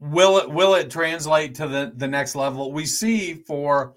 will 0.01 0.39
it 0.39 0.49
will 0.49 0.73
it 0.73 0.89
translate 0.89 1.55
to 1.55 1.67
the 1.67 1.93
the 1.95 2.07
next 2.07 2.35
level? 2.35 2.73
We 2.73 2.85
see 2.85 3.35
for 3.35 3.93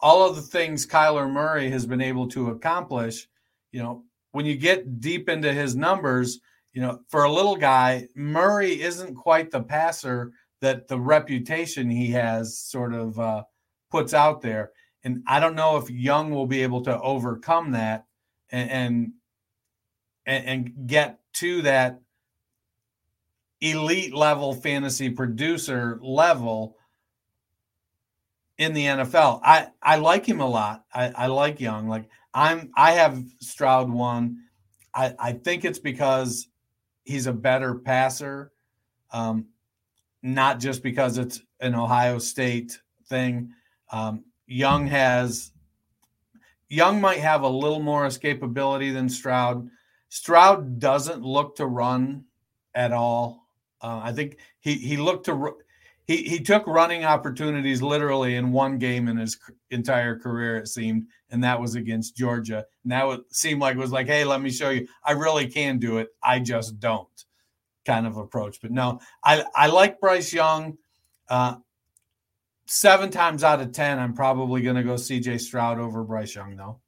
all 0.00 0.28
of 0.28 0.36
the 0.36 0.42
things 0.42 0.86
Kyler 0.86 1.30
Murray 1.30 1.68
has 1.70 1.84
been 1.84 2.00
able 2.00 2.28
to 2.28 2.50
accomplish. 2.50 3.28
You 3.72 3.82
know, 3.82 4.04
when 4.30 4.46
you 4.46 4.56
get 4.56 5.00
deep 5.00 5.28
into 5.28 5.52
his 5.52 5.74
numbers, 5.74 6.40
you 6.72 6.82
know, 6.82 7.00
for 7.08 7.24
a 7.24 7.32
little 7.32 7.56
guy, 7.56 8.08
Murray 8.14 8.80
isn't 8.80 9.14
quite 9.14 9.50
the 9.50 9.62
passer 9.62 10.32
that 10.60 10.88
the 10.88 10.98
reputation 10.98 11.88
he 11.88 12.10
has 12.10 12.58
sort 12.58 12.92
of 12.94 13.18
uh, 13.18 13.42
puts 13.90 14.14
out 14.14 14.40
there. 14.42 14.72
And 15.04 15.22
I 15.26 15.40
don't 15.40 15.54
know 15.54 15.76
if 15.76 15.90
Young 15.90 16.30
will 16.30 16.46
be 16.46 16.62
able 16.62 16.82
to 16.82 17.00
overcome 17.00 17.72
that 17.72 18.06
and 18.50 19.12
and, 20.26 20.46
and 20.46 20.86
get 20.86 21.20
to 21.34 21.62
that 21.62 22.00
elite 23.60 24.14
level 24.14 24.54
fantasy 24.54 25.10
producer 25.10 25.98
level 26.02 26.76
in 28.58 28.72
the 28.72 28.84
NFL. 28.84 29.40
I 29.44 29.68
I 29.82 29.96
like 29.96 30.26
him 30.26 30.40
a 30.40 30.48
lot. 30.48 30.84
I, 30.92 31.08
I 31.10 31.26
like 31.26 31.60
Young. 31.60 31.88
Like 31.88 32.08
I'm 32.34 32.70
I 32.74 32.92
have 32.92 33.22
Stroud 33.40 33.90
one. 33.90 34.38
I 34.94 35.14
I 35.18 35.32
think 35.32 35.64
it's 35.64 35.78
because 35.78 36.48
he's 37.08 37.26
a 37.26 37.32
better 37.32 37.74
passer, 37.74 38.52
um, 39.12 39.46
not 40.22 40.60
just 40.60 40.82
because 40.82 41.16
it's 41.16 41.40
an 41.60 41.74
Ohio 41.74 42.18
State 42.18 42.78
thing. 43.06 43.50
Um, 43.90 44.24
Young 44.46 44.86
has 44.86 45.52
Young 46.68 47.00
might 47.00 47.20
have 47.20 47.42
a 47.42 47.48
little 47.48 47.80
more 47.80 48.06
escapability 48.06 48.92
than 48.92 49.08
Stroud. 49.08 49.70
Stroud 50.10 50.78
doesn't 50.78 51.22
look 51.22 51.56
to 51.56 51.64
run 51.64 52.24
at 52.74 52.92
all. 52.92 53.48
Uh, 53.80 54.00
I 54.04 54.12
think 54.12 54.36
he 54.60 54.74
he 54.74 54.98
looked 54.98 55.24
to 55.26 55.54
he 56.08 56.22
he 56.22 56.40
took 56.40 56.66
running 56.66 57.04
opportunities 57.04 57.82
literally 57.82 58.36
in 58.36 58.50
one 58.50 58.78
game 58.78 59.08
in 59.08 59.18
his 59.18 59.38
entire 59.70 60.18
career 60.18 60.56
it 60.56 60.66
seemed, 60.66 61.06
and 61.30 61.44
that 61.44 61.60
was 61.60 61.74
against 61.74 62.16
Georgia. 62.16 62.64
And 62.82 62.92
that 62.92 63.06
would 63.06 63.20
seem 63.30 63.58
like 63.60 63.76
it 63.76 63.80
was 63.80 63.92
like, 63.92 64.06
hey, 64.06 64.24
let 64.24 64.40
me 64.40 64.50
show 64.50 64.70
you, 64.70 64.88
I 65.04 65.12
really 65.12 65.46
can 65.46 65.78
do 65.78 65.98
it. 65.98 66.08
I 66.22 66.40
just 66.40 66.80
don't, 66.80 67.06
kind 67.84 68.06
of 68.06 68.16
approach. 68.16 68.58
But 68.62 68.70
no, 68.70 69.00
I 69.22 69.44
I 69.54 69.66
like 69.66 70.00
Bryce 70.00 70.32
Young. 70.32 70.78
Uh, 71.28 71.56
seven 72.64 73.10
times 73.10 73.44
out 73.44 73.60
of 73.60 73.72
ten, 73.72 73.98
I'm 73.98 74.14
probably 74.14 74.62
going 74.62 74.76
to 74.76 74.82
go 74.82 74.96
C.J. 74.96 75.38
Stroud 75.38 75.78
over 75.78 76.02
Bryce 76.04 76.34
Young 76.34 76.56
though. 76.56 76.80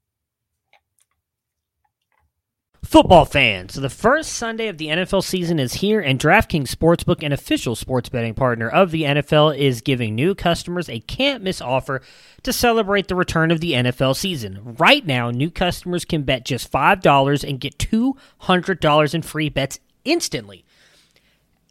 Football 2.90 3.24
fans, 3.24 3.74
the 3.74 3.88
first 3.88 4.32
Sunday 4.32 4.66
of 4.66 4.76
the 4.76 4.88
NFL 4.88 5.22
season 5.22 5.60
is 5.60 5.74
here, 5.74 6.00
and 6.00 6.18
DraftKings 6.18 6.74
Sportsbook, 6.74 7.22
an 7.22 7.30
official 7.30 7.76
sports 7.76 8.08
betting 8.08 8.34
partner 8.34 8.68
of 8.68 8.90
the 8.90 9.04
NFL, 9.04 9.56
is 9.56 9.80
giving 9.80 10.16
new 10.16 10.34
customers 10.34 10.88
a 10.88 10.98
can't 10.98 11.44
miss 11.44 11.60
offer 11.60 12.02
to 12.42 12.52
celebrate 12.52 13.06
the 13.06 13.14
return 13.14 13.52
of 13.52 13.60
the 13.60 13.74
NFL 13.74 14.16
season. 14.16 14.74
Right 14.76 15.06
now, 15.06 15.30
new 15.30 15.52
customers 15.52 16.04
can 16.04 16.24
bet 16.24 16.44
just 16.44 16.72
$5 16.72 17.48
and 17.48 17.60
get 17.60 17.78
$200 17.78 19.14
in 19.14 19.22
free 19.22 19.50
bets 19.50 19.78
instantly. 20.04 20.64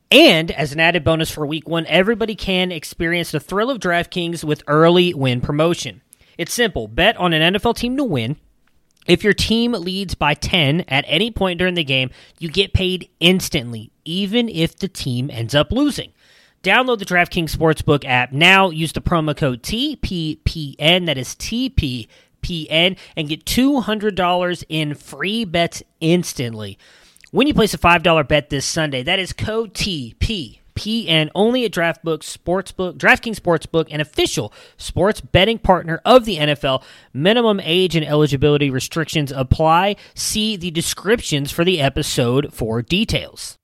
And 0.09 0.51
as 0.51 0.71
an 0.71 0.79
added 0.79 1.03
bonus 1.03 1.29
for 1.29 1.45
week 1.45 1.67
one, 1.67 1.85
everybody 1.87 2.35
can 2.35 2.71
experience 2.71 3.31
the 3.31 3.41
thrill 3.41 3.69
of 3.69 3.79
DraftKings 3.79 4.45
with 4.45 4.63
early 4.67 5.13
win 5.13 5.41
promotion. 5.41 6.01
It's 6.37 6.53
simple 6.53 6.87
bet 6.87 7.17
on 7.17 7.33
an 7.33 7.55
NFL 7.55 7.75
team 7.75 7.97
to 7.97 8.05
win 8.05 8.37
if 9.09 9.23
your 9.23 9.33
team 9.33 9.71
leads 9.71 10.13
by 10.13 10.35
10 10.35 10.81
at 10.87 11.03
any 11.07 11.31
point 11.31 11.57
during 11.57 11.73
the 11.73 11.83
game, 11.83 12.11
you 12.37 12.47
get 12.47 12.73
paid 12.73 13.09
instantly, 13.19 13.91
even 14.05 14.47
if 14.47 14.77
the 14.77 14.87
team 14.87 15.29
ends 15.31 15.55
up 15.55 15.71
losing. 15.71 16.13
Download 16.61 16.99
the 16.99 17.05
DraftKings 17.05 17.55
Sportsbook 17.55 18.05
app 18.05 18.31
now. 18.31 18.69
Use 18.69 18.93
the 18.93 19.01
promo 19.01 19.35
code 19.35 19.63
TPPN, 19.63 21.07
that 21.07 21.17
is 21.17 21.29
TPPN, 21.35 22.97
and 23.15 23.29
get 23.29 23.45
$200 23.45 24.63
in 24.69 24.93
free 24.93 25.43
bets 25.43 25.81
instantly. 25.99 26.77
When 27.31 27.47
you 27.47 27.53
place 27.55 27.73
a 27.73 27.79
$5 27.79 28.27
bet 28.27 28.49
this 28.49 28.65
Sunday, 28.65 29.01
that 29.03 29.17
is 29.17 29.33
code 29.33 29.73
TP 29.73 30.58
PN 30.79 31.29
only 31.35 31.65
at 31.65 31.73
DraftBook 31.73 32.19
Sportsbook, 32.19 32.93
DraftKings 32.93 33.37
Sportsbook, 33.37 33.87
an 33.91 33.99
official 33.99 34.53
sports 34.77 35.19
betting 35.19 35.59
partner 35.59 36.01
of 36.05 36.23
the 36.23 36.37
NFL. 36.37 36.83
Minimum 37.11 37.59
age 37.61 37.97
and 37.97 38.05
eligibility 38.05 38.69
restrictions 38.69 39.33
apply. 39.33 39.97
See 40.15 40.55
the 40.55 40.71
descriptions 40.71 41.51
for 41.51 41.65
the 41.65 41.81
episode 41.81 42.53
for 42.53 42.81
details. 42.81 43.57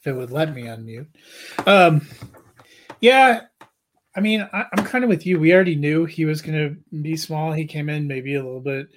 If 0.00 0.08
it 0.08 0.14
would 0.14 0.32
let 0.32 0.52
me 0.52 0.62
unmute. 0.62 1.06
Um, 1.64 2.08
yeah, 3.00 3.42
I 4.16 4.20
mean, 4.20 4.48
I, 4.52 4.64
am 4.76 4.84
kind 4.84 5.04
of 5.04 5.08
with 5.08 5.24
you. 5.24 5.38
We 5.38 5.54
already 5.54 5.76
knew 5.76 6.04
he 6.04 6.24
was 6.24 6.42
going 6.42 6.58
to 6.58 6.96
be 7.00 7.16
small. 7.16 7.52
He 7.52 7.66
came 7.66 7.88
in 7.88 8.08
maybe 8.08 8.34
a 8.34 8.42
little 8.42 8.60
bit 8.60 8.88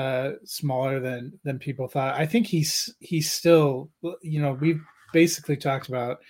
uh, 0.00 0.32
smaller 0.44 0.98
than 0.98 1.38
than 1.44 1.58
people 1.58 1.86
thought. 1.86 2.18
I 2.18 2.24
think 2.24 2.46
he's 2.46 2.94
he's 3.00 3.30
still, 3.30 3.90
you 4.22 4.40
know, 4.40 4.54
we've 4.54 4.80
basically 5.12 5.58
talked 5.58 5.88
about 5.88 6.20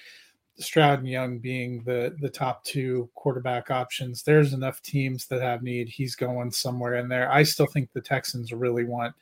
Stroud 0.59 0.99
and 0.99 1.09
Young 1.09 1.39
being 1.39 1.85
the 1.85 2.17
the 2.21 2.29
top 2.29 2.65
two 2.65 3.09
quarterback 3.15 3.71
options. 3.71 4.23
There's 4.23 4.53
enough 4.53 4.83
teams 4.83 5.27
that 5.29 5.41
have 5.41 5.63
need. 5.63 5.89
He's 5.89 6.17
going 6.17 6.51
somewhere 6.51 6.97
in 6.97 7.09
there. 7.09 7.31
I 7.31 7.45
still 7.45 7.67
think 7.67 7.93
the 7.93 8.01
Texans 8.01 8.53
really 8.53 8.85
want 8.85 9.15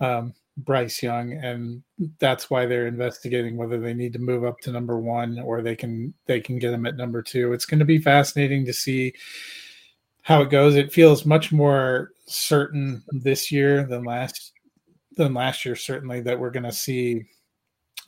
um, 0.00 0.34
Bryce 0.56 1.00
Young, 1.00 1.32
and 1.34 1.82
that's 2.18 2.50
why 2.50 2.66
they're 2.66 2.88
investigating 2.88 3.56
whether 3.56 3.78
they 3.78 3.94
need 3.94 4.12
to 4.14 4.18
move 4.18 4.44
up 4.44 4.58
to 4.62 4.72
number 4.72 4.98
one 4.98 5.38
or 5.38 5.62
they 5.62 5.76
can 5.76 6.12
they 6.26 6.40
can 6.40 6.58
get 6.58 6.74
him 6.74 6.84
at 6.84 6.96
number 6.96 7.22
two. 7.22 7.52
It's 7.52 7.66
going 7.66 7.78
to 7.78 7.84
be 7.84 7.98
fascinating 7.98 8.66
to 8.66 8.72
see 8.72 9.14
how 10.28 10.42
it 10.42 10.50
goes. 10.50 10.76
It 10.76 10.92
feels 10.92 11.24
much 11.24 11.52
more 11.52 12.10
certain 12.26 13.02
this 13.08 13.50
year 13.50 13.86
than 13.86 14.04
last 14.04 14.52
than 15.16 15.32
last 15.32 15.64
year. 15.64 15.74
Certainly 15.74 16.20
that 16.20 16.38
we're 16.38 16.50
going 16.50 16.64
to 16.64 16.72
see 16.72 17.22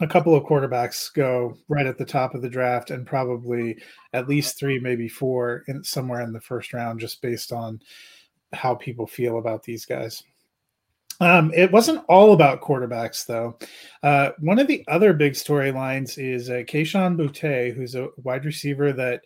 a 0.02 0.06
couple 0.06 0.34
of 0.34 0.44
quarterbacks 0.44 1.12
go 1.14 1.56
right 1.68 1.86
at 1.86 1.96
the 1.96 2.04
top 2.04 2.34
of 2.34 2.42
the 2.42 2.48
draft, 2.48 2.90
and 2.90 3.06
probably 3.06 3.78
at 4.12 4.28
least 4.28 4.58
three, 4.58 4.78
maybe 4.78 5.08
four, 5.08 5.64
in 5.66 5.82
somewhere 5.82 6.20
in 6.20 6.34
the 6.34 6.40
first 6.42 6.74
round, 6.74 7.00
just 7.00 7.22
based 7.22 7.52
on 7.52 7.80
how 8.52 8.74
people 8.74 9.06
feel 9.06 9.38
about 9.38 9.62
these 9.62 9.86
guys. 9.86 10.22
Um, 11.20 11.50
it 11.54 11.72
wasn't 11.72 12.04
all 12.06 12.34
about 12.34 12.60
quarterbacks, 12.60 13.24
though. 13.24 13.58
Uh, 14.02 14.32
one 14.40 14.58
of 14.58 14.66
the 14.66 14.84
other 14.88 15.14
big 15.14 15.32
storylines 15.32 16.18
is 16.18 16.50
uh, 16.50 16.64
Kayshon 16.66 17.16
Boutte, 17.16 17.74
who's 17.74 17.94
a 17.94 18.08
wide 18.18 18.44
receiver 18.44 18.92
that 18.92 19.22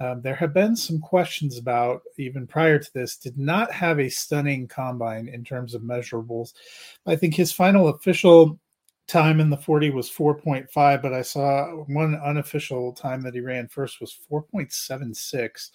um, 0.00 0.22
there 0.22 0.34
have 0.34 0.54
been 0.54 0.76
some 0.76 1.00
questions 1.00 1.58
about 1.58 2.02
even 2.18 2.46
prior 2.46 2.78
to 2.78 2.92
this. 2.94 3.16
Did 3.16 3.38
not 3.38 3.72
have 3.72 3.98
a 3.98 4.08
stunning 4.08 4.68
combine 4.68 5.28
in 5.28 5.44
terms 5.44 5.74
of 5.74 5.82
measurables. 5.82 6.52
I 7.06 7.16
think 7.16 7.34
his 7.34 7.52
final 7.52 7.88
official 7.88 8.58
time 9.06 9.40
in 9.40 9.50
the 9.50 9.56
40 9.56 9.90
was 9.90 10.10
4.5, 10.10 11.02
but 11.02 11.14
I 11.14 11.22
saw 11.22 11.68
one 11.86 12.14
unofficial 12.14 12.92
time 12.92 13.22
that 13.22 13.34
he 13.34 13.40
ran 13.40 13.66
first 13.68 14.00
was 14.00 14.16
4.76. 14.30 15.70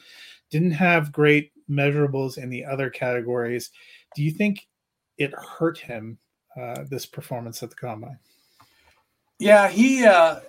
Didn't 0.51 0.71
have 0.71 1.11
great 1.11 1.51
measurables 1.69 2.37
in 2.37 2.49
the 2.49 2.63
other 2.63 2.89
categories. 2.89 3.71
Do 4.15 4.23
you 4.23 4.31
think 4.31 4.67
it 5.17 5.33
hurt 5.33 5.77
him 5.77 6.17
uh, 6.59 6.83
this 6.89 7.05
performance 7.05 7.63
at 7.63 7.69
the 7.69 7.75
combine. 7.75 8.19
Yeah, 9.39 9.67
he 9.69 10.05
uh, 10.05 10.41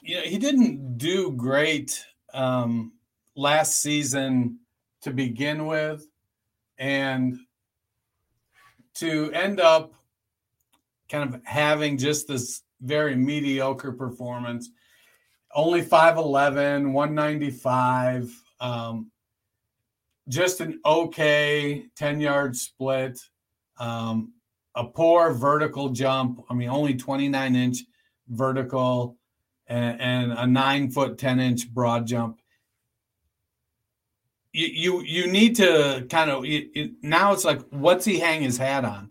you 0.00 0.16
know 0.16 0.22
he 0.22 0.38
didn't 0.38 0.98
do 0.98 1.32
great 1.32 2.04
um, 2.34 2.92
last 3.36 3.80
season 3.80 4.58
to 5.02 5.12
begin 5.12 5.66
with, 5.66 6.06
and 6.78 7.38
to 8.94 9.30
end 9.32 9.60
up 9.60 9.94
kind 11.08 11.34
of 11.34 11.40
having 11.44 11.98
just 11.98 12.26
this 12.26 12.62
very 12.80 13.14
mediocre 13.14 13.92
performance. 13.92 14.70
Only 15.54 15.82
5'11, 15.82 16.92
195, 16.92 18.42
um, 18.60 19.10
just 20.28 20.60
an 20.60 20.80
okay 20.84 21.86
10 21.96 22.20
yard 22.20 22.56
split. 22.56 23.20
Um, 23.78 24.32
a 24.74 24.84
poor 24.84 25.32
vertical 25.32 25.88
jump. 25.90 26.42
I 26.50 26.54
mean, 26.54 26.68
only 26.68 26.94
29 26.94 27.56
inch 27.56 27.78
vertical 28.28 29.16
and, 29.66 30.00
and 30.00 30.32
a 30.32 30.46
nine 30.46 30.90
foot 30.90 31.16
10 31.18 31.40
inch 31.40 31.72
broad 31.72 32.06
jump. 32.06 32.40
You, 34.58 35.02
you, 35.02 35.26
need 35.26 35.56
to 35.56 36.06
kind 36.08 36.30
of 36.30 36.46
you, 36.46 36.94
now 37.02 37.32
it's 37.32 37.44
like, 37.44 37.60
what's 37.68 38.06
he 38.06 38.18
hang 38.18 38.40
his 38.40 38.56
hat 38.56 38.84
on? 38.84 39.10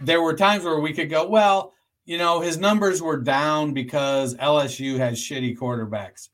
There 0.00 0.22
were 0.22 0.34
times 0.34 0.64
where 0.64 0.80
we 0.80 0.94
could 0.94 1.10
go, 1.10 1.28
well, 1.28 1.74
you 2.06 2.16
know, 2.16 2.40
his 2.40 2.56
numbers 2.56 3.02
were 3.02 3.18
down 3.18 3.74
because 3.74 4.34
LSU 4.36 4.96
has 4.96 5.18
shitty 5.18 5.56
quarterbacks. 5.58 6.30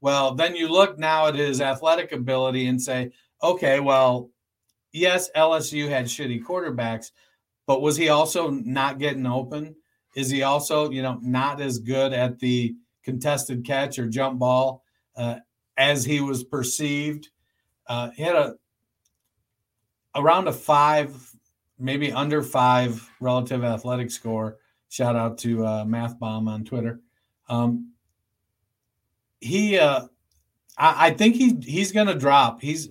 Well, 0.00 0.34
then 0.34 0.56
you 0.56 0.68
look 0.68 0.98
now 0.98 1.26
at 1.26 1.34
his 1.34 1.60
athletic 1.60 2.12
ability 2.12 2.68
and 2.68 2.80
say, 2.80 3.12
okay, 3.42 3.80
well, 3.80 4.30
yes, 4.92 5.28
LSU 5.36 5.90
had 5.90 6.06
shitty 6.06 6.42
quarterbacks, 6.42 7.10
but 7.66 7.82
was 7.82 7.98
he 7.98 8.08
also 8.08 8.48
not 8.48 8.98
getting 8.98 9.26
open? 9.26 9.76
is 10.14 10.30
he 10.30 10.42
also, 10.42 10.90
you 10.90 11.02
know, 11.02 11.18
not 11.22 11.60
as 11.60 11.78
good 11.78 12.12
at 12.12 12.38
the 12.38 12.74
contested 13.04 13.64
catch 13.64 13.98
or 13.98 14.08
jump 14.08 14.38
ball 14.38 14.82
uh, 15.16 15.36
as 15.76 16.04
he 16.04 16.20
was 16.20 16.44
perceived? 16.44 17.28
Uh, 17.90 18.08
he 18.12 18.22
had 18.22 18.36
a 18.36 18.54
around 20.14 20.46
a 20.46 20.52
five, 20.52 21.34
maybe 21.76 22.12
under 22.12 22.40
five 22.40 23.10
relative 23.18 23.64
athletic 23.64 24.12
score. 24.12 24.58
Shout 24.90 25.16
out 25.16 25.38
to 25.38 25.66
uh, 25.66 25.84
Math 25.84 26.16
Bomb 26.20 26.46
on 26.46 26.64
Twitter. 26.64 27.00
Um, 27.48 27.90
he, 29.40 29.76
uh, 29.76 30.06
I, 30.78 31.08
I 31.08 31.10
think 31.10 31.34
he 31.34 31.56
he's 31.64 31.90
going 31.90 32.06
to 32.06 32.14
drop. 32.14 32.62
He's 32.62 32.90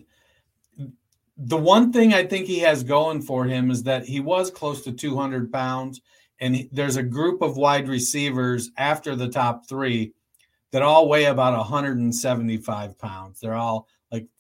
the 1.37 1.57
one 1.57 1.93
thing 1.93 2.13
I 2.13 2.25
think 2.25 2.45
he 2.45 2.59
has 2.59 2.83
going 2.83 3.21
for 3.21 3.45
him 3.45 3.71
is 3.71 3.83
that 3.83 4.03
he 4.03 4.19
was 4.19 4.51
close 4.51 4.83
to 4.83 4.91
200 4.91 5.49
pounds, 5.49 6.01
and 6.41 6.57
he, 6.57 6.69
there's 6.73 6.97
a 6.97 7.03
group 7.03 7.41
of 7.41 7.55
wide 7.55 7.87
receivers 7.87 8.69
after 8.75 9.15
the 9.15 9.29
top 9.29 9.65
three 9.65 10.11
that 10.71 10.81
all 10.81 11.07
weigh 11.07 11.25
about 11.25 11.57
175 11.57 12.99
pounds. 12.99 13.39
They're 13.39 13.55
all 13.55 13.87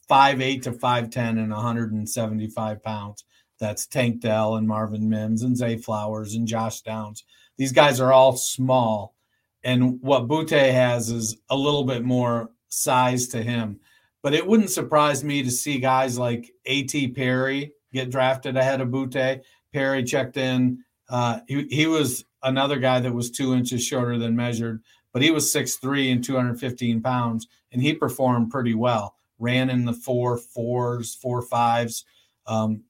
five 0.09 0.41
eight 0.41 0.63
to 0.63 0.71
5'10 0.71 1.15
and 1.15 1.51
175 1.51 2.83
pounds. 2.83 3.23
That's 3.59 3.85
Tank 3.85 4.21
Dell 4.21 4.55
and 4.55 4.67
Marvin 4.67 5.07
Mims 5.07 5.43
and 5.43 5.55
Zay 5.55 5.77
Flowers 5.77 6.33
and 6.33 6.47
Josh 6.47 6.81
Downs. 6.81 7.23
These 7.57 7.71
guys 7.71 8.01
are 8.01 8.11
all 8.11 8.35
small. 8.35 9.15
And 9.63 10.01
what 10.01 10.27
Boutte 10.27 10.71
has 10.71 11.09
is 11.09 11.37
a 11.49 11.55
little 11.55 11.83
bit 11.83 12.03
more 12.03 12.49
size 12.69 13.27
to 13.29 13.43
him. 13.43 13.79
But 14.23 14.33
it 14.33 14.45
wouldn't 14.45 14.71
surprise 14.71 15.23
me 15.23 15.43
to 15.43 15.51
see 15.51 15.79
guys 15.79 16.17
like 16.17 16.51
A.T. 16.65 17.09
Perry 17.09 17.73
get 17.93 18.09
drafted 18.09 18.57
ahead 18.57 18.81
of 18.81 18.89
Boutte. 18.89 19.41
Perry 19.73 20.03
checked 20.03 20.37
in. 20.37 20.83
Uh, 21.09 21.39
he, 21.47 21.67
he 21.69 21.87
was 21.87 22.25
another 22.43 22.77
guy 22.77 22.99
that 22.99 23.13
was 23.13 23.29
two 23.29 23.53
inches 23.53 23.83
shorter 23.83 24.17
than 24.17 24.35
measured, 24.35 24.81
but 25.13 25.21
he 25.21 25.31
was 25.31 25.53
6'3 25.53 26.11
and 26.11 26.23
215 26.23 27.01
pounds, 27.01 27.47
and 27.71 27.81
he 27.81 27.93
performed 27.93 28.51
pretty 28.51 28.73
well. 28.73 29.15
Ran 29.39 29.69
in 29.69 29.85
the 29.85 29.93
four 29.93 30.37
fours, 30.37 31.15
four 31.15 31.41
fives, 31.41 32.05
um, 32.45 32.83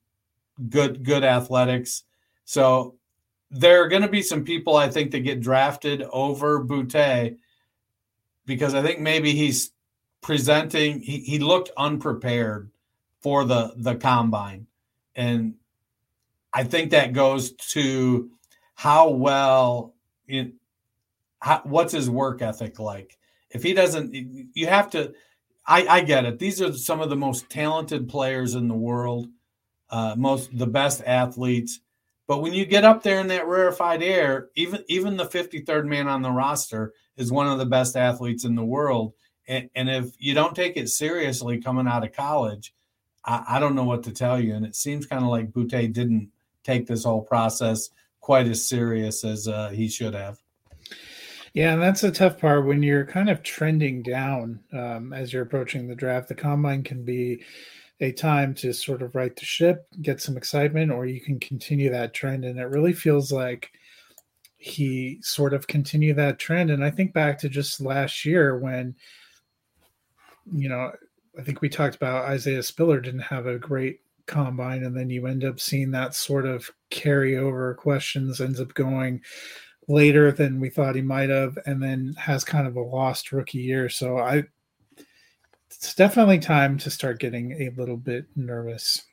good, 0.70 1.04
good 1.04 1.24
athletics. 1.24 2.04
So 2.46 2.96
there 3.52 3.84
are 3.84 3.88
going 3.88 4.02
to 4.02 4.08
be 4.08 4.22
some 4.22 4.44
people 4.44 4.76
I 4.76 4.90
think 4.90 5.12
that 5.12 5.20
get 5.20 5.42
drafted 5.42 6.04
over 6.12 6.64
Boutte 6.64 7.38
because 8.46 8.74
I 8.74 8.82
think 8.82 9.00
maybe 9.00 9.34
he's 9.34 9.72
presenting 10.22 11.00
he, 11.00 11.20
he 11.20 11.40
looked 11.40 11.72
unprepared 11.78 12.70
for 13.22 13.46
the 13.46 13.74
the 13.78 13.96
combine 13.96 14.68
and 15.16 15.56
i 16.54 16.64
think 16.64 16.92
that 16.92 17.14
goes 17.14 17.52
to 17.54 18.30
how 18.76 19.10
well 19.10 19.96
it, 20.28 20.54
how, 21.40 21.62
what's 21.64 21.94
his 21.94 22.10
work 22.10 22.42
ethic 22.42 22.80
like 22.80 23.18
if 23.52 23.64
he 23.64 23.74
doesn't 23.74 24.14
you 24.14 24.68
have 24.68 24.90
to 24.90 25.14
i 25.70 25.86
i 25.88 26.02
get 26.02 26.26
it 26.26 26.38
these 26.38 26.62
are 26.62 26.74
some 26.74 27.00
of 27.00 27.10
the 27.10 27.16
most 27.16 27.50
talented 27.50 28.10
players 28.10 28.56
in 28.56 28.68
the 28.68 28.76
world 28.76 29.28
uh 29.90 30.16
most 30.18 30.56
the 30.58 30.68
best 30.68 31.02
athletes 31.06 31.80
but 32.28 32.42
when 32.42 32.54
you 32.54 32.66
get 32.66 32.84
up 32.84 33.02
there 33.02 33.22
in 33.22 33.28
that 33.28 33.48
rarefied 33.48 34.04
air 34.04 34.50
even 34.56 34.84
even 34.90 35.16
the 35.16 35.26
53rd 35.26 35.86
man 35.86 36.08
on 36.08 36.22
the 36.22 36.32
roster 36.32 36.94
is 37.16 37.32
one 37.32 37.48
of 37.48 37.58
the 37.58 37.66
best 37.66 37.96
athletes 37.96 38.44
in 38.44 38.56
the 38.56 38.64
world 38.64 39.14
and, 39.50 39.68
and 39.74 39.90
if 39.90 40.14
you 40.20 40.36
don't 40.36 40.56
take 40.56 40.78
it 40.78 40.90
seriously 40.90 41.60
coming 41.60 41.88
out 41.88 42.06
of 42.06 42.14
college, 42.14 42.72
I, 43.26 43.44
I 43.50 43.60
don't 43.60 43.74
know 43.74 43.84
what 43.84 44.04
to 44.04 44.12
tell 44.12 44.40
you. 44.40 44.54
And 44.54 44.64
it 44.64 44.76
seems 44.76 45.08
kind 45.08 45.24
of 45.24 45.30
like 45.30 45.52
Boutte 45.52 45.92
didn't 45.92 46.30
take 46.64 46.86
this 46.86 47.04
whole 47.04 47.24
process 47.24 47.90
quite 48.22 48.48
as 48.48 48.70
serious 48.70 49.24
as 49.24 49.48
uh, 49.48 49.70
he 49.70 49.90
should 49.90 50.14
have. 50.14 50.38
Yeah, 51.54 51.74
and 51.74 51.82
that's 51.82 52.04
a 52.04 52.12
tough 52.12 52.40
part 52.40 52.66
when 52.66 52.84
you're 52.84 53.06
kind 53.06 53.30
of 53.30 53.44
trending 53.44 54.04
down 54.04 54.60
um, 54.74 55.14
as 55.14 55.34
you're 55.34 55.44
approaching 55.44 55.88
the 55.88 55.96
draft. 55.96 56.28
The 56.28 56.36
combine 56.36 56.84
can 56.84 57.04
be 57.04 57.44
a 58.02 58.12
time 58.12 58.54
to 58.56 58.74
sort 58.74 59.02
of 59.02 59.16
right 59.16 59.36
the 59.36 59.46
ship, 59.46 59.88
get 60.02 60.22
some 60.22 60.38
excitement, 60.38 60.92
or 60.92 61.06
you 61.06 61.20
can 61.20 61.40
continue 61.40 61.90
that 61.90 62.14
trend. 62.14 62.46
And 62.46 62.60
it 62.60 62.66
really 62.70 62.94
feels 62.94 63.32
like 63.32 63.72
he 64.58 65.20
sort 65.22 65.54
of 65.54 65.68
continued 65.68 66.18
that 66.18 66.40
trend. 66.40 66.70
And 66.70 66.84
I 66.84 66.92
think 66.92 67.14
back 67.14 67.40
to 67.40 67.50
just 67.50 67.82
last 67.82 68.26
year 68.26 68.58
when 68.58 68.96
you 70.52 70.70
know, 70.70 70.92
I 71.38 71.44
think 71.44 71.62
we 71.62 71.70
talked 71.70 71.96
about 71.96 72.26
Isaiah 72.26 72.64
Spiller 72.64 73.00
didn't 73.00 73.22
have 73.22 73.46
a 73.46 73.60
great 73.60 74.00
combine, 74.26 74.84
and 74.84 74.96
then 74.96 75.10
you 75.10 75.28
end 75.28 75.44
up 75.44 75.60
seeing 75.60 75.92
that 75.92 76.16
sort 76.16 76.46
of 76.46 76.70
carryover 76.92 77.76
questions 77.76 78.42
ends 78.42 78.60
up 78.60 78.74
going 78.74 79.22
later 79.90 80.32
than 80.32 80.60
we 80.60 80.70
thought 80.70 80.96
he 80.96 81.02
might 81.02 81.30
have, 81.30 81.58
and 81.66 81.82
then 81.82 82.14
has 82.18 82.46
kind 82.46 82.68
of 82.68 82.78
a 82.78 82.82
lost 82.82 83.32
rookie 83.32 83.58
year. 83.58 83.90
So 83.90 84.20
I, 84.20 84.44
it's 85.70 85.96
definitely 85.96 86.40
time 86.40 86.78
to 86.78 86.90
start 86.90 87.20
getting 87.20 87.52
a 87.62 87.72
little 87.76 87.98
bit 87.98 88.26
nervous. 88.36 89.04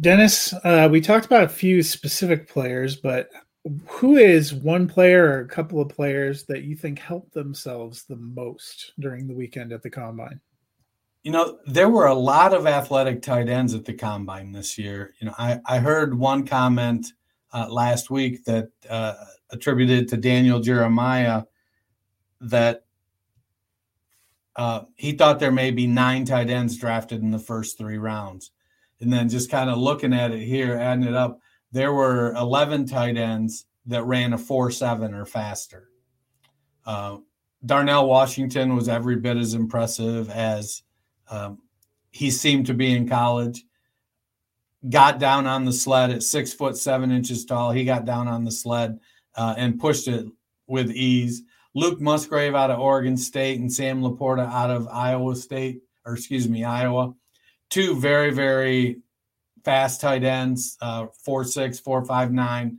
Dennis, 0.00 0.52
uh, 0.64 0.88
we 0.90 1.00
talked 1.00 1.26
about 1.26 1.44
a 1.44 1.48
few 1.48 1.82
specific 1.82 2.48
players, 2.48 2.96
but 2.96 3.30
who 3.86 4.16
is 4.16 4.52
one 4.52 4.88
player 4.88 5.24
or 5.24 5.40
a 5.40 5.48
couple 5.48 5.80
of 5.80 5.88
players 5.88 6.44
that 6.44 6.64
you 6.64 6.74
think 6.76 6.98
helped 6.98 7.32
themselves 7.32 8.04
the 8.04 8.16
most 8.16 8.92
during 8.98 9.26
the 9.26 9.34
weekend 9.34 9.72
at 9.72 9.82
the 9.82 9.90
combine? 9.90 10.40
You 11.22 11.30
know, 11.30 11.58
there 11.66 11.88
were 11.88 12.06
a 12.06 12.14
lot 12.14 12.52
of 12.52 12.66
athletic 12.66 13.22
tight 13.22 13.48
ends 13.48 13.74
at 13.74 13.84
the 13.84 13.94
combine 13.94 14.50
this 14.50 14.76
year. 14.76 15.14
You 15.20 15.28
know, 15.28 15.34
I, 15.38 15.60
I 15.66 15.78
heard 15.78 16.18
one 16.18 16.44
comment 16.44 17.12
uh, 17.52 17.68
last 17.68 18.10
week 18.10 18.44
that 18.44 18.68
uh, 18.88 19.14
attributed 19.50 20.08
to 20.08 20.16
Daniel 20.16 20.60
Jeremiah 20.60 21.44
that 22.40 22.84
uh, 24.56 24.82
he 24.96 25.12
thought 25.12 25.40
there 25.40 25.52
may 25.52 25.70
be 25.70 25.86
nine 25.86 26.24
tight 26.24 26.50
ends 26.50 26.76
drafted 26.76 27.22
in 27.22 27.30
the 27.30 27.38
first 27.38 27.78
three 27.78 27.98
rounds. 27.98 28.50
And 29.00 29.12
then 29.12 29.28
just 29.28 29.50
kind 29.50 29.70
of 29.70 29.78
looking 29.78 30.12
at 30.12 30.30
it 30.30 30.44
here, 30.44 30.76
adding 30.76 31.04
it 31.04 31.14
up, 31.14 31.40
there 31.72 31.92
were 31.92 32.32
11 32.34 32.86
tight 32.86 33.16
ends 33.16 33.66
that 33.86 34.04
ran 34.04 34.32
a 34.32 34.38
4 34.38 34.70
7 34.70 35.14
or 35.14 35.24
faster. 35.24 35.88
Uh, 36.84 37.18
Darnell 37.64 38.06
Washington 38.06 38.74
was 38.74 38.88
every 38.88 39.16
bit 39.16 39.36
as 39.36 39.54
impressive 39.54 40.28
as 40.30 40.82
um, 41.30 41.58
he 42.10 42.30
seemed 42.30 42.66
to 42.66 42.74
be 42.74 42.92
in 42.92 43.08
college. 43.08 43.64
Got 44.88 45.18
down 45.18 45.46
on 45.46 45.64
the 45.64 45.72
sled 45.72 46.10
at 46.10 46.22
six 46.22 46.52
foot 46.52 46.76
seven 46.76 47.12
inches 47.12 47.44
tall. 47.44 47.70
He 47.70 47.84
got 47.84 48.04
down 48.04 48.26
on 48.26 48.44
the 48.44 48.50
sled 48.50 48.98
uh, 49.36 49.54
and 49.56 49.78
pushed 49.78 50.08
it 50.08 50.26
with 50.66 50.90
ease. 50.90 51.42
Luke 51.74 52.00
Musgrave 52.00 52.54
out 52.54 52.70
of 52.70 52.80
Oregon 52.80 53.16
State 53.16 53.60
and 53.60 53.72
Sam 53.72 54.02
Laporta 54.02 54.46
out 54.46 54.70
of 54.70 54.88
Iowa 54.88 55.36
State, 55.36 55.82
or 56.04 56.14
excuse 56.14 56.48
me, 56.48 56.64
Iowa. 56.64 57.14
Two 57.70 57.98
very, 57.98 58.30
very 58.30 58.98
fast 59.64 60.00
tight 60.00 60.24
ends, 60.24 60.76
uh, 60.82 61.06
four 61.24 61.44
six, 61.44 61.78
four 61.78 62.04
five 62.04 62.32
nine. 62.32 62.78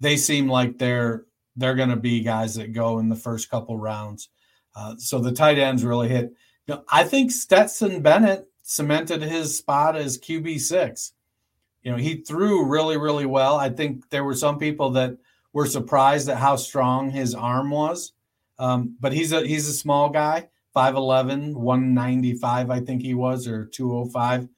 They 0.00 0.16
seem 0.16 0.48
like 0.48 0.78
they're 0.78 1.24
they're 1.56 1.74
going 1.74 1.88
to 1.88 1.96
be 1.96 2.20
guys 2.20 2.56
that 2.56 2.72
go 2.72 2.98
in 2.98 3.08
the 3.08 3.16
first 3.16 3.48
couple 3.48 3.78
rounds. 3.78 4.28
Uh, 4.76 4.96
so 4.98 5.20
the 5.20 5.32
tight 5.32 5.58
ends 5.58 5.84
really 5.84 6.08
hit. 6.08 6.32
You 6.66 6.74
know, 6.74 6.84
I 6.88 7.04
think 7.04 7.30
Stetson 7.30 8.02
Bennett 8.02 8.48
cemented 8.62 9.22
his 9.22 9.56
spot 9.56 9.96
as 9.96 10.18
QB 10.18 10.60
six. 10.60 11.12
You 11.84 11.92
know, 11.92 11.98
he 11.98 12.16
threw 12.16 12.66
really, 12.66 12.96
really 12.96 13.26
well. 13.26 13.56
I 13.56 13.68
think 13.68 14.10
there 14.10 14.24
were 14.24 14.34
some 14.34 14.58
people 14.58 14.90
that 14.90 15.16
were 15.52 15.66
surprised 15.66 16.28
at 16.28 16.38
how 16.38 16.56
strong 16.56 17.10
his 17.10 17.34
arm 17.34 17.70
was. 17.70 18.12
Um, 18.58 18.96
but 19.00 19.12
he's 19.12 19.32
a 19.32 19.46
he's 19.46 19.68
a 19.68 19.72
small 19.72 20.10
guy, 20.10 20.48
5'11, 20.76 21.54
195, 21.54 22.70
I 22.70 22.80
think 22.80 23.02
he 23.02 23.14
was, 23.14 23.46
or 23.46 23.66
205. 23.66 24.48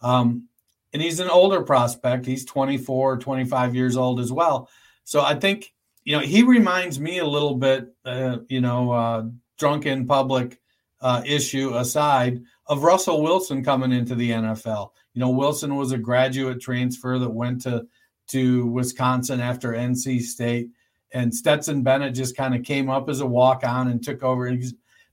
Um, 0.00 0.48
and 0.92 1.02
he's 1.02 1.20
an 1.20 1.28
older 1.28 1.62
prospect. 1.62 2.24
He's 2.24 2.44
24, 2.44 3.18
25 3.18 3.74
years 3.74 3.96
old 3.96 4.20
as 4.20 4.32
well. 4.32 4.68
So 5.04 5.20
I 5.22 5.34
think, 5.34 5.72
you 6.04 6.16
know, 6.16 6.22
he 6.22 6.42
reminds 6.42 6.98
me 7.00 7.18
a 7.18 7.26
little 7.26 7.54
bit, 7.54 7.94
uh, 8.04 8.38
you 8.48 8.60
know, 8.60 8.92
uh, 8.92 9.24
drunken 9.58 10.06
public 10.06 10.60
uh, 11.00 11.22
issue 11.24 11.76
aside 11.76 12.42
of 12.66 12.82
Russell 12.82 13.22
Wilson 13.22 13.64
coming 13.64 13.92
into 13.92 14.14
the 14.14 14.30
NFL. 14.30 14.90
You 15.16 15.20
know, 15.20 15.30
Wilson 15.30 15.76
was 15.76 15.92
a 15.92 15.98
graduate 15.98 16.60
transfer 16.60 17.18
that 17.18 17.30
went 17.30 17.62
to 17.62 17.86
to 18.28 18.66
Wisconsin 18.66 19.40
after 19.40 19.72
NC 19.72 20.20
State, 20.20 20.68
and 21.14 21.34
Stetson 21.34 21.82
Bennett 21.82 22.14
just 22.14 22.36
kind 22.36 22.54
of 22.54 22.64
came 22.64 22.90
up 22.90 23.08
as 23.08 23.20
a 23.20 23.26
walk 23.26 23.64
on 23.64 23.88
and 23.88 24.04
took 24.04 24.22
over. 24.22 24.54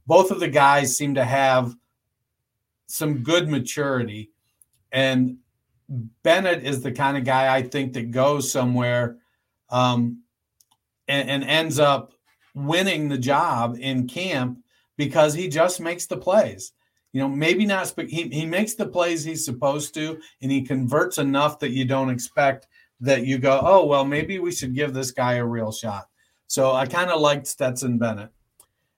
Both 0.06 0.30
of 0.30 0.42
the 0.42 0.50
guys 0.50 0.98
seem 0.98 1.16
to 1.16 1.24
have 1.24 1.74
some 2.86 3.24
good 3.24 3.48
maturity, 3.48 4.32
and 4.92 5.38
Bennett 6.22 6.66
is 6.66 6.82
the 6.82 6.92
kind 6.92 7.16
of 7.16 7.24
guy 7.24 7.56
I 7.56 7.62
think 7.62 7.94
that 7.94 8.12
goes 8.12 8.52
somewhere 8.52 9.20
um, 9.70 10.24
and, 11.08 11.30
and 11.30 11.44
ends 11.46 11.80
up 11.80 12.12
winning 12.54 13.08
the 13.08 13.18
job 13.18 13.78
in 13.80 14.10
camp 14.10 14.60
because 14.98 15.34
he 15.34 15.48
just 15.48 15.80
makes 15.80 16.08
the 16.08 16.18
plays. 16.18 16.74
You 17.14 17.22
know, 17.22 17.30
maybe 17.30 17.66
not, 17.66 17.94
he, 17.98 18.24
he 18.24 18.46
makes 18.46 18.74
the 18.74 18.88
plays 18.88 19.24
he's 19.24 19.46
supposed 19.46 19.94
to, 19.94 20.20
and 20.42 20.52
he 20.52 20.64
converts 20.64 21.20
enough 21.20 21.60
that 21.60 21.72
you 21.72 21.86
don't 21.86 22.10
expect 22.10 22.68
that 23.00 23.26
you 23.26 23.38
go, 23.38 23.60
oh, 23.64 23.86
well, 23.86 24.04
maybe 24.04 24.40
we 24.40 24.52
should 24.52 24.76
give 24.76 24.94
this 24.94 25.12
guy 25.12 25.34
a 25.34 25.46
real 25.46 25.72
shot. 25.72 26.08
So 26.48 26.74
I 26.74 26.86
kind 26.86 27.12
of 27.12 27.22
liked 27.22 27.48
Stetson 27.48 27.98
Bennett. 27.98 28.32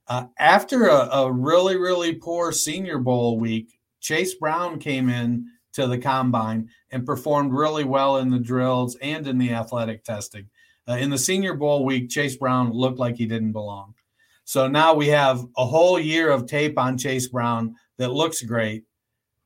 Uh, 0.07 0.26
after 0.38 0.88
a, 0.88 1.09
a 1.11 1.32
really, 1.32 1.78
really 1.78 2.13
poor 2.13 2.51
Senior 2.51 2.99
Bowl 2.99 3.39
week, 3.39 3.80
Chase 3.99 4.36
Brown 4.36 4.80
came 4.80 5.09
in 5.09 5.47
to 5.74 5.88
the 5.88 5.97
combine 5.97 6.70
and 6.91 7.05
performed 7.05 7.51
really 7.51 7.84
well 7.84 8.18
in 8.18 8.30
the 8.30 8.39
drills 8.39 8.95
and 9.01 9.28
in 9.28 9.38
the 9.38 9.51
athletic 9.51 10.03
testing. 10.03 10.47
Uh, 10.88 10.93
in 10.93 11.09
the 11.09 11.18
Senior 11.18 11.55
Bowl 11.55 11.84
week, 11.84 12.09
Chase 12.09 12.38
Brown 12.38 12.72
looked 12.72 12.99
like 12.99 13.16
he 13.16 13.26
didn't 13.26 13.51
belong. 13.51 13.95
So 14.43 14.68
now 14.68 14.93
we 14.93 15.07
have 15.07 15.43
a 15.57 15.66
whole 15.66 15.99
year 15.99 16.30
of 16.30 16.45
tape 16.45 16.78
on 16.78 16.99
Chase 16.99 17.28
Brown 17.28 17.76
that 17.98 18.12
looks 18.12 18.41
great, 18.41 18.84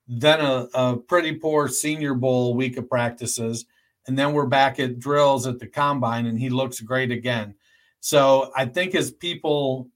then 0.07 0.41
a, 0.41 0.67
a 0.73 0.97
pretty 0.97 1.35
poor 1.35 1.67
Senior 1.67 2.15
Bowl 2.15 2.55
week 2.55 2.77
of 2.77 2.89
practices, 2.89 3.65
and 4.07 4.17
then 4.17 4.33
we're 4.33 4.47
back 4.47 4.79
at 4.79 4.99
drills 4.99 5.45
at 5.45 5.59
the 5.59 5.67
combine, 5.67 6.25
and 6.25 6.39
he 6.39 6.49
looks 6.49 6.79
great 6.79 7.11
again. 7.11 7.53
So 7.99 8.51
I 8.55 8.65
think 8.65 8.95
as 8.95 9.11
people 9.11 9.89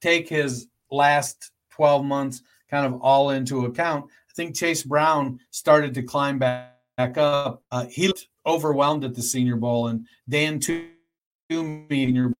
take 0.00 0.28
his 0.28 0.66
last 0.90 1.52
12 1.70 2.04
months 2.04 2.42
kind 2.70 2.86
of 2.86 3.00
all 3.00 3.30
into 3.30 3.66
account, 3.66 4.06
I 4.06 4.34
think 4.34 4.56
Chase 4.56 4.82
Brown 4.82 5.38
started 5.50 5.94
to 5.94 6.02
climb 6.02 6.38
back, 6.38 6.76
back 6.96 7.16
up. 7.16 7.62
Uh, 7.70 7.86
he 7.86 8.08
looked 8.08 8.28
overwhelmed 8.44 9.04
at 9.04 9.14
the 9.14 9.22
Senior 9.22 9.56
Bowl, 9.56 9.88
and 9.88 10.06
Dan 10.28 10.58
Toomey 10.58 11.86
in 11.88 12.14
your 12.14 12.32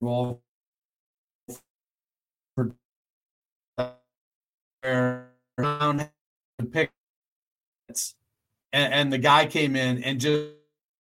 bowl 0.00 0.40
for 2.54 2.72
Brown 4.82 6.08
pick 6.72 6.90
and, 8.72 8.92
and 8.92 9.12
the 9.12 9.18
guy 9.18 9.46
came 9.46 9.76
in 9.76 10.02
and 10.04 10.20
just, 10.20 10.50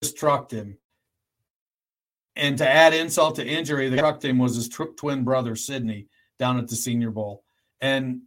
just 0.02 0.18
trucked 0.18 0.52
him. 0.52 0.78
And 2.36 2.58
to 2.58 2.68
add 2.68 2.94
insult 2.94 3.36
to 3.36 3.46
injury, 3.46 3.90
the 3.90 3.98
trucked 3.98 4.24
him 4.26 4.38
was 4.38 4.56
his 4.56 4.70
tw- 4.70 4.96
twin 4.98 5.24
brother 5.24 5.56
Sydney 5.56 6.08
down 6.38 6.58
at 6.58 6.68
the 6.68 6.76
Senior 6.76 7.12
Bowl, 7.12 7.44
and 7.82 8.22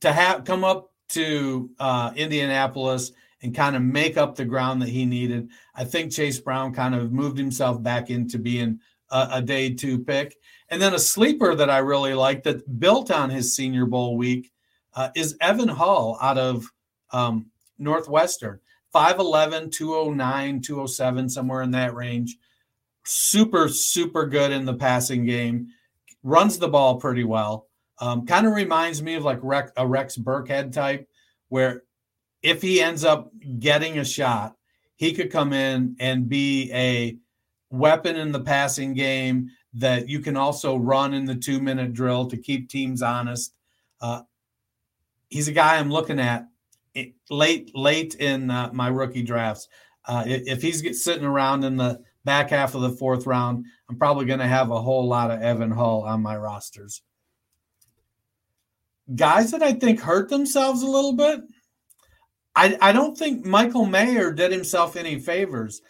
to 0.00 0.12
have 0.12 0.44
come 0.44 0.64
up 0.64 0.90
to 1.10 1.70
uh, 1.78 2.12
Indianapolis 2.16 3.12
and 3.42 3.54
kind 3.54 3.76
of 3.76 3.82
make 3.82 4.16
up 4.16 4.34
the 4.34 4.44
ground 4.44 4.80
that 4.82 4.88
he 4.88 5.04
needed. 5.04 5.50
I 5.74 5.84
think 5.84 6.10
Chase 6.10 6.40
Brown 6.40 6.72
kind 6.72 6.94
of 6.94 7.12
moved 7.12 7.38
himself 7.38 7.82
back 7.82 8.10
into 8.10 8.38
being 8.38 8.80
a, 9.10 9.28
a 9.34 9.42
day 9.42 9.74
two 9.74 9.98
pick. 9.98 10.36
And 10.70 10.82
then 10.82 10.94
a 10.94 10.98
sleeper 10.98 11.54
that 11.54 11.70
I 11.70 11.78
really 11.78 12.14
like 12.14 12.42
that 12.42 12.78
built 12.78 13.10
on 13.10 13.30
his 13.30 13.56
Senior 13.56 13.86
Bowl 13.86 14.16
week 14.16 14.52
uh, 14.94 15.10
is 15.14 15.36
Evan 15.40 15.68
Hull 15.68 16.18
out 16.20 16.38
of 16.38 16.66
um, 17.12 17.46
Northwestern. 17.78 18.60
5'11, 18.94 19.70
209, 19.70 20.60
207, 20.60 21.28
somewhere 21.28 21.62
in 21.62 21.70
that 21.72 21.94
range. 21.94 22.36
Super, 23.04 23.68
super 23.68 24.26
good 24.26 24.50
in 24.50 24.64
the 24.64 24.74
passing 24.74 25.24
game. 25.24 25.68
Runs 26.22 26.58
the 26.58 26.68
ball 26.68 26.96
pretty 26.96 27.24
well. 27.24 27.66
Um, 28.00 28.26
kind 28.26 28.46
of 28.46 28.54
reminds 28.54 29.02
me 29.02 29.14
of 29.14 29.24
like 29.24 29.40
a 29.76 29.86
Rex 29.86 30.16
Burkhead 30.16 30.72
type, 30.72 31.08
where 31.48 31.82
if 32.42 32.62
he 32.62 32.80
ends 32.80 33.04
up 33.04 33.30
getting 33.58 33.98
a 33.98 34.04
shot, 34.04 34.56
he 34.96 35.12
could 35.12 35.30
come 35.30 35.52
in 35.52 35.96
and 35.98 36.28
be 36.28 36.70
a 36.72 37.16
weapon 37.70 38.16
in 38.16 38.32
the 38.32 38.40
passing 38.40 38.94
game 38.94 39.50
that 39.74 40.08
you 40.08 40.20
can 40.20 40.36
also 40.36 40.76
run 40.76 41.14
in 41.14 41.24
the 41.24 41.34
two 41.34 41.60
minute 41.60 41.92
drill 41.92 42.26
to 42.26 42.36
keep 42.36 42.68
teams 42.68 43.02
honest. 43.02 43.54
Uh, 44.00 44.22
he's 45.28 45.48
a 45.48 45.52
guy 45.52 45.76
I'm 45.76 45.90
looking 45.90 46.20
at 46.20 46.46
late 47.30 47.74
late 47.74 48.14
in 48.16 48.50
uh, 48.50 48.70
my 48.72 48.88
rookie 48.88 49.22
drafts. 49.22 49.68
Uh, 50.04 50.24
if 50.26 50.62
he's 50.62 51.02
sitting 51.02 51.24
around 51.24 51.64
in 51.64 51.76
the 51.76 52.00
back 52.24 52.50
half 52.50 52.74
of 52.74 52.80
the 52.80 52.90
fourth 52.90 53.26
round, 53.26 53.66
I'm 53.88 53.96
probably 53.96 54.24
going 54.24 54.38
to 54.38 54.46
have 54.46 54.70
a 54.70 54.80
whole 54.80 55.06
lot 55.06 55.30
of 55.30 55.42
Evan 55.42 55.70
Hull 55.70 56.02
on 56.02 56.22
my 56.22 56.36
rosters. 56.36 57.02
Guys 59.14 59.50
that 59.50 59.62
I 59.62 59.72
think 59.72 60.00
hurt 60.00 60.28
themselves 60.28 60.82
a 60.82 60.86
little 60.86 61.14
bit. 61.14 61.40
I, 62.56 62.76
I 62.80 62.92
don't 62.92 63.16
think 63.16 63.44
Michael 63.46 63.86
Mayer 63.86 64.32
did 64.32 64.50
himself 64.50 64.96
any 64.96 65.18
favors. 65.18 65.80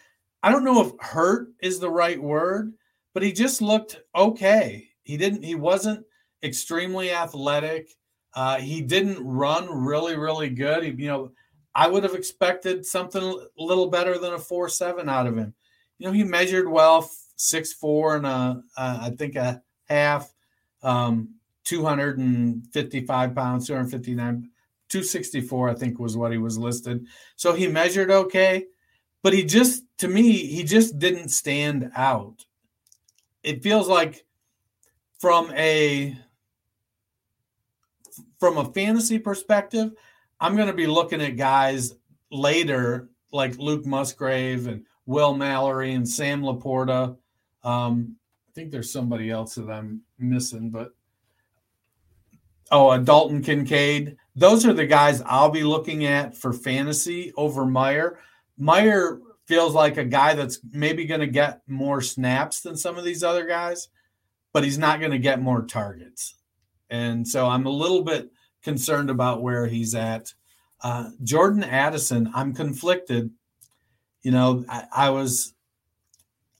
I 0.43 0.51
don't 0.51 0.63
know 0.63 0.85
if 0.85 0.91
hurt 0.99 1.49
is 1.61 1.79
the 1.79 1.89
right 1.89 2.21
word, 2.21 2.73
but 3.19 3.25
he 3.25 3.33
just 3.33 3.61
looked 3.61 3.99
okay. 4.15 4.87
He 5.03 5.17
didn't, 5.17 5.43
he 5.43 5.53
wasn't 5.53 6.05
extremely 6.41 7.11
athletic. 7.11 7.89
Uh, 8.33 8.55
he 8.59 8.79
didn't 8.79 9.21
run 9.21 9.67
really, 9.69 10.15
really 10.15 10.49
good. 10.49 10.85
He, 10.85 10.91
you 10.91 11.09
know, 11.09 11.31
I 11.75 11.89
would 11.89 12.03
have 12.03 12.15
expected 12.15 12.85
something 12.85 13.21
a 13.21 13.61
little 13.61 13.89
better 13.89 14.17
than 14.17 14.35
a 14.35 14.39
four 14.39 14.69
seven 14.69 15.09
out 15.09 15.27
of 15.27 15.35
him. 15.35 15.53
You 15.97 16.07
know, 16.07 16.13
he 16.13 16.23
measured 16.23 16.69
well, 16.69 17.11
six 17.35 17.73
four 17.73 18.15
and 18.15 18.25
a, 18.25 18.63
uh, 18.77 18.99
I 19.01 19.09
think 19.09 19.35
a 19.35 19.61
half, 19.89 20.33
um, 20.81 21.35
two 21.65 21.83
hundred 21.83 22.19
and 22.19 22.65
fifty 22.71 23.05
five 23.05 23.35
pounds, 23.35 23.67
two 23.67 23.75
hundred 23.75 23.91
fifty 23.91 24.15
nine, 24.15 24.49
two 24.87 25.03
sixty 25.03 25.41
four, 25.41 25.67
I 25.67 25.73
think 25.73 25.99
was 25.99 26.15
what 26.15 26.31
he 26.31 26.37
was 26.37 26.57
listed. 26.57 27.05
So 27.35 27.51
he 27.51 27.67
measured 27.67 28.11
okay, 28.11 28.67
but 29.23 29.33
he 29.33 29.43
just, 29.43 29.83
to 29.97 30.07
me, 30.07 30.37
he 30.37 30.63
just 30.63 30.99
didn't 30.99 31.31
stand 31.31 31.91
out. 31.97 32.45
It 33.43 33.63
feels 33.63 33.87
like 33.87 34.25
from 35.19 35.51
a 35.53 36.17
from 38.39 38.57
a 38.57 38.71
fantasy 38.71 39.19
perspective, 39.19 39.91
I'm 40.39 40.55
going 40.55 40.67
to 40.67 40.73
be 40.73 40.87
looking 40.87 41.21
at 41.21 41.35
guys 41.35 41.95
later 42.31 43.09
like 43.31 43.57
Luke 43.57 43.85
Musgrave 43.85 44.67
and 44.67 44.85
Will 45.05 45.33
Mallory 45.33 45.93
and 45.93 46.07
Sam 46.07 46.41
Laporta. 46.41 47.17
Um, 47.63 48.15
I 48.47 48.51
think 48.53 48.71
there's 48.71 48.91
somebody 48.91 49.29
else 49.29 49.55
that 49.55 49.69
I'm 49.69 50.01
missing, 50.17 50.69
but 50.69 50.93
oh, 52.71 52.91
a 52.91 52.99
Dalton 52.99 53.41
Kincaid. 53.41 54.15
Those 54.35 54.65
are 54.65 54.73
the 54.73 54.85
guys 54.85 55.21
I'll 55.25 55.49
be 55.49 55.63
looking 55.63 56.05
at 56.05 56.35
for 56.37 56.53
fantasy 56.53 57.33
over 57.35 57.65
Meyer. 57.65 58.19
Mayer 58.57 59.19
feels 59.49 59.73
like 59.73 59.97
a 59.97 60.05
guy 60.05 60.35
that's 60.35 60.59
maybe 60.71 61.05
going 61.05 61.21
to 61.21 61.27
get 61.27 61.63
more 61.67 62.01
snaps 62.01 62.61
than 62.61 62.77
some 62.77 62.99
of 62.99 63.03
these 63.03 63.23
other 63.23 63.47
guys, 63.47 63.89
but 64.53 64.63
he's 64.63 64.77
not 64.77 64.99
going 64.99 65.11
to 65.11 65.17
get 65.17 65.41
more 65.41 65.63
targets. 65.63 66.35
And 66.91 67.27
so 67.27 67.47
I'm 67.47 67.65
a 67.65 67.71
little 67.71 68.03
bit 68.03 68.29
concerned 68.61 69.09
about 69.09 69.41
where 69.41 69.65
he's 69.65 69.95
at. 69.95 70.31
Uh, 70.83 71.09
Jordan 71.23 71.63
Addison, 71.63 72.29
I'm 72.35 72.53
conflicted. 72.53 73.31
You 74.21 74.31
know, 74.31 74.65
I, 74.69 74.83
I, 74.95 75.09
was 75.09 75.55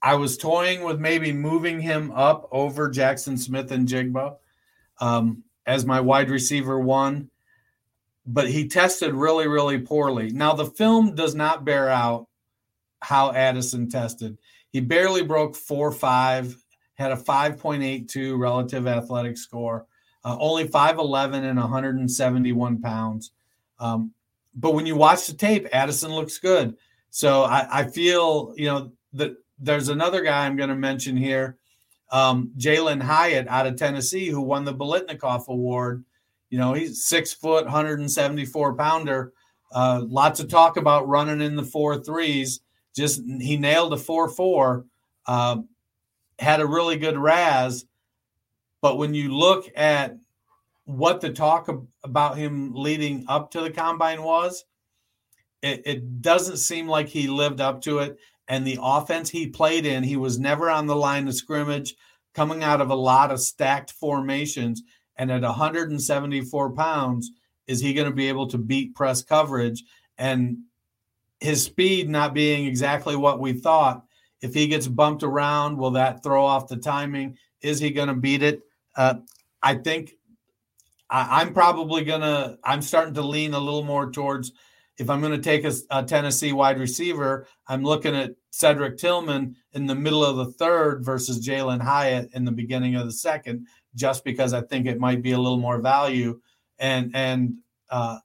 I 0.01 0.15
was 0.15 0.35
toying 0.35 0.83
with 0.83 0.99
maybe 0.99 1.31
moving 1.31 1.79
him 1.79 2.09
up 2.09 2.49
over 2.51 2.89
Jaxon 2.89 3.37
Smith-Njigba 3.37 4.37
um, 4.99 5.43
as 5.67 5.85
my 5.85 6.01
wide 6.01 6.31
receiver 6.31 6.79
one, 6.79 7.29
but 8.25 8.49
he 8.49 8.67
tested 8.67 9.13
really, 9.13 9.47
really 9.47 9.77
poorly. 9.77 10.31
Now 10.31 10.53
the 10.53 10.65
film 10.65 11.13
does 11.13 11.35
not 11.35 11.65
bear 11.65 11.87
out 11.87 12.25
how 13.01 13.31
Addison 13.31 13.89
tested. 13.89 14.37
He 14.71 14.79
barely 14.79 15.23
broke 15.23 15.55
four 15.55 15.91
five, 15.91 16.55
had 16.95 17.11
a 17.11 17.15
5.82 17.15 18.37
relative 18.37 18.87
athletic 18.87 19.37
score 19.37 19.87
uh, 20.23 20.37
only 20.39 20.67
5'11 20.67 21.49
and 21.49 21.59
171 21.59 22.81
pounds. 22.81 23.31
Um, 23.79 24.11
but 24.55 24.73
when 24.73 24.85
you 24.85 24.95
watch 24.95 25.27
the 25.27 25.33
tape, 25.33 25.67
Addison 25.71 26.13
looks 26.13 26.37
good. 26.39 26.75
So 27.11 27.43
I, 27.43 27.67
I 27.79 27.83
feel, 27.85 28.53
you 28.55 28.65
know, 28.65 28.91
that 29.13 29.35
there's 29.57 29.89
another 29.89 30.21
guy 30.21 30.45
I'm 30.45 30.55
going 30.55 30.69
to 30.69 30.75
mention 30.75 31.15
here, 31.15 31.57
um, 32.11 32.51
Jalin 32.57 33.01
Hyatt 33.01 33.47
out 33.47 33.67
of 33.67 33.75
Tennessee, 33.75 34.27
who 34.27 34.41
won 34.41 34.65
the 34.65 34.73
Biletnikoff 34.73 35.47
Award. 35.47 36.03
You 36.49 36.57
know, 36.57 36.73
he's 36.73 37.05
six 37.05 37.33
foot, 37.33 37.65
174 37.65 38.73
pounder. 38.73 39.33
Uh, 39.71 40.03
lots 40.07 40.39
of 40.39 40.49
talk 40.49 40.77
about 40.77 41.07
running 41.07 41.41
in 41.41 41.55
the 41.55 41.63
four 41.63 41.97
threes. 41.97 42.61
Just 42.95 43.21
he 43.23 43.57
nailed 43.57 43.93
a 43.93 43.97
four 43.97 44.29
four. 44.29 44.85
Uh, 45.25 45.57
had 46.39 46.61
a 46.61 46.65
really 46.65 46.97
good 46.97 47.17
RAS, 47.17 47.85
but 48.81 48.97
when 48.97 49.13
you 49.13 49.35
look 49.35 49.69
at 49.75 50.17
what 50.85 51.21
the 51.21 51.31
talk 51.31 51.69
about 52.03 52.37
him 52.37 52.73
leading 52.73 53.25
up 53.27 53.51
to 53.51 53.61
the 53.61 53.69
combine 53.69 54.23
was, 54.23 54.65
it, 55.61 55.83
it 55.85 56.21
doesn't 56.21 56.57
seem 56.57 56.87
like 56.87 57.09
he 57.09 57.27
lived 57.27 57.61
up 57.61 57.81
to 57.81 57.99
it. 57.99 58.17
And 58.47 58.65
the 58.65 58.79
offense 58.81 59.29
he 59.29 59.47
played 59.47 59.85
in, 59.85 60.03
he 60.03 60.15
was 60.15 60.39
never 60.39 60.69
on 60.69 60.87
the 60.87 60.95
line 60.95 61.27
of 61.27 61.35
scrimmage, 61.35 61.95
coming 62.33 62.63
out 62.63 62.81
of 62.81 62.89
a 62.89 62.95
lot 62.95 63.31
of 63.31 63.39
stacked 63.39 63.91
formations. 63.91 64.81
And 65.15 65.31
at 65.31 65.41
174 65.41 66.71
pounds, 66.71 67.31
is 67.67 67.81
he 67.81 67.93
going 67.93 68.09
to 68.09 68.15
be 68.15 68.29
able 68.29 68.47
to 68.47 68.57
beat 68.57 68.95
press 68.95 69.21
coverage? 69.21 69.83
And 70.17 70.59
his 71.39 71.63
speed 71.63 72.09
not 72.09 72.33
being 72.33 72.65
exactly 72.65 73.15
what 73.15 73.39
we 73.39 73.53
thought. 73.53 74.03
If 74.41 74.53
he 74.53 74.67
gets 74.67 74.87
bumped 74.87 75.23
around, 75.23 75.77
will 75.77 75.91
that 75.91 76.23
throw 76.23 76.45
off 76.45 76.67
the 76.67 76.77
timing? 76.77 77.37
Is 77.61 77.79
he 77.79 77.91
going 77.91 78.07
to 78.07 78.13
beat 78.13 78.41
it? 78.41 78.61
Uh, 78.95 79.15
I 79.61 79.75
think 79.75 80.13
I, 81.09 81.41
am 81.41 81.53
probably 81.53 82.03
gonna. 82.03 82.57
I'm 82.63 82.81
starting 82.81 83.13
to 83.15 83.21
lean 83.21 83.53
a 83.53 83.59
little 83.59 83.83
more 83.83 84.11
towards 84.11 84.53
if 84.99 85.09
I'm 85.09 85.21
going 85.21 85.31
to 85.31 85.37
take 85.39 85.63
a, 85.63 85.73
a, 85.89 86.03
Tennessee 86.03 86.51
wide 86.51 86.77
receiver, 86.77 87.47
I'm 87.67 87.83
looking 87.83 88.15
at 88.15 88.35
Cedric 88.51 88.97
Tillman 88.97 89.55
in 89.71 89.85
the 89.85 89.95
middle 89.95 90.25
of 90.25 90.35
the 90.35 90.51
third 90.53 91.05
versus 91.05 91.45
Jalin 91.45 91.81
Hyatt 91.81 92.29
in 92.33 92.43
the 92.43 92.51
beginning 92.51 92.95
of 92.95 93.05
the 93.05 93.11
second, 93.13 93.65
just 93.95 94.25
because 94.25 94.53
I 94.53 94.61
think 94.61 94.85
it 94.85 94.99
might 94.99 95.21
be 95.21 95.31
a 95.31 95.39
little 95.39 95.57
more 95.57 95.79
value. 95.79 96.41
And 96.79 97.11
and 97.15 97.55
uh, 97.89 98.19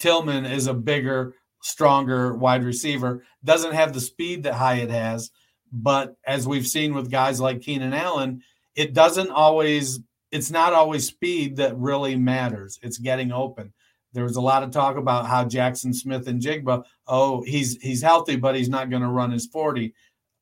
Tillman 0.00 0.44
is 0.44 0.66
a 0.66 0.74
bigger, 0.74 1.34
stronger 1.62 2.36
wide 2.36 2.64
receiver. 2.64 3.24
Doesn't 3.42 3.72
have 3.72 3.94
the 3.94 4.00
speed 4.00 4.42
that 4.42 4.54
Hyatt 4.54 4.90
has, 4.90 5.30
but 5.72 6.16
as 6.26 6.46
we've 6.46 6.66
seen 6.66 6.94
with 6.94 7.10
guys 7.10 7.40
like 7.40 7.62
Keenan 7.62 7.94
Allen, 7.94 8.42
it 8.74 8.92
doesn't 8.92 9.30
always. 9.30 10.00
It's 10.30 10.50
not 10.50 10.72
always 10.72 11.06
speed 11.06 11.56
that 11.56 11.76
really 11.76 12.16
matters. 12.16 12.78
It's 12.82 12.96
getting 12.96 13.32
open 13.32 13.72
there 14.12 14.24
was 14.24 14.36
a 14.36 14.40
lot 14.40 14.62
of 14.62 14.70
talk 14.70 14.96
about 14.96 15.26
how 15.26 15.44
Jaxon 15.44 15.94
Smith-Njigba, 15.94 16.84
oh, 17.06 17.42
he's 17.42 17.80
he's 17.80 18.02
healthy, 18.02 18.36
but 18.36 18.54
he's 18.54 18.68
not 18.68 18.90
going 18.90 19.02
to 19.02 19.08
run 19.08 19.30
his 19.30 19.46
40, 19.46 19.94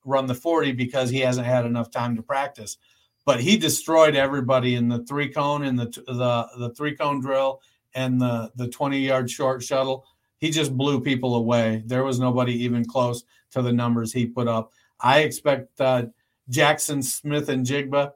run 0.04 0.26
the 0.26 0.34
40 0.34 0.72
because 0.72 1.10
he 1.10 1.20
hasn't 1.20 1.46
had 1.46 1.64
enough 1.64 1.90
time 1.90 2.16
to 2.16 2.22
practice. 2.22 2.76
But 3.24 3.40
he 3.40 3.56
destroyed 3.56 4.16
everybody 4.16 4.74
in 4.74 4.88
the 4.88 5.04
three 5.04 5.28
cone 5.28 5.64
and 5.64 5.78
the 5.78 5.86
the 6.06 6.48
the 6.58 6.74
three 6.74 6.96
cone 6.96 7.20
drill 7.20 7.60
and 7.94 8.20
the 8.20 8.50
the 8.56 8.68
20 8.68 8.98
yard 8.98 9.30
short 9.30 9.62
shuttle. 9.62 10.04
He 10.41 10.51
just 10.51 10.76
blew 10.76 11.01
people 11.01 11.34
away. 11.36 11.82
There 11.86 12.05
was 12.05 12.18
nobody 12.18 12.55
even 12.64 12.84
close 12.84 13.24
to 13.53 13.62
the 13.62 13.72
numbers 13.72 14.12
he 14.12 14.26
put 14.26 14.49
up. 14.49 14.72
I 14.99 15.20
expect 15.20 15.80
uh, 15.80 16.05
Jaxon 16.51 17.05
Smith-Njigba 17.05 18.12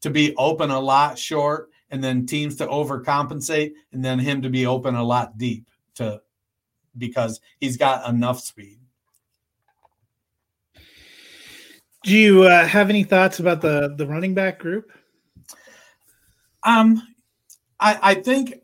to 0.00 0.10
be 0.10 0.34
open 0.36 0.70
a 0.70 0.80
lot 0.80 1.18
short 1.18 1.70
and 1.90 2.02
then 2.02 2.26
teams 2.26 2.56
to 2.56 2.66
overcompensate, 2.66 3.72
and 3.92 4.04
then 4.04 4.18
him 4.18 4.42
to 4.42 4.50
be 4.50 4.66
open 4.66 4.96
a 4.96 5.04
lot 5.04 5.38
deep 5.38 5.68
to 5.94 6.20
because 6.98 7.40
he's 7.60 7.76
got 7.76 8.08
enough 8.08 8.40
speed. 8.40 8.78
Do 12.02 12.12
you 12.12 12.42
uh, 12.44 12.66
have 12.66 12.90
any 12.90 13.04
thoughts 13.04 13.38
about 13.38 13.60
the 13.60 13.94
the 13.96 14.06
running 14.06 14.34
back 14.34 14.58
group? 14.58 14.90
Um, 16.64 17.02
I 17.78 17.98
I 18.02 18.14
think 18.14 18.54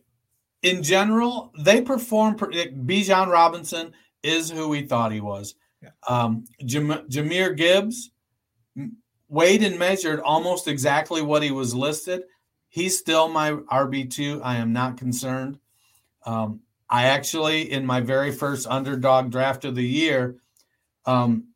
in 0.63 0.83
general 0.83 1.53
they 1.59 1.81
perform. 1.81 2.37
Bijan 2.37 3.29
Robinson 3.29 3.93
is 4.23 4.51
who 4.51 4.69
we 4.69 4.87
thought 4.87 5.13
he 5.13 5.21
was. 5.21 5.55
Yeah. 5.83 5.91
Um, 6.09 6.45
Jam- 6.65 7.07
Jahmyr 7.09 7.57
Gibbs 7.57 8.11
weighed 9.29 9.63
and 9.63 9.79
measured 9.79 10.21
almost 10.21 10.69
exactly 10.69 11.23
what 11.23 11.43
he 11.43 11.51
was 11.51 11.75
listed. 11.75 12.23
He's 12.69 12.99
still 12.99 13.29
my 13.29 13.53
RB2. 13.53 14.41
I 14.43 14.57
am 14.57 14.73
not 14.73 14.97
concerned. 14.97 15.59
Um, 16.25 16.61
I 16.89 17.05
actually, 17.05 17.73
in 17.73 17.85
my 17.85 18.01
very 18.01 18.31
first 18.31 18.67
underdog 18.69 19.31
draft 19.31 19.65
of 19.65 19.75
the 19.75 19.85
year, 19.85 20.37
um, 21.07 21.49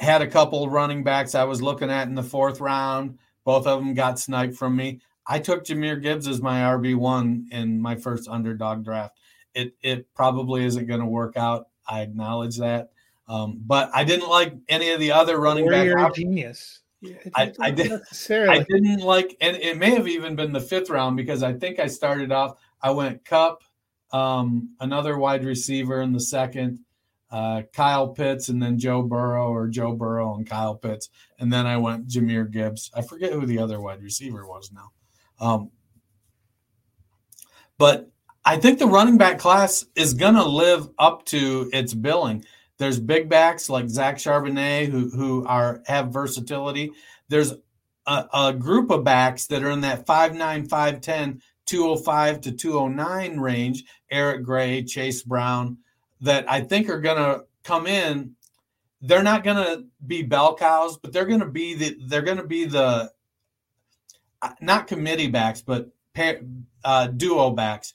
had 0.00 0.22
a 0.22 0.26
couple 0.26 0.70
running 0.70 1.02
backs 1.02 1.34
I 1.34 1.44
was 1.44 1.60
looking 1.60 1.90
at 1.90 2.08
in 2.08 2.14
the 2.14 2.22
fourth 2.22 2.60
round. 2.60 3.18
Both 3.44 3.66
of 3.66 3.80
them 3.80 3.94
got 3.94 4.18
sniped 4.18 4.54
from 4.54 4.76
me. 4.76 5.00
I 5.28 5.38
took 5.38 5.64
Jahmyr 5.64 6.02
Gibbs 6.02 6.26
as 6.26 6.40
my 6.40 6.60
RB1 6.60 7.52
in 7.52 7.80
my 7.80 7.96
first 7.96 8.28
underdog 8.28 8.84
draft. 8.84 9.18
It, 9.54 9.74
it 9.82 10.14
probably 10.14 10.64
isn't 10.64 10.86
going 10.86 11.00
to 11.00 11.06
work 11.06 11.36
out. 11.36 11.68
I 11.86 12.00
acknowledge 12.00 12.56
that. 12.58 12.90
Um, 13.28 13.60
but 13.64 13.90
I 13.94 14.04
didn't 14.04 14.28
like 14.28 14.54
any 14.68 14.90
of 14.90 15.00
the 15.00 15.12
other 15.12 15.38
running 15.38 15.68
back. 15.68 16.14
genius. 16.14 16.80
Yeah, 17.00 17.16
I, 17.34 17.52
I 17.60 17.70
did. 17.70 18.00
I 18.50 18.64
didn't 18.68 19.00
like, 19.00 19.36
and 19.40 19.56
it 19.56 19.76
may 19.76 19.90
have 19.90 20.08
even 20.08 20.34
been 20.34 20.52
the 20.52 20.60
fifth 20.60 20.90
round 20.90 21.16
because 21.16 21.42
I 21.42 21.52
think 21.52 21.78
I 21.78 21.86
started 21.86 22.32
off. 22.32 22.56
I 22.82 22.90
went 22.90 23.24
Kupp, 23.24 23.62
um, 24.12 24.74
another 24.80 25.16
wide 25.16 25.44
receiver 25.44 26.00
in 26.00 26.12
the 26.12 26.20
second, 26.20 26.80
uh, 27.30 27.62
Kyle 27.72 28.08
Pitts, 28.08 28.48
and 28.48 28.60
then 28.60 28.78
Joe 28.78 29.02
Burrow 29.02 29.52
or 29.52 29.68
Joe 29.68 29.92
Burrow 29.92 30.34
and 30.34 30.48
Kyle 30.48 30.74
Pitts, 30.74 31.08
and 31.38 31.52
then 31.52 31.66
I 31.66 31.76
went 31.76 32.08
Jahmyr 32.08 32.50
Gibbs. 32.50 32.90
I 32.94 33.02
forget 33.02 33.32
who 33.32 33.46
the 33.46 33.58
other 33.58 33.80
wide 33.80 34.02
receiver 34.02 34.46
was 34.46 34.72
now, 34.72 34.90
um, 35.40 35.70
but 37.78 38.10
I 38.44 38.56
think 38.56 38.78
the 38.78 38.86
running 38.86 39.18
back 39.18 39.38
class 39.38 39.84
is 39.94 40.14
going 40.14 40.34
to 40.34 40.44
live 40.44 40.88
up 40.98 41.24
to 41.26 41.70
its 41.72 41.94
billing. 41.94 42.44
There's 42.78 42.98
big 42.98 43.28
backs 43.28 43.68
like 43.68 43.88
Zach 43.88 44.16
Charbonnet 44.16 44.86
who 44.88 45.10
who 45.10 45.46
are 45.46 45.82
have 45.86 46.12
versatility. 46.12 46.92
There's 47.28 47.52
a, 48.06 48.24
a 48.32 48.52
group 48.52 48.90
of 48.90 49.04
backs 49.04 49.46
that 49.48 49.62
are 49.62 49.70
in 49.70 49.82
that 49.82 50.06
5'9, 50.06 50.68
5'10, 50.68 51.40
205 51.66 52.40
to 52.40 52.52
209 52.52 53.40
range, 53.40 53.84
Eric 54.10 54.44
Gray, 54.44 54.82
Chase 54.84 55.22
Brown, 55.22 55.78
that 56.22 56.50
I 56.50 56.62
think 56.62 56.88
are 56.88 57.00
going 57.00 57.18
to 57.18 57.44
come 57.64 57.86
in. 57.86 58.34
They're 59.02 59.22
not 59.22 59.44
going 59.44 59.56
to 59.56 59.84
be 60.04 60.22
bell 60.22 60.56
cows, 60.56 60.96
but 60.96 61.12
they're 61.12 61.26
going 61.26 61.40
to 61.40 61.46
be 61.46 61.74
the 61.74 61.96
they're 62.06 62.22
going 62.22 62.38
to 62.38 62.46
be 62.46 62.64
the 62.64 63.12
not 64.60 64.86
committee 64.86 65.28
backs, 65.28 65.60
but 65.60 65.88
pair, 66.14 66.40
uh, 66.84 67.08
duo 67.08 67.50
backs. 67.50 67.94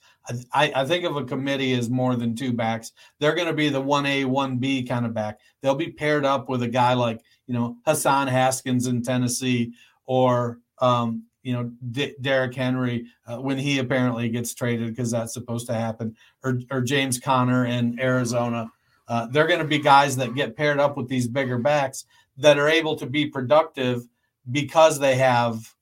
I, 0.52 0.72
I 0.74 0.84
think 0.86 1.04
of 1.04 1.16
a 1.16 1.24
committee 1.24 1.74
as 1.74 1.90
more 1.90 2.16
than 2.16 2.34
two 2.34 2.52
backs. 2.52 2.92
They're 3.18 3.34
going 3.34 3.48
to 3.48 3.52
be 3.52 3.68
the 3.68 3.82
1A, 3.82 4.24
1B 4.24 4.88
kind 4.88 5.04
of 5.04 5.12
back. 5.12 5.38
They'll 5.60 5.74
be 5.74 5.90
paired 5.90 6.24
up 6.24 6.48
with 6.48 6.62
a 6.62 6.68
guy 6.68 6.94
like, 6.94 7.20
you 7.46 7.52
know, 7.52 7.76
Hassan 7.84 8.28
Haskins 8.28 8.86
in 8.86 9.02
Tennessee 9.02 9.74
or, 10.06 10.60
um, 10.78 11.24
you 11.42 11.52
know, 11.52 11.70
D- 11.90 12.14
Derrick 12.22 12.54
Henry 12.54 13.04
uh, 13.26 13.36
when 13.36 13.58
he 13.58 13.78
apparently 13.78 14.30
gets 14.30 14.54
traded 14.54 14.88
because 14.88 15.10
that's 15.10 15.34
supposed 15.34 15.66
to 15.66 15.74
happen, 15.74 16.16
or, 16.42 16.58
or 16.70 16.80
James 16.80 17.20
Conner 17.20 17.66
in 17.66 18.00
Arizona. 18.00 18.70
Uh, 19.06 19.26
they're 19.26 19.46
going 19.46 19.58
to 19.58 19.66
be 19.66 19.78
guys 19.78 20.16
that 20.16 20.34
get 20.34 20.56
paired 20.56 20.80
up 20.80 20.96
with 20.96 21.08
these 21.08 21.28
bigger 21.28 21.58
backs 21.58 22.06
that 22.38 22.58
are 22.58 22.68
able 22.68 22.96
to 22.96 23.04
be 23.04 23.26
productive 23.26 24.08
because 24.50 24.98
they 24.98 25.16
have 25.16 25.73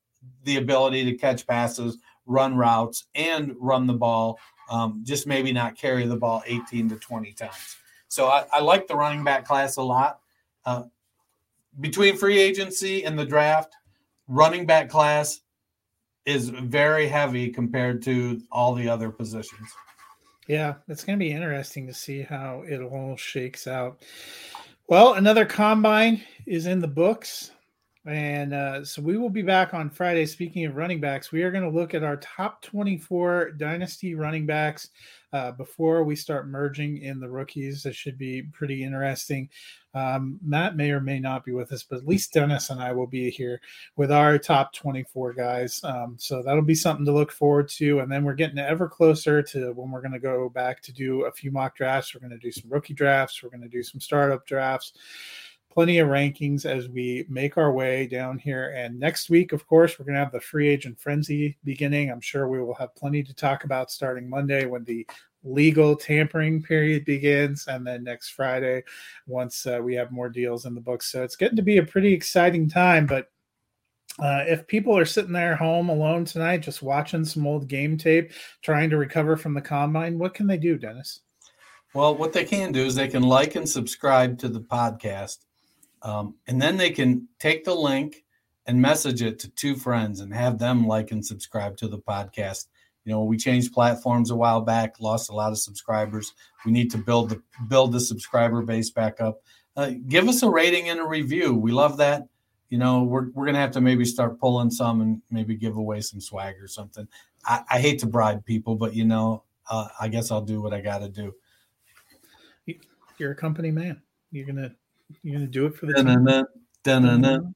the 0.44 0.56
ability 0.56 1.04
to 1.04 1.14
catch 1.14 1.46
passes 1.46 1.98
run 2.26 2.56
routes 2.56 3.04
and 3.14 3.54
run 3.58 3.86
the 3.86 3.92
ball, 3.94 4.38
um, 4.70 5.02
just 5.04 5.26
maybe 5.26 5.52
not 5.52 5.76
carry 5.76 6.06
the 6.06 6.16
ball 6.16 6.42
18 6.46 6.88
to 6.88 6.96
20 6.96 7.32
times. 7.32 7.76
So 8.08 8.26
I, 8.26 8.44
I 8.52 8.60
like 8.60 8.86
the 8.86 8.96
running 8.96 9.24
back 9.24 9.44
class 9.44 9.76
a 9.76 9.82
lot. 9.82 10.20
Uh, 10.64 10.84
between 11.80 12.16
free 12.16 12.38
agency 12.38 13.04
and 13.04 13.18
the 13.18 13.24
draft, 13.24 13.74
running 14.28 14.66
back 14.66 14.88
class 14.88 15.40
is 16.24 16.50
very 16.50 17.08
heavy 17.08 17.48
compared 17.48 18.02
to 18.02 18.40
all 18.52 18.74
the 18.74 18.88
other 18.88 19.10
positions. 19.10 19.68
Yeah, 20.46 20.74
it's 20.88 21.04
going 21.04 21.18
to 21.18 21.24
be 21.24 21.32
interesting 21.32 21.86
to 21.86 21.94
see 21.94 22.22
how 22.22 22.62
it 22.66 22.80
all 22.80 23.16
shakes 23.16 23.66
out. 23.66 24.02
Well, 24.88 25.14
another 25.14 25.46
combine 25.46 26.22
is 26.46 26.66
in 26.66 26.80
the 26.80 26.88
books. 26.88 27.52
And 28.04 28.52
uh, 28.52 28.84
so 28.84 29.00
we 29.00 29.16
will 29.16 29.30
be 29.30 29.42
back 29.42 29.74
on 29.74 29.88
Friday. 29.88 30.26
Speaking 30.26 30.64
of 30.64 30.74
running 30.74 31.00
backs, 31.00 31.30
we 31.30 31.44
are 31.44 31.52
going 31.52 31.62
to 31.62 31.70
look 31.70 31.94
at 31.94 32.02
our 32.02 32.16
top 32.16 32.60
24 32.62 33.52
dynasty 33.52 34.16
running 34.16 34.44
backs 34.44 34.90
uh, 35.32 35.52
before 35.52 36.02
we 36.02 36.16
start 36.16 36.48
merging 36.48 36.98
in 36.98 37.20
the 37.20 37.30
rookies. 37.30 37.84
That 37.84 37.94
should 37.94 38.18
be 38.18 38.42
pretty 38.42 38.82
interesting. 38.82 39.48
Um, 39.94 40.40
Matt 40.44 40.74
may 40.74 40.90
or 40.90 41.00
may 41.00 41.20
not 41.20 41.44
be 41.44 41.52
with 41.52 41.70
us, 41.70 41.84
but 41.84 41.98
at 41.98 42.08
least 42.08 42.32
Dennis 42.32 42.70
and 42.70 42.82
I 42.82 42.90
will 42.90 43.06
be 43.06 43.30
here 43.30 43.60
with 43.94 44.10
our 44.10 44.36
top 44.36 44.72
24 44.72 45.34
guys. 45.34 45.80
Um, 45.84 46.16
so 46.18 46.42
that'll 46.42 46.62
be 46.62 46.74
something 46.74 47.06
to 47.06 47.12
look 47.12 47.30
forward 47.30 47.68
to. 47.68 48.00
And 48.00 48.10
then 48.10 48.24
we're 48.24 48.34
getting 48.34 48.58
ever 48.58 48.88
closer 48.88 49.42
to 49.44 49.72
when 49.74 49.92
we're 49.92 50.00
going 50.00 50.10
to 50.10 50.18
go 50.18 50.48
back 50.48 50.82
to 50.82 50.92
do 50.92 51.26
a 51.26 51.30
few 51.30 51.52
mock 51.52 51.76
drafts. 51.76 52.14
We're 52.14 52.26
going 52.26 52.30
to 52.30 52.38
do 52.38 52.50
some 52.50 52.68
rookie 52.68 52.94
drafts. 52.94 53.44
We're 53.44 53.50
going 53.50 53.62
to 53.62 53.68
do 53.68 53.84
some 53.84 54.00
startup 54.00 54.44
drafts 54.44 54.92
plenty 55.72 55.98
of 55.98 56.08
rankings 56.08 56.66
as 56.66 56.88
we 56.88 57.24
make 57.28 57.56
our 57.56 57.72
way 57.72 58.06
down 58.06 58.38
here. 58.38 58.74
And 58.76 59.00
next 59.00 59.30
week, 59.30 59.52
of 59.52 59.66
course, 59.66 59.98
we're 59.98 60.04
going 60.04 60.14
to 60.14 60.20
have 60.20 60.32
the 60.32 60.40
free 60.40 60.68
agent 60.68 61.00
frenzy 61.00 61.56
beginning. 61.64 62.10
I'm 62.10 62.20
sure 62.20 62.46
we 62.46 62.60
will 62.60 62.74
have 62.74 62.94
plenty 62.94 63.22
to 63.22 63.34
talk 63.34 63.64
about 63.64 63.90
starting 63.90 64.28
Monday 64.28 64.66
when 64.66 64.84
the 64.84 65.06
legal 65.44 65.96
tampering 65.96 66.62
period 66.62 67.04
begins, 67.04 67.66
and 67.66 67.86
then 67.86 68.04
next 68.04 68.30
Friday 68.30 68.84
once 69.26 69.66
uh, 69.66 69.80
we 69.82 69.94
have 69.94 70.12
more 70.12 70.28
deals 70.28 70.66
in 70.66 70.74
the 70.74 70.80
books. 70.80 71.10
So 71.10 71.22
it's 71.22 71.36
getting 71.36 71.56
to 71.56 71.62
be 71.62 71.78
a 71.78 71.82
pretty 71.82 72.12
exciting 72.12 72.68
time. 72.68 73.06
But 73.06 73.28
uh, 74.18 74.44
if 74.46 74.66
people 74.66 74.96
are 74.96 75.06
sitting 75.06 75.32
there 75.32 75.56
home 75.56 75.88
alone 75.88 76.24
tonight, 76.26 76.58
just 76.58 76.82
watching 76.82 77.24
some 77.24 77.46
old 77.46 77.66
game 77.66 77.96
tape, 77.96 78.32
trying 78.60 78.90
to 78.90 78.98
recover 78.98 79.36
from 79.36 79.54
the 79.54 79.60
combine, 79.60 80.18
what 80.18 80.34
can 80.34 80.46
they 80.46 80.58
do, 80.58 80.76
Dennis? 80.76 81.20
Well, 81.94 82.14
what 82.14 82.32
they 82.32 82.44
can 82.44 82.72
do 82.72 82.84
is 82.84 82.94
they 82.94 83.08
can 83.08 83.22
like 83.22 83.54
and 83.54 83.68
subscribe 83.68 84.38
to 84.38 84.48
the 84.48 84.60
podcast 84.60 85.38
um, 86.02 86.34
and 86.46 86.60
then 86.60 86.76
they 86.76 86.90
can 86.90 87.28
take 87.38 87.64
the 87.64 87.74
link 87.74 88.24
and 88.66 88.80
message 88.80 89.22
it 89.22 89.38
to 89.40 89.48
two 89.50 89.74
friends 89.74 90.20
and 90.20 90.32
have 90.32 90.58
them 90.58 90.86
like 90.86 91.10
and 91.10 91.24
subscribe 91.24 91.76
to 91.78 91.88
the 91.88 91.98
podcast. 91.98 92.66
You 93.04 93.12
know, 93.12 93.24
we 93.24 93.36
changed 93.36 93.72
platforms 93.72 94.30
a 94.30 94.36
while 94.36 94.60
back, 94.60 95.00
lost 95.00 95.30
a 95.30 95.34
lot 95.34 95.50
of 95.50 95.58
subscribers. 95.58 96.34
We 96.64 96.70
need 96.70 96.90
to 96.92 96.98
build 96.98 97.30
the 97.30 97.42
build 97.68 97.92
the 97.92 98.00
subscriber 98.00 98.62
base 98.62 98.90
back 98.90 99.20
up. 99.20 99.42
Uh, 99.76 99.92
give 100.06 100.28
us 100.28 100.42
a 100.42 100.50
rating 100.50 100.88
and 100.88 101.00
a 101.00 101.06
review. 101.06 101.54
We 101.54 101.72
love 101.72 101.96
that. 101.96 102.28
You 102.68 102.78
know, 102.78 103.02
we're 103.02 103.30
we're 103.30 103.46
gonna 103.46 103.58
have 103.58 103.72
to 103.72 103.80
maybe 103.80 104.04
start 104.04 104.38
pulling 104.38 104.70
some 104.70 105.00
and 105.00 105.20
maybe 105.30 105.56
give 105.56 105.76
away 105.76 106.00
some 106.00 106.20
swag 106.20 106.56
or 106.60 106.68
something. 106.68 107.08
I, 107.44 107.62
I 107.68 107.80
hate 107.80 107.98
to 108.00 108.06
bribe 108.06 108.44
people, 108.44 108.76
but 108.76 108.94
you 108.94 109.04
know, 109.04 109.42
uh, 109.68 109.88
I 110.00 110.06
guess 110.06 110.30
I'll 110.30 110.40
do 110.40 110.62
what 110.62 110.72
I 110.72 110.80
got 110.80 110.98
to 110.98 111.08
do. 111.08 111.34
you're 113.18 113.32
a 113.32 113.36
company 113.36 113.72
man. 113.72 114.00
You're 114.30 114.46
gonna 114.46 114.74
you're 115.22 115.34
gonna 115.34 115.46
do 115.46 115.66
it 115.66 115.76
for 115.76 115.86
the 115.86 115.94
Dun-dun-dun, 115.94 116.46
dun-dun-dun. 116.84 117.54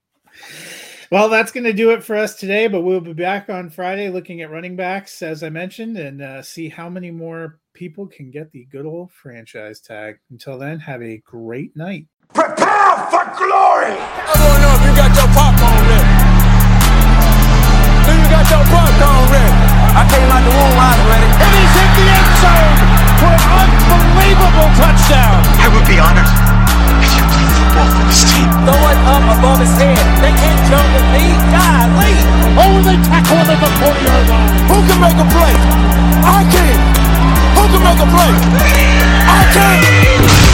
Well, 1.10 1.28
that's 1.28 1.52
going 1.52 1.64
to 1.64 1.72
do 1.72 1.90
it 1.90 2.02
for 2.02 2.16
us 2.16 2.34
today, 2.34 2.66
but 2.66 2.82
we'll 2.82 3.00
be 3.00 3.12
back 3.12 3.48
on 3.48 3.70
Friday 3.70 4.10
looking 4.10 4.42
at 4.42 4.50
running 4.50 4.74
backs, 4.74 5.22
as 5.22 5.44
I 5.44 5.50
mentioned, 5.50 5.96
and 5.96 6.20
uh, 6.20 6.42
see 6.42 6.68
how 6.68 6.88
many 6.90 7.12
more 7.12 7.60
people 7.74 8.08
can 8.08 8.32
get 8.32 8.50
the 8.50 8.64
good 8.72 8.86
old 8.86 9.12
franchise 9.12 9.78
tag. 9.78 10.18
Until 10.30 10.58
then, 10.58 10.80
have 10.80 11.02
a 11.02 11.18
great 11.18 11.76
night. 11.76 12.08
Prepare 12.34 13.06
for 13.06 13.22
glory! 13.38 13.94
I 13.94 14.34
want 14.34 14.50
to 14.50 14.62
know 14.66 14.74
if 14.74 14.82
you 14.82 14.92
got 14.98 15.14
your 15.14 15.30
popcorn 15.30 15.84
ready. 15.94 16.10
Do 18.02 18.10
you 18.10 18.26
got 18.26 18.46
your 18.50 18.64
popcorn 18.66 19.24
ready? 19.30 19.54
I 19.94 20.02
came 20.10 20.26
out 20.26 20.42
the 20.42 20.50
womb, 20.58 20.74
I 20.74 20.90
ready. 21.06 21.28
And 21.38 21.50
he's 21.54 21.70
hit 21.70 21.90
the 21.94 22.06
end 22.18 22.30
zone 22.42 22.78
for 23.22 23.30
an 23.30 23.70
unbelievable 23.94 24.70
touchdown. 24.74 25.38
I 25.62 25.70
would 25.70 25.86
be 25.86 26.02
honored 26.02 26.35
Throw 27.76 28.82
it 28.90 28.98
up 29.04 29.38
above 29.38 29.60
his 29.60 29.74
head. 29.76 29.98
They 30.22 30.32
can't 30.32 30.60
jump 30.68 30.88
with 30.96 31.06
me. 31.12 31.24
Golly. 31.52 32.16
Oh, 32.56 32.80
they 32.82 32.96
tackle 33.04 33.36
him 33.36 33.50
at 33.52 33.60
the 33.60 33.70
40 33.84 34.00
yard 34.00 34.26
line. 34.28 34.52
Who 34.70 34.76
can 34.88 34.98
make 35.00 35.18
a 35.20 35.26
play? 35.28 35.54
I 36.24 36.40
can. 36.48 36.76
Who 37.56 37.62
can 37.70 37.82
make 37.84 38.00
a 38.00 38.08
play? 38.08 38.32
I 39.28 39.40
can. 39.52 40.45